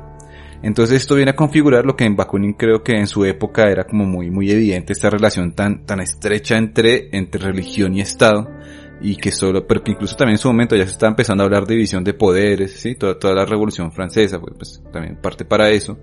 entonces 0.64 1.01
esto 1.01 1.16
viene 1.16 1.32
a 1.32 1.36
configurar 1.36 1.86
lo 1.86 1.95
que 1.95 2.05
en 2.05 2.16
Bakunin 2.16 2.53
creo 2.53 2.84
que 2.84 2.93
en 2.93 3.08
su 3.08 3.26
época 3.26 3.70
era 3.70 3.86
como 3.86 4.05
muy, 4.05 4.32
muy 4.32 4.49
evidente 4.51 4.93
esta 4.93 5.10
relación 5.10 5.53
tan, 5.53 5.86
tan 5.86 5.99
estrecha 5.99 6.58
entre, 6.58 7.10
entre 7.12 7.41
religión 7.41 7.93
y 7.93 8.01
Estado 8.01 8.47
y 8.99 9.16
que 9.16 9.32
solo, 9.32 9.68
pero 9.68 9.84
que 9.84 9.91
incluso 9.91 10.16
también 10.16 10.36
en 10.36 10.39
su 10.39 10.47
momento 10.47 10.76
ya 10.76 10.86
se 10.86 10.91
está 10.91 11.08
empezando 11.08 11.43
a 11.43 11.45
hablar 11.45 11.66
de 11.68 11.76
división 11.76 12.03
de 12.03 12.14
poderes, 12.14 12.80
sí, 12.80 12.95
toda, 12.95 13.20
toda 13.20 13.36
la 13.36 13.45
revolución 13.45 13.91
francesa, 13.91 14.39
pues, 14.39 14.55
pues 14.58 14.84
también 14.91 15.18
parte 15.22 15.45
para 15.45 15.70
eso. 15.70 15.97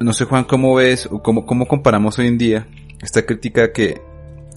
No 0.00 0.12
sé 0.12 0.24
Juan, 0.24 0.44
¿cómo 0.44 0.74
ves 0.74 1.06
o 1.10 1.22
cómo, 1.22 1.44
cómo 1.46 1.66
comparamos 1.66 2.18
hoy 2.18 2.26
en 2.26 2.38
día 2.38 2.68
esta 3.02 3.24
crítica 3.24 3.72
que, 3.72 4.00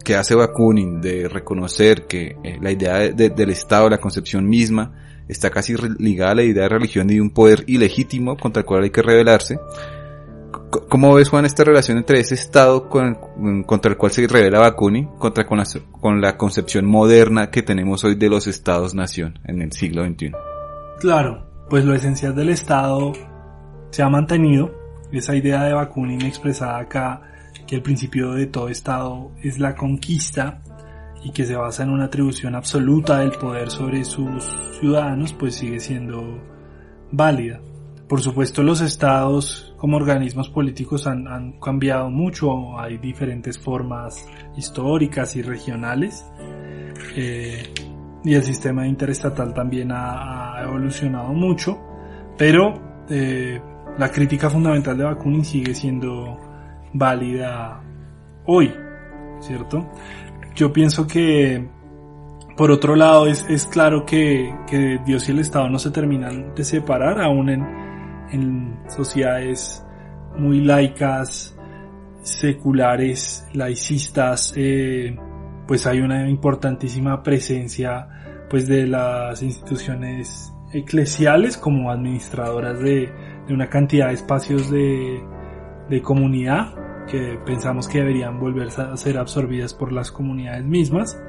que 0.03 0.15
hace 0.15 0.35
Bakunin 0.35 1.01
de 1.01 1.27
reconocer 1.27 2.07
que 2.07 2.37
eh, 2.43 2.57
la 2.61 2.71
idea 2.71 3.09
del 3.09 3.49
Estado, 3.49 3.89
la 3.89 3.97
concepción 3.97 4.47
misma, 4.47 5.08
está 5.29 5.49
casi 5.51 5.75
ligada 5.99 6.31
a 6.31 6.35
la 6.35 6.43
idea 6.43 6.63
de 6.63 6.69
religión 6.69 7.09
y 7.09 7.15
de 7.15 7.21
un 7.21 7.29
poder 7.29 7.63
ilegítimo 7.67 8.35
contra 8.35 8.61
el 8.61 8.65
cual 8.65 8.83
hay 8.83 8.89
que 8.89 9.03
rebelarse. 9.03 9.59
¿Cómo 10.89 11.13
ves, 11.13 11.29
Juan, 11.29 11.45
esta 11.45 11.63
relación 11.63 11.97
entre 11.97 12.19
ese 12.19 12.35
Estado 12.35 12.89
contra 12.89 13.91
el 13.91 13.97
cual 13.97 14.11
se 14.11 14.27
revela 14.27 14.59
Bakunin, 14.59 15.07
contra 15.17 15.45
con 15.45 15.59
la, 15.59 15.65
con 15.99 16.21
la 16.21 16.37
concepción 16.37 16.85
moderna 16.85 17.49
que 17.49 17.61
tenemos 17.61 18.03
hoy 18.03 18.15
de 18.15 18.29
los 18.29 18.47
Estados-nación 18.47 19.39
en 19.45 19.61
el 19.61 19.71
siglo 19.71 20.05
XXI? 20.05 20.31
Claro, 20.99 21.47
pues 21.69 21.85
lo 21.85 21.93
esencial 21.93 22.35
del 22.35 22.49
Estado 22.49 23.13
se 23.91 24.03
ha 24.03 24.09
mantenido. 24.09 24.71
Esa 25.11 25.35
idea 25.35 25.63
de 25.63 25.73
Bakunin 25.73 26.21
expresada 26.23 26.79
acá, 26.79 27.21
que 27.65 27.75
el 27.75 27.81
principio 27.81 28.33
de 28.33 28.47
todo 28.47 28.69
Estado 28.69 29.31
es 29.41 29.59
la 29.59 29.75
conquista, 29.75 30.61
y 31.23 31.31
que 31.31 31.45
se 31.45 31.55
basa 31.55 31.83
en 31.83 31.89
una 31.89 32.05
atribución 32.05 32.55
absoluta 32.55 33.19
del 33.19 33.31
poder 33.31 33.69
sobre 33.69 34.03
sus 34.05 34.43
ciudadanos, 34.79 35.33
pues 35.33 35.55
sigue 35.55 35.79
siendo 35.79 36.41
válida. 37.11 37.59
Por 38.07 38.21
supuesto, 38.21 38.63
los 38.63 38.81
estados 38.81 39.75
como 39.77 39.97
organismos 39.97 40.49
políticos 40.49 41.05
han, 41.07 41.59
cambiado 41.59 42.09
mucho, 42.09 42.79
hay 42.79 42.97
diferentes 42.97 43.57
formas 43.57 44.27
históricas 44.57 45.35
y 45.35 45.41
regionales, 45.41 46.25
eh, 47.15 47.63
y 48.23 48.33
el 48.33 48.43
sistema 48.43 48.87
interestatal 48.87 49.53
también 49.53 49.91
ha, 49.91 50.61
evolucionado 50.63 51.33
mucho, 51.33 51.79
pero 52.37 53.05
eh, 53.09 53.61
la 53.97 54.09
crítica 54.09 54.49
fundamental 54.49 54.97
de 54.97 55.03
Bakunin 55.03 55.45
sigue 55.45 55.73
siendo 55.73 56.37
válida 56.93 57.81
hoy, 58.45 58.73
¿cierto? 59.39 59.87
Yo 60.59 60.73
pienso 60.73 61.07
que 61.07 61.69
por 62.57 62.69
otro 62.69 62.97
lado 62.97 63.27
es, 63.27 63.45
es 63.49 63.65
claro 63.65 64.05
que, 64.05 64.53
que, 64.67 64.99
Dios 65.05 65.29
y 65.29 65.31
el 65.31 65.39
Estado 65.39 65.69
no 65.69 65.79
se 65.79 65.89
terminan 65.89 66.53
de 66.53 66.65
separar 66.65 67.21
aún 67.21 67.49
en, 67.49 67.63
en 68.31 68.77
sociedades 68.89 69.81
muy 70.37 70.59
laicas, 70.59 71.57
seculares, 72.23 73.47
laicistas, 73.53 74.53
eh, 74.57 75.17
pues 75.65 75.87
hay 75.87 76.01
una 76.01 76.29
importantísima 76.29 77.23
presencia 77.23 78.09
pues 78.49 78.67
de 78.67 78.85
las 78.85 79.41
instituciones 79.41 80.53
eclesiales 80.73 81.57
como 81.57 81.89
administradoras 81.89 82.79
de, 82.81 83.09
de 83.47 83.53
una 83.53 83.69
cantidad 83.69 84.07
de 84.07 84.15
espacios 84.15 84.69
de, 84.69 85.23
de 85.89 86.01
comunidad 86.01 86.88
que 87.09 87.39
pensamos 87.45 87.87
que 87.87 87.99
deberían 87.99 88.39
volverse 88.39 88.81
a 88.81 88.95
ser 88.97 89.17
absorbidas 89.17 89.73
por 89.73 89.91
las 89.91 90.11
comunidades 90.11 90.63
mismas. 90.63 91.19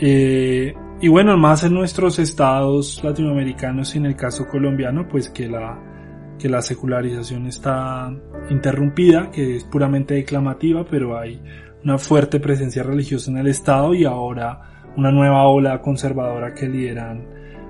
Eh, 0.00 0.74
y 1.00 1.08
bueno, 1.08 1.36
más 1.36 1.64
en 1.64 1.74
nuestros 1.74 2.18
estados 2.18 3.02
latinoamericanos 3.04 3.94
y 3.94 3.98
en 3.98 4.06
el 4.06 4.16
caso 4.16 4.46
colombiano, 4.48 5.06
pues 5.08 5.28
que 5.28 5.48
la, 5.48 5.78
que 6.38 6.48
la 6.48 6.62
secularización 6.62 7.46
está 7.46 8.12
interrumpida, 8.50 9.30
que 9.30 9.56
es 9.56 9.64
puramente 9.64 10.14
declamativa, 10.14 10.84
pero 10.84 11.18
hay 11.18 11.42
una 11.84 11.98
fuerte 11.98 12.40
presencia 12.40 12.82
religiosa 12.82 13.30
en 13.30 13.38
el 13.38 13.48
Estado 13.48 13.94
y 13.94 14.04
ahora 14.04 14.90
una 14.96 15.10
nueva 15.10 15.46
ola 15.48 15.80
conservadora 15.80 16.54
que 16.54 16.68
lideran 16.68 17.26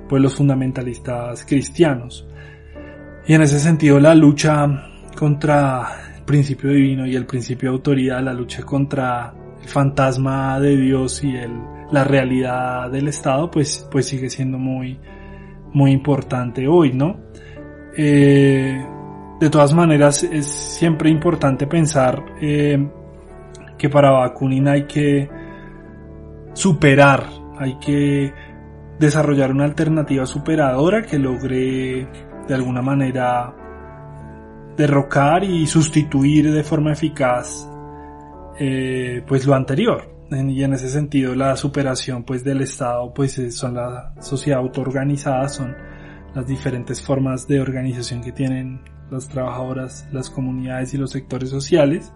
pues 0.09 0.21
los 0.21 0.35
fundamentalistas 0.35 1.45
cristianos. 1.45 2.27
Y 3.27 3.35
en 3.35 3.43
ese 3.43 3.61
sentido 3.61 3.99
la 3.99 4.15
lucha 4.15 4.67
contra 5.17 6.12
principio 6.33 6.71
divino 6.71 7.07
y 7.07 7.15
el 7.15 7.27
principio 7.27 7.69
de 7.69 7.77
autoridad, 7.77 8.23
la 8.23 8.33
lucha 8.33 8.63
contra 8.63 9.35
el 9.61 9.69
fantasma 9.69 10.59
de 10.59 10.79
Dios 10.79 11.23
y 11.23 11.35
la 11.91 12.05
realidad 12.05 12.91
del 12.91 13.09
Estado, 13.09 13.51
pues, 13.51 13.87
pues 13.91 14.07
sigue 14.07 14.31
siendo 14.31 14.57
muy, 14.57 14.99
muy 15.75 15.91
importante 15.91 16.67
hoy, 16.67 16.95
¿no? 16.95 17.21
Eh, 17.99 18.83
de 19.41 19.51
todas 19.51 19.75
maneras, 19.75 20.23
es 20.23 20.47
siempre 20.47 21.11
importante 21.11 21.67
pensar 21.67 22.25
eh, 22.41 22.79
que 23.77 23.91
para 23.91 24.13
Bakunin 24.13 24.69
hay 24.69 24.85
que 24.85 25.29
superar, 26.55 27.27
hay 27.59 27.79
que 27.79 28.33
desarrollar 28.99 29.51
una 29.51 29.65
alternativa 29.65 30.25
superadora 30.25 31.03
que 31.03 31.19
logre 31.19 32.09
de 32.49 32.55
alguna 32.55 32.81
manera 32.81 33.55
derrocar 34.77 35.45
y 35.45 35.67
sustituir 35.67 36.51
de 36.53 36.65
forma 36.65 36.93
eficaz 36.93 37.69
eh, 38.59 39.23
pues 39.27 39.47
lo 39.47 39.55
anterior 39.55 40.11
y 40.31 40.63
en 40.63 40.73
ese 40.73 40.89
sentido 40.89 41.35
la 41.35 41.57
superación 41.57 42.25
pues 42.25 42.43
del 42.43 42.63
Estado 42.63 43.13
pues 43.13 43.39
son 43.55 43.75
la 43.75 44.15
sociedad 44.21 44.61
autoorganizada 44.61 45.49
son 45.49 45.75
las 46.35 46.47
diferentes 46.47 47.03
formas 47.03 47.47
de 47.47 47.61
organización 47.61 48.23
que 48.23 48.33
tienen 48.33 48.81
las 49.11 49.29
trabajadoras, 49.29 50.07
las 50.13 50.31
comunidades 50.31 50.95
y 50.95 50.99
los 50.99 51.11
sectores 51.11 51.51
sociales. 51.51 52.13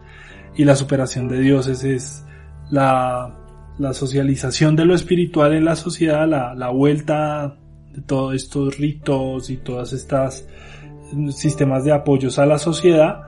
Y 0.57 0.65
la 0.65 0.75
superación 0.75 1.29
de 1.29 1.41
dioses 1.41 1.85
es 1.85 2.25
la, 2.71 3.39
la 3.79 3.93
socialización 3.93 4.75
de 4.75 4.87
lo 4.87 4.95
espiritual 4.95 5.53
en 5.53 5.67
la 5.67 5.77
sociedad, 5.77 6.27
la, 6.27 6.55
la 6.55 6.71
vuelta 6.71 7.57
de 7.93 8.01
todos 8.03 8.35
estos 8.35 8.79
ritos 8.79 9.51
y 9.51 9.59
todas 9.59 9.93
estas 9.93 10.49
sistemas 11.31 11.85
de 11.85 11.93
apoyos 11.93 12.39
a 12.39 12.47
la 12.47 12.59
sociedad 12.59 13.23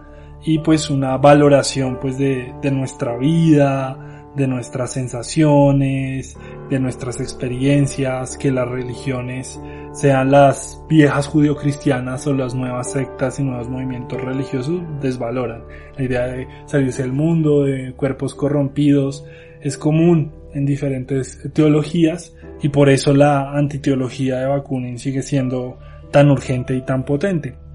y 0.45 0.59
pues 0.61 0.91
una 0.91 1.17
valoración 1.17 1.99
pues 2.01 2.19
de, 2.19 2.55
de 2.63 2.71
nuestra 2.71 3.17
vida, 3.17 4.19
de 4.39 4.47
nuestras 4.47 4.93
sensaciones, 4.93 6.37
de 6.71 6.79
nuestras 6.79 7.21
experiencias, 7.21 8.39
que 8.39 8.51
las 8.51 8.69
religiones 8.69 9.61
sean 9.93 10.31
las 10.31 10.81
viejas 10.89 11.27
judio-cristianas 11.27 12.27
o 12.27 12.33
las 12.33 12.55
nuevas 12.55 12.93
sectas 12.93 13.39
y 13.41 13.45
nuevos 13.45 13.69
movimientos 13.69 14.21
religiosos, 14.21 14.81
desvaloran. 15.01 15.65
La 15.97 16.05
idea 16.05 16.27
de 16.27 16.49
salirse 16.67 17.03
del 17.03 17.13
mundo, 17.13 17.65
de 17.65 17.93
cuerpos 17.95 18.35
corrompidos, 18.35 19.27
es 19.61 19.77
común 19.77 20.33
en 20.55 20.65
diferentes 20.65 21.39
teologías 21.53 22.35
y 22.63 22.69
por 22.69 22.89
eso 22.89 23.13
la 23.13 23.53
antiteología 23.53 24.39
de 24.39 24.47
Bakunin 24.47 24.99
sigue 24.99 25.23
siendo 25.23 25.79
tan 26.11 26.31
urgente 26.31 26.75
y 26.75 26.83
tan 26.83 27.05
potente. 27.05 27.68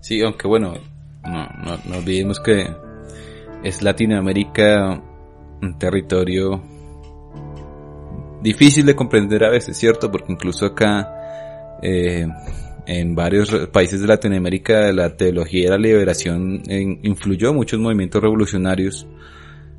Sí, 0.00 0.20
aunque 0.22 0.48
bueno, 0.48 0.74
no, 1.24 1.48
no, 1.64 1.78
no 1.84 1.96
olvidemos 1.98 2.40
que 2.40 2.66
es 3.62 3.82
Latinoamérica 3.82 5.02
un 5.62 5.78
territorio 5.78 6.62
difícil 8.42 8.86
de 8.86 8.96
comprender 8.96 9.44
a 9.44 9.50
veces, 9.50 9.76
¿cierto? 9.76 10.10
Porque 10.10 10.32
incluso 10.32 10.66
acá, 10.66 11.78
eh, 11.82 12.26
en 12.86 13.14
varios 13.14 13.54
países 13.72 14.00
de 14.00 14.06
Latinoamérica, 14.06 14.92
la 14.92 15.16
teología 15.16 15.64
de 15.64 15.70
la 15.70 15.78
liberación 15.78 16.62
influyó 17.02 17.52
muchos 17.52 17.78
movimientos 17.78 18.22
revolucionarios 18.22 19.06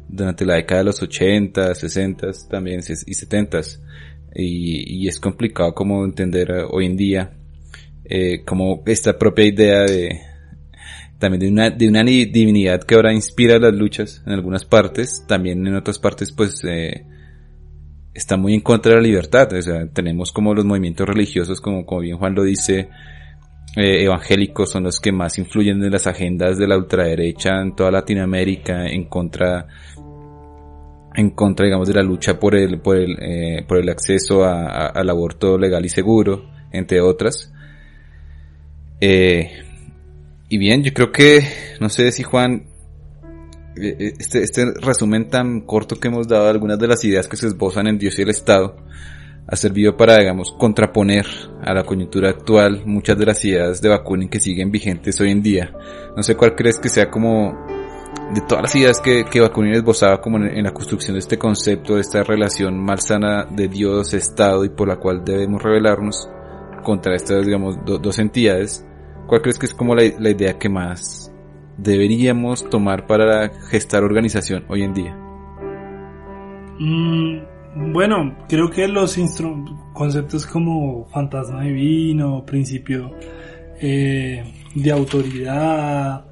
durante 0.07 0.45
la 0.45 0.55
década 0.55 0.81
de 0.81 0.85
los 0.85 1.01
80, 1.01 1.73
60 1.73 2.27
también 2.49 2.79
y 2.79 3.13
70 3.13 3.61
y, 4.35 5.03
y 5.03 5.07
es 5.07 5.19
complicado 5.19 5.73
como 5.73 6.05
entender 6.05 6.51
hoy 6.69 6.85
en 6.85 6.97
día 6.97 7.31
eh, 8.05 8.43
como 8.45 8.83
esta 8.85 9.17
propia 9.17 9.45
idea 9.45 9.81
de, 9.83 10.21
también 11.19 11.39
de 11.39 11.49
una, 11.49 11.69
de 11.69 11.87
una 11.87 12.03
divinidad 12.03 12.81
que 12.83 12.95
ahora 12.95 13.13
inspira 13.13 13.59
las 13.59 13.73
luchas 13.73 14.23
en 14.25 14.33
algunas 14.33 14.65
partes, 14.65 15.25
también 15.27 15.65
en 15.65 15.75
otras 15.75 15.99
partes 15.99 16.31
pues 16.31 16.63
eh, 16.63 17.05
está 18.13 18.37
muy 18.37 18.53
en 18.53 18.61
contra 18.61 18.91
de 18.91 18.97
la 18.97 19.03
libertad, 19.03 19.53
o 19.53 19.61
sea, 19.61 19.87
tenemos 19.87 20.31
como 20.31 20.53
los 20.53 20.65
movimientos 20.65 21.07
religiosos, 21.07 21.61
como, 21.61 21.85
como 21.85 22.01
bien 22.01 22.17
Juan 22.17 22.35
lo 22.35 22.43
dice, 22.43 22.89
eh, 23.77 24.03
evangélicos 24.03 24.69
son 24.69 24.83
los 24.83 24.99
que 24.99 25.13
más 25.13 25.37
influyen 25.37 25.81
en 25.81 25.91
las 25.91 26.05
agendas 26.05 26.57
de 26.57 26.67
la 26.67 26.77
ultraderecha 26.77 27.61
en 27.61 27.73
toda 27.73 27.89
Latinoamérica 27.89 28.85
en 28.85 29.05
contra 29.05 29.65
en 31.15 31.29
contra 31.29 31.65
digamos 31.67 31.87
de 31.87 31.93
la 31.93 32.03
lucha 32.03 32.37
por 32.37 32.53
el 32.55 32.81
por 32.81 32.97
el 32.97 33.15
eh, 33.21 33.63
por 33.65 33.77
el 33.77 33.87
acceso 33.87 34.43
a, 34.43 34.87
al 34.87 35.09
aborto 35.09 35.57
legal 35.57 35.85
y 35.85 35.89
seguro 35.89 36.49
entre 36.73 36.99
otras 36.99 37.53
eh, 39.01 39.63
y 40.47 40.57
bien, 40.57 40.83
yo 40.83 40.93
creo 40.93 41.11
que, 41.11 41.41
no 41.79 41.89
sé 41.89 42.11
si 42.11 42.23
Juan, 42.23 42.67
eh, 43.75 43.95
eh, 43.99 44.13
este, 44.19 44.43
este 44.43 44.73
resumen 44.81 45.29
tan 45.29 45.61
corto 45.61 45.99
que 45.99 46.09
hemos 46.09 46.27
dado 46.27 46.49
algunas 46.49 46.77
de 46.77 46.87
las 46.87 47.03
ideas 47.05 47.27
que 47.27 47.37
se 47.37 47.47
esbozan 47.47 47.87
en 47.87 47.97
Dios 47.97 48.19
y 48.19 48.21
el 48.21 48.29
Estado, 48.29 48.75
ha 49.47 49.55
servido 49.55 49.97
para, 49.97 50.17
digamos, 50.17 50.53
contraponer 50.57 51.25
a 51.61 51.73
la 51.73 51.83
coyuntura 51.83 52.29
actual 52.29 52.83
muchas 52.85 53.17
de 53.17 53.25
las 53.25 53.43
ideas 53.43 53.81
de 53.81 53.89
Bakunin 53.89 54.29
que 54.29 54.39
siguen 54.39 54.71
vigentes 54.71 55.19
hoy 55.19 55.31
en 55.31 55.41
día. 55.41 55.73
No 56.15 56.21
sé 56.21 56.35
cuál 56.35 56.55
crees 56.55 56.79
que 56.79 56.89
sea 56.89 57.09
como, 57.09 57.65
de 58.33 58.41
todas 58.41 58.63
las 58.63 58.75
ideas 58.75 59.01
que, 59.01 59.25
que 59.25 59.41
Bakunin 59.41 59.73
esbozaba 59.73 60.21
como 60.21 60.37
en, 60.37 60.63
la 60.63 60.73
construcción 60.73 61.15
de 61.15 61.19
este 61.19 61.37
concepto, 61.37 61.95
de 61.95 62.01
esta 62.01 62.23
relación 62.23 62.77
malsana 62.77 63.45
de 63.45 63.67
Dios, 63.67 64.13
Estado 64.13 64.63
y 64.63 64.69
por 64.69 64.87
la 64.87 64.97
cual 64.97 65.23
debemos 65.25 65.61
rebelarnos 65.61 66.29
contra 66.83 67.15
estas, 67.15 67.45
digamos, 67.45 67.77
dos 67.85 68.19
entidades, 68.19 68.85
¿Cuál 69.31 69.43
crees 69.43 69.59
que 69.59 69.65
es 69.65 69.73
como 69.73 69.95
la, 69.95 70.03
idea 70.03 70.59
que 70.59 70.67
más 70.67 71.31
deberíamos 71.77 72.69
tomar 72.69 73.07
para 73.07 73.47
gestar 73.69 74.03
organización 74.03 74.65
hoy 74.67 74.83
en 74.83 74.93
día? 74.93 75.15
Mm, 76.77 77.93
bueno, 77.93 78.35
creo 78.49 78.69
que 78.69 78.89
los 78.89 79.17
conceptos 79.93 80.45
como 80.45 81.05
fantasma 81.05 81.61
divino, 81.61 82.45
principio 82.45 83.15
eh, 83.79 84.43
de 84.75 84.91
autoridad, 84.91 86.25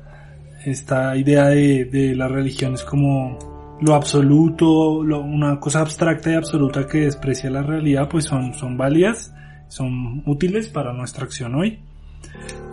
esta 0.65 1.15
idea 1.15 1.45
de, 1.45 1.85
de 1.85 2.13
las 2.17 2.29
religiones 2.29 2.83
como 2.83 3.77
lo 3.79 3.93
absoluto, 3.93 4.99
una 4.99 5.57
cosa 5.57 5.79
abstracta 5.79 6.31
y 6.31 6.35
absoluta 6.35 6.85
que 6.85 7.05
desprecia 7.05 7.49
la 7.49 7.63
realidad, 7.63 8.09
pues 8.09 8.25
son, 8.25 8.53
son 8.55 8.75
válidas, 8.75 9.33
son 9.69 10.21
útiles 10.25 10.67
para 10.67 10.91
nuestra 10.91 11.23
acción 11.23 11.55
hoy. 11.55 11.79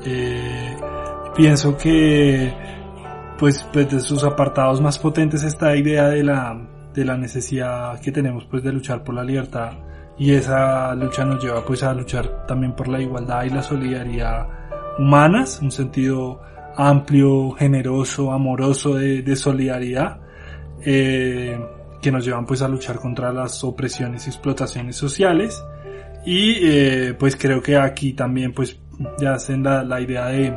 Eh, 0.04 0.76
pienso 1.34 1.76
que 1.76 2.52
pues, 3.38 3.66
pues, 3.72 3.90
de 3.90 4.00
sus 4.00 4.24
apartados 4.24 4.80
más 4.80 4.98
potentes 4.98 5.42
esta 5.42 5.76
idea 5.76 6.08
de 6.08 6.22
la, 6.22 6.58
de 6.94 7.04
la 7.04 7.16
necesidad 7.16 8.00
que 8.00 8.12
tenemos 8.12 8.44
pues 8.44 8.62
de 8.62 8.72
luchar 8.72 9.02
por 9.04 9.14
la 9.14 9.24
libertad 9.24 9.72
y 10.18 10.32
esa 10.32 10.94
lucha 10.94 11.24
nos 11.24 11.42
lleva 11.42 11.64
pues 11.64 11.82
a 11.82 11.92
luchar 11.92 12.46
también 12.46 12.74
por 12.74 12.88
la 12.88 13.00
igualdad 13.00 13.44
y 13.44 13.50
la 13.50 13.62
solidaridad 13.62 14.48
humanas, 14.98 15.60
un 15.60 15.70
sentido 15.70 16.40
amplio, 16.76 17.52
generoso, 17.52 18.32
amoroso 18.32 18.94
de, 18.94 19.36
solidaridad, 19.36 20.20
eh, 20.84 21.58
que 22.00 22.10
nos 22.10 22.24
llevan 22.24 22.46
pues 22.46 22.62
a 22.62 22.68
luchar 22.68 22.96
contra 22.96 23.32
las 23.32 23.64
opresiones 23.64 24.26
y 24.26 24.30
explotaciones 24.30 24.96
sociales. 24.96 25.62
Y 26.24 26.54
eh, 26.62 27.14
pues 27.18 27.36
creo 27.36 27.62
que 27.62 27.76
aquí 27.76 28.12
también 28.12 28.52
pues 28.52 28.78
ya 29.18 29.34
hacen 29.34 29.62
la, 29.62 30.00
idea 30.00 30.26
de, 30.26 30.50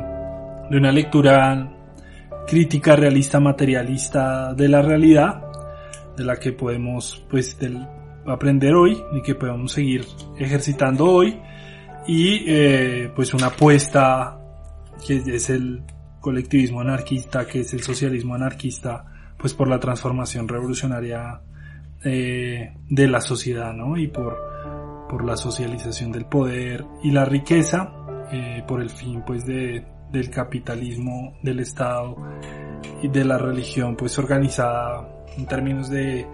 de 0.70 0.76
una 0.76 0.92
lectura 0.92 1.70
crítica, 2.46 2.96
realista, 2.96 3.40
materialista 3.40 4.54
de 4.54 4.68
la 4.68 4.82
realidad, 4.82 5.42
de 6.16 6.24
la 6.24 6.36
que 6.36 6.52
podemos 6.52 7.24
pues 7.30 7.56
aprender 8.26 8.74
hoy 8.74 9.02
y 9.12 9.22
que 9.22 9.34
podemos 9.34 9.72
seguir 9.72 10.04
ejercitando 10.38 11.06
hoy 11.06 11.38
y 12.06 12.44
eh, 12.46 13.12
pues 13.14 13.34
una 13.34 13.46
apuesta 13.46 14.38
que 15.06 15.16
es 15.16 15.50
el 15.50 15.82
colectivismo 16.20 16.80
anarquista, 16.80 17.46
que 17.46 17.60
es 17.60 17.72
el 17.72 17.82
socialismo 17.82 18.34
anarquista, 18.34 19.04
pues 19.38 19.54
por 19.54 19.68
la 19.68 19.78
transformación 19.78 20.48
revolucionaria 20.48 21.40
eh, 22.04 22.74
de 22.88 23.08
la 23.08 23.20
sociedad, 23.20 23.72
¿no? 23.72 23.96
Y 23.96 24.08
por, 24.08 24.36
por 25.08 25.24
la 25.24 25.36
socialización 25.36 26.12
del 26.12 26.26
poder 26.26 26.84
y 27.02 27.10
la 27.10 27.24
riqueza, 27.24 27.92
eh, 28.32 28.62
por 28.66 28.80
el 28.80 28.90
fin, 28.90 29.22
pues, 29.26 29.44
de, 29.44 29.84
del 30.10 30.30
capitalismo, 30.30 31.36
del 31.42 31.60
Estado 31.60 32.16
y 33.02 33.08
de 33.08 33.24
la 33.24 33.38
religión, 33.38 33.96
pues, 33.96 34.18
organizada 34.18 35.08
en 35.36 35.46
términos 35.46 35.90
de, 35.90 36.26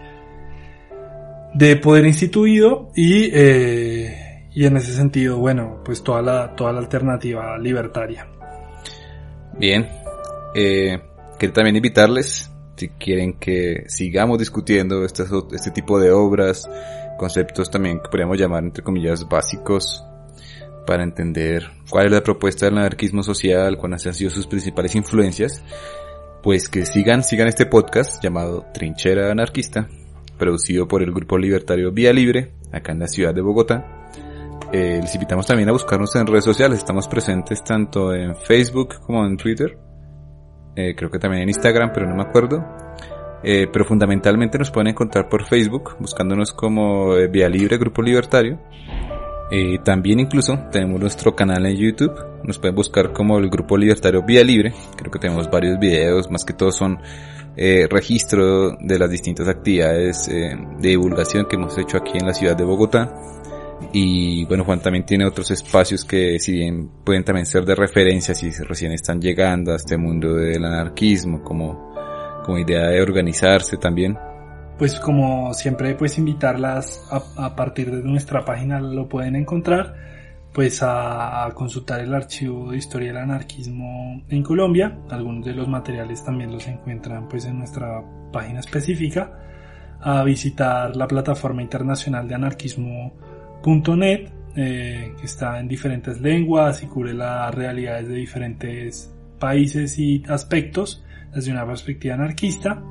de 1.54 1.76
poder 1.76 2.06
instituido 2.06 2.90
y, 2.94 3.30
eh, 3.32 4.48
y 4.52 4.64
en 4.64 4.76
ese 4.76 4.92
sentido, 4.92 5.38
bueno, 5.38 5.82
pues 5.84 6.02
toda 6.02 6.22
la, 6.22 6.54
toda 6.54 6.72
la 6.72 6.80
alternativa 6.80 7.58
libertaria. 7.58 8.26
Bien, 9.58 9.88
eh, 10.54 10.98
quiero 11.38 11.54
también 11.54 11.76
invitarles, 11.76 12.50
si 12.76 12.88
quieren 12.90 13.34
que 13.34 13.84
sigamos 13.88 14.38
discutiendo 14.38 15.04
este, 15.04 15.24
este 15.52 15.70
tipo 15.70 15.98
de 15.98 16.10
obras, 16.10 16.68
conceptos 17.16 17.70
también 17.70 18.00
que 18.00 18.08
podríamos 18.08 18.38
llamar 18.38 18.64
entre 18.64 18.82
comillas 18.82 19.26
básicos 19.28 20.04
para 20.86 21.02
entender 21.02 21.70
cuál 21.90 22.06
es 22.06 22.12
la 22.12 22.22
propuesta 22.22 22.66
del 22.66 22.78
anarquismo 22.78 23.22
social, 23.22 23.76
cuáles 23.76 24.06
han 24.06 24.14
sido 24.14 24.30
sus 24.30 24.46
principales 24.46 24.94
influencias, 24.94 25.62
pues 26.42 26.68
que 26.68 26.86
sigan, 26.86 27.22
sigan 27.22 27.48
este 27.48 27.66
podcast 27.66 28.22
llamado 28.22 28.64
Trinchera 28.72 29.30
Anarquista, 29.30 29.88
producido 30.38 30.86
por 30.88 31.02
el 31.02 31.12
grupo 31.12 31.36
libertario 31.36 31.92
Vía 31.92 32.12
Libre, 32.12 32.52
acá 32.72 32.92
en 32.92 33.00
la 33.00 33.08
ciudad 33.08 33.34
de 33.34 33.42
Bogotá. 33.42 34.08
Eh, 34.72 34.98
les 35.02 35.14
invitamos 35.14 35.46
también 35.46 35.68
a 35.68 35.72
buscarnos 35.72 36.14
en 36.16 36.26
redes 36.26 36.44
sociales, 36.44 36.78
estamos 36.78 37.08
presentes 37.08 37.62
tanto 37.62 38.14
en 38.14 38.34
Facebook 38.36 39.00
como 39.00 39.26
en 39.26 39.36
Twitter, 39.36 39.78
eh, 40.76 40.94
creo 40.96 41.10
que 41.10 41.18
también 41.18 41.42
en 41.42 41.48
Instagram, 41.48 41.90
pero 41.92 42.06
no 42.08 42.14
me 42.14 42.22
acuerdo. 42.22 42.64
Eh, 43.42 43.68
pero 43.72 43.84
fundamentalmente 43.84 44.58
nos 44.58 44.70
pueden 44.70 44.88
encontrar 44.88 45.28
por 45.28 45.44
Facebook, 45.44 45.96
buscándonos 46.00 46.52
como 46.52 47.14
Vía 47.30 47.48
Libre 47.48 47.78
Grupo 47.78 48.02
Libertario. 48.02 48.58
También 49.84 50.20
incluso 50.20 50.58
tenemos 50.72 51.00
nuestro 51.00 51.36
canal 51.36 51.66
en 51.66 51.76
YouTube, 51.76 52.12
nos 52.44 52.58
pueden 52.58 52.74
buscar 52.74 53.12
como 53.12 53.38
el 53.38 53.48
Grupo 53.48 53.76
Libertario 53.76 54.22
Vía 54.22 54.42
Libre, 54.42 54.74
creo 54.96 55.10
que 55.10 55.18
tenemos 55.18 55.48
varios 55.50 55.78
videos, 55.78 56.30
más 56.30 56.44
que 56.44 56.52
todo 56.52 56.72
son 56.72 56.98
eh, 57.56 57.86
registro 57.88 58.76
de 58.76 58.98
las 58.98 59.10
distintas 59.10 59.48
actividades 59.48 60.26
de 60.26 60.58
divulgación 60.78 61.46
que 61.48 61.56
hemos 61.56 61.78
hecho 61.78 61.96
aquí 61.96 62.18
en 62.18 62.26
la 62.26 62.34
ciudad 62.34 62.54
de 62.56 62.64
Bogotá. 62.64 63.14
Y 63.92 64.44
bueno, 64.46 64.64
Juan 64.64 64.80
también 64.80 65.06
tiene 65.06 65.26
otros 65.26 65.50
espacios 65.50 66.04
que 66.04 66.38
si 66.38 66.52
bien 66.52 66.90
pueden 67.04 67.24
también 67.24 67.46
ser 67.46 67.64
de 67.64 67.74
referencia 67.74 68.34
si 68.34 68.50
recién 68.50 68.92
están 68.92 69.20
llegando 69.20 69.72
a 69.72 69.76
este 69.76 69.96
mundo 69.96 70.34
del 70.34 70.64
anarquismo 70.64 71.42
como, 71.42 71.94
como 72.44 72.58
idea 72.58 72.88
de 72.88 73.00
organizarse 73.00 73.76
también. 73.76 74.18
Pues 74.78 75.00
como 75.00 75.54
siempre 75.54 75.94
pues 75.94 76.18
invitarlas 76.18 77.02
a, 77.10 77.56
partir 77.56 77.90
de 77.90 78.02
nuestra 78.02 78.44
página 78.44 78.78
lo 78.78 79.08
pueden 79.08 79.34
encontrar 79.34 79.94
pues 80.52 80.82
a, 80.82 81.50
consultar 81.54 82.00
el 82.00 82.14
archivo 82.14 82.70
de 82.70 82.78
historia 82.78 83.08
del 83.08 83.18
anarquismo 83.18 84.22
en 84.28 84.42
Colombia. 84.42 84.98
Algunos 85.10 85.44
de 85.46 85.54
los 85.54 85.68
materiales 85.68 86.24
también 86.24 86.50
los 86.52 86.66
encuentran 86.66 87.28
pues 87.28 87.46
en 87.46 87.58
nuestra 87.58 88.02
página 88.32 88.60
específica. 88.60 89.38
A 90.00 90.22
visitar 90.24 90.94
la 90.94 91.08
plataforma 91.08 91.62
internacional 91.62 92.28
de 92.28 92.34
anarquismo 92.34 93.12
.net, 93.96 94.30
eh, 94.56 95.12
que 95.18 95.26
está 95.26 95.58
en 95.58 95.68
diferentes 95.68 96.20
lenguas 96.20 96.82
y 96.82 96.86
cubre 96.86 97.12
las 97.12 97.54
realidades 97.54 98.08
de 98.08 98.14
diferentes 98.14 99.12
países 99.38 99.98
y 99.98 100.22
aspectos 100.28 101.04
desde 101.34 101.50
una 101.52 101.66
perspectiva 101.66 102.14
anarquista 102.14 102.82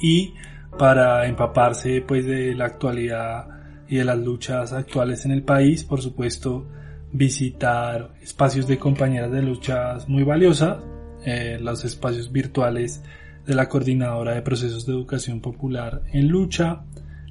y 0.00 0.32
para 0.78 1.26
empaparse 1.26 2.02
pues 2.06 2.24
de 2.24 2.54
la 2.54 2.66
actualidad 2.66 3.48
y 3.88 3.96
de 3.96 4.04
las 4.04 4.18
luchas 4.18 4.72
actuales 4.72 5.24
en 5.24 5.32
el 5.32 5.42
país, 5.42 5.84
por 5.84 6.00
supuesto 6.00 6.68
visitar 7.12 8.12
espacios 8.20 8.66
de 8.66 8.78
compañeras 8.78 9.32
de 9.32 9.42
luchas 9.42 10.08
muy 10.08 10.24
valiosas, 10.24 10.78
eh, 11.24 11.58
los 11.60 11.84
espacios 11.84 12.30
virtuales 12.30 13.02
de 13.46 13.54
la 13.54 13.68
Coordinadora 13.68 14.34
de 14.34 14.42
Procesos 14.42 14.86
de 14.86 14.92
Educación 14.92 15.40
Popular 15.40 16.02
en 16.12 16.28
Lucha, 16.28 16.84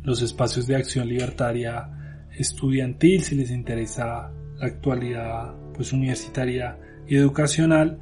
los 0.03 0.21
espacios 0.21 0.67
de 0.67 0.75
acción 0.75 1.07
libertaria 1.07 1.89
estudiantil, 2.35 3.23
si 3.23 3.35
les 3.35 3.51
interesa 3.51 4.31
la 4.57 4.65
actualidad 4.65 5.53
pues 5.73 5.93
universitaria 5.93 6.77
y 7.07 7.15
educacional, 7.15 7.99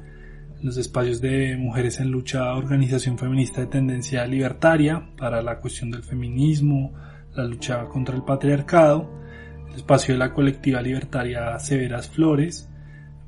los 0.62 0.76
espacios 0.76 1.20
de 1.20 1.56
mujeres 1.56 2.00
en 2.00 2.10
lucha, 2.10 2.54
organización 2.54 3.18
feminista 3.18 3.60
de 3.60 3.66
tendencia 3.66 4.26
libertaria 4.26 5.10
para 5.16 5.42
la 5.42 5.60
cuestión 5.60 5.90
del 5.90 6.02
feminismo, 6.02 6.92
la 7.34 7.44
lucha 7.44 7.84
contra 7.86 8.14
el 8.16 8.22
patriarcado, 8.22 9.10
el 9.68 9.76
espacio 9.76 10.14
de 10.14 10.18
la 10.18 10.32
colectiva 10.32 10.80
libertaria 10.80 11.58
Severas 11.58 12.08
Flores 12.08 12.68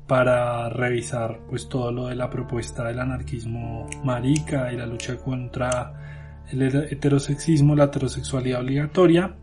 para 0.07 0.69
revisar 0.69 1.41
pues 1.47 1.69
todo 1.69 1.91
lo 1.91 2.07
de 2.07 2.15
la 2.15 2.29
propuesta 2.29 2.87
del 2.87 2.99
anarquismo 2.99 3.87
marica 4.03 4.73
y 4.73 4.77
la 4.77 4.87
lucha 4.87 5.17
contra 5.17 6.43
el 6.51 6.63
heterosexismo, 6.63 7.75
la 7.75 7.85
heterosexualidad 7.85 8.61
obligatoria 8.61 9.35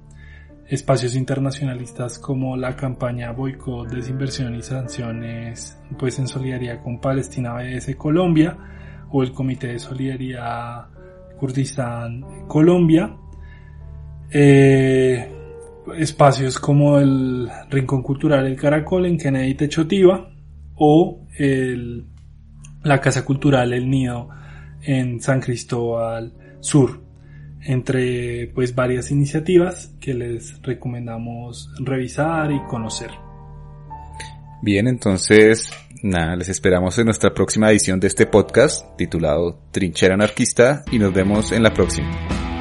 espacios 0.69 1.15
internacionalistas 1.15 2.19
como 2.19 2.57
la 2.57 2.75
campaña 2.75 3.33
Boicot, 3.33 3.89
Desinversión 3.89 4.55
y 4.55 4.63
Sanciones, 4.63 5.79
pues 5.99 6.19
en 6.19 6.27
solidaridad 6.27 6.83
con 6.83 7.01
Palestina 7.01 7.55
BS 7.55 7.95
Colombia, 7.97 8.57
o 9.11 9.23
el 9.23 9.33
Comité 9.33 9.69
de 9.69 9.79
Solidaridad 9.79 10.89
Kurdistán 11.39 12.47
Colombia, 12.49 13.17
eh, 14.31 15.33
espacios 15.97 16.59
como 16.59 16.99
el 16.99 17.49
Rincón 17.71 18.03
Cultural 18.03 18.45
El 18.47 18.57
Caracol 18.57 19.07
en 19.07 19.19
Kennedy 19.19 19.55
Techotiva, 19.55 20.33
o 20.75 21.27
el, 21.39 22.07
la 22.83 23.01
Casa 23.01 23.25
Cultural 23.25 23.73
El 23.73 23.89
Nido 23.89 24.29
en 24.83 25.21
San 25.21 25.41
Cristóbal 25.41 26.35
Sur 26.61 27.06
entre 27.67 28.49
pues 28.55 28.75
varias 28.75 29.11
iniciativas 29.11 29.93
que 30.01 30.15
les 30.15 30.61
recomendamos 30.63 31.71
revisar 31.79 32.53
y 32.53 32.63
conocer. 32.69 33.11
Bien, 34.63 34.89
entonces, 34.89 35.71
nada, 36.03 36.35
les 36.37 36.49
esperamos 36.49 36.99
en 36.99 37.05
nuestra 37.05 37.35
próxima 37.35 37.71
edición 37.71 38.01
de 38.01 38.07
este 38.07 38.27
podcast 38.27 38.97
titulado 38.97 39.61
Trinchera 39.71 40.15
Anarquista 40.15 40.85
y 40.91 40.99
nos 40.99 41.13
vemos 41.13 41.53
en 41.53 41.63
la 41.63 41.75
próxima. 41.75 42.56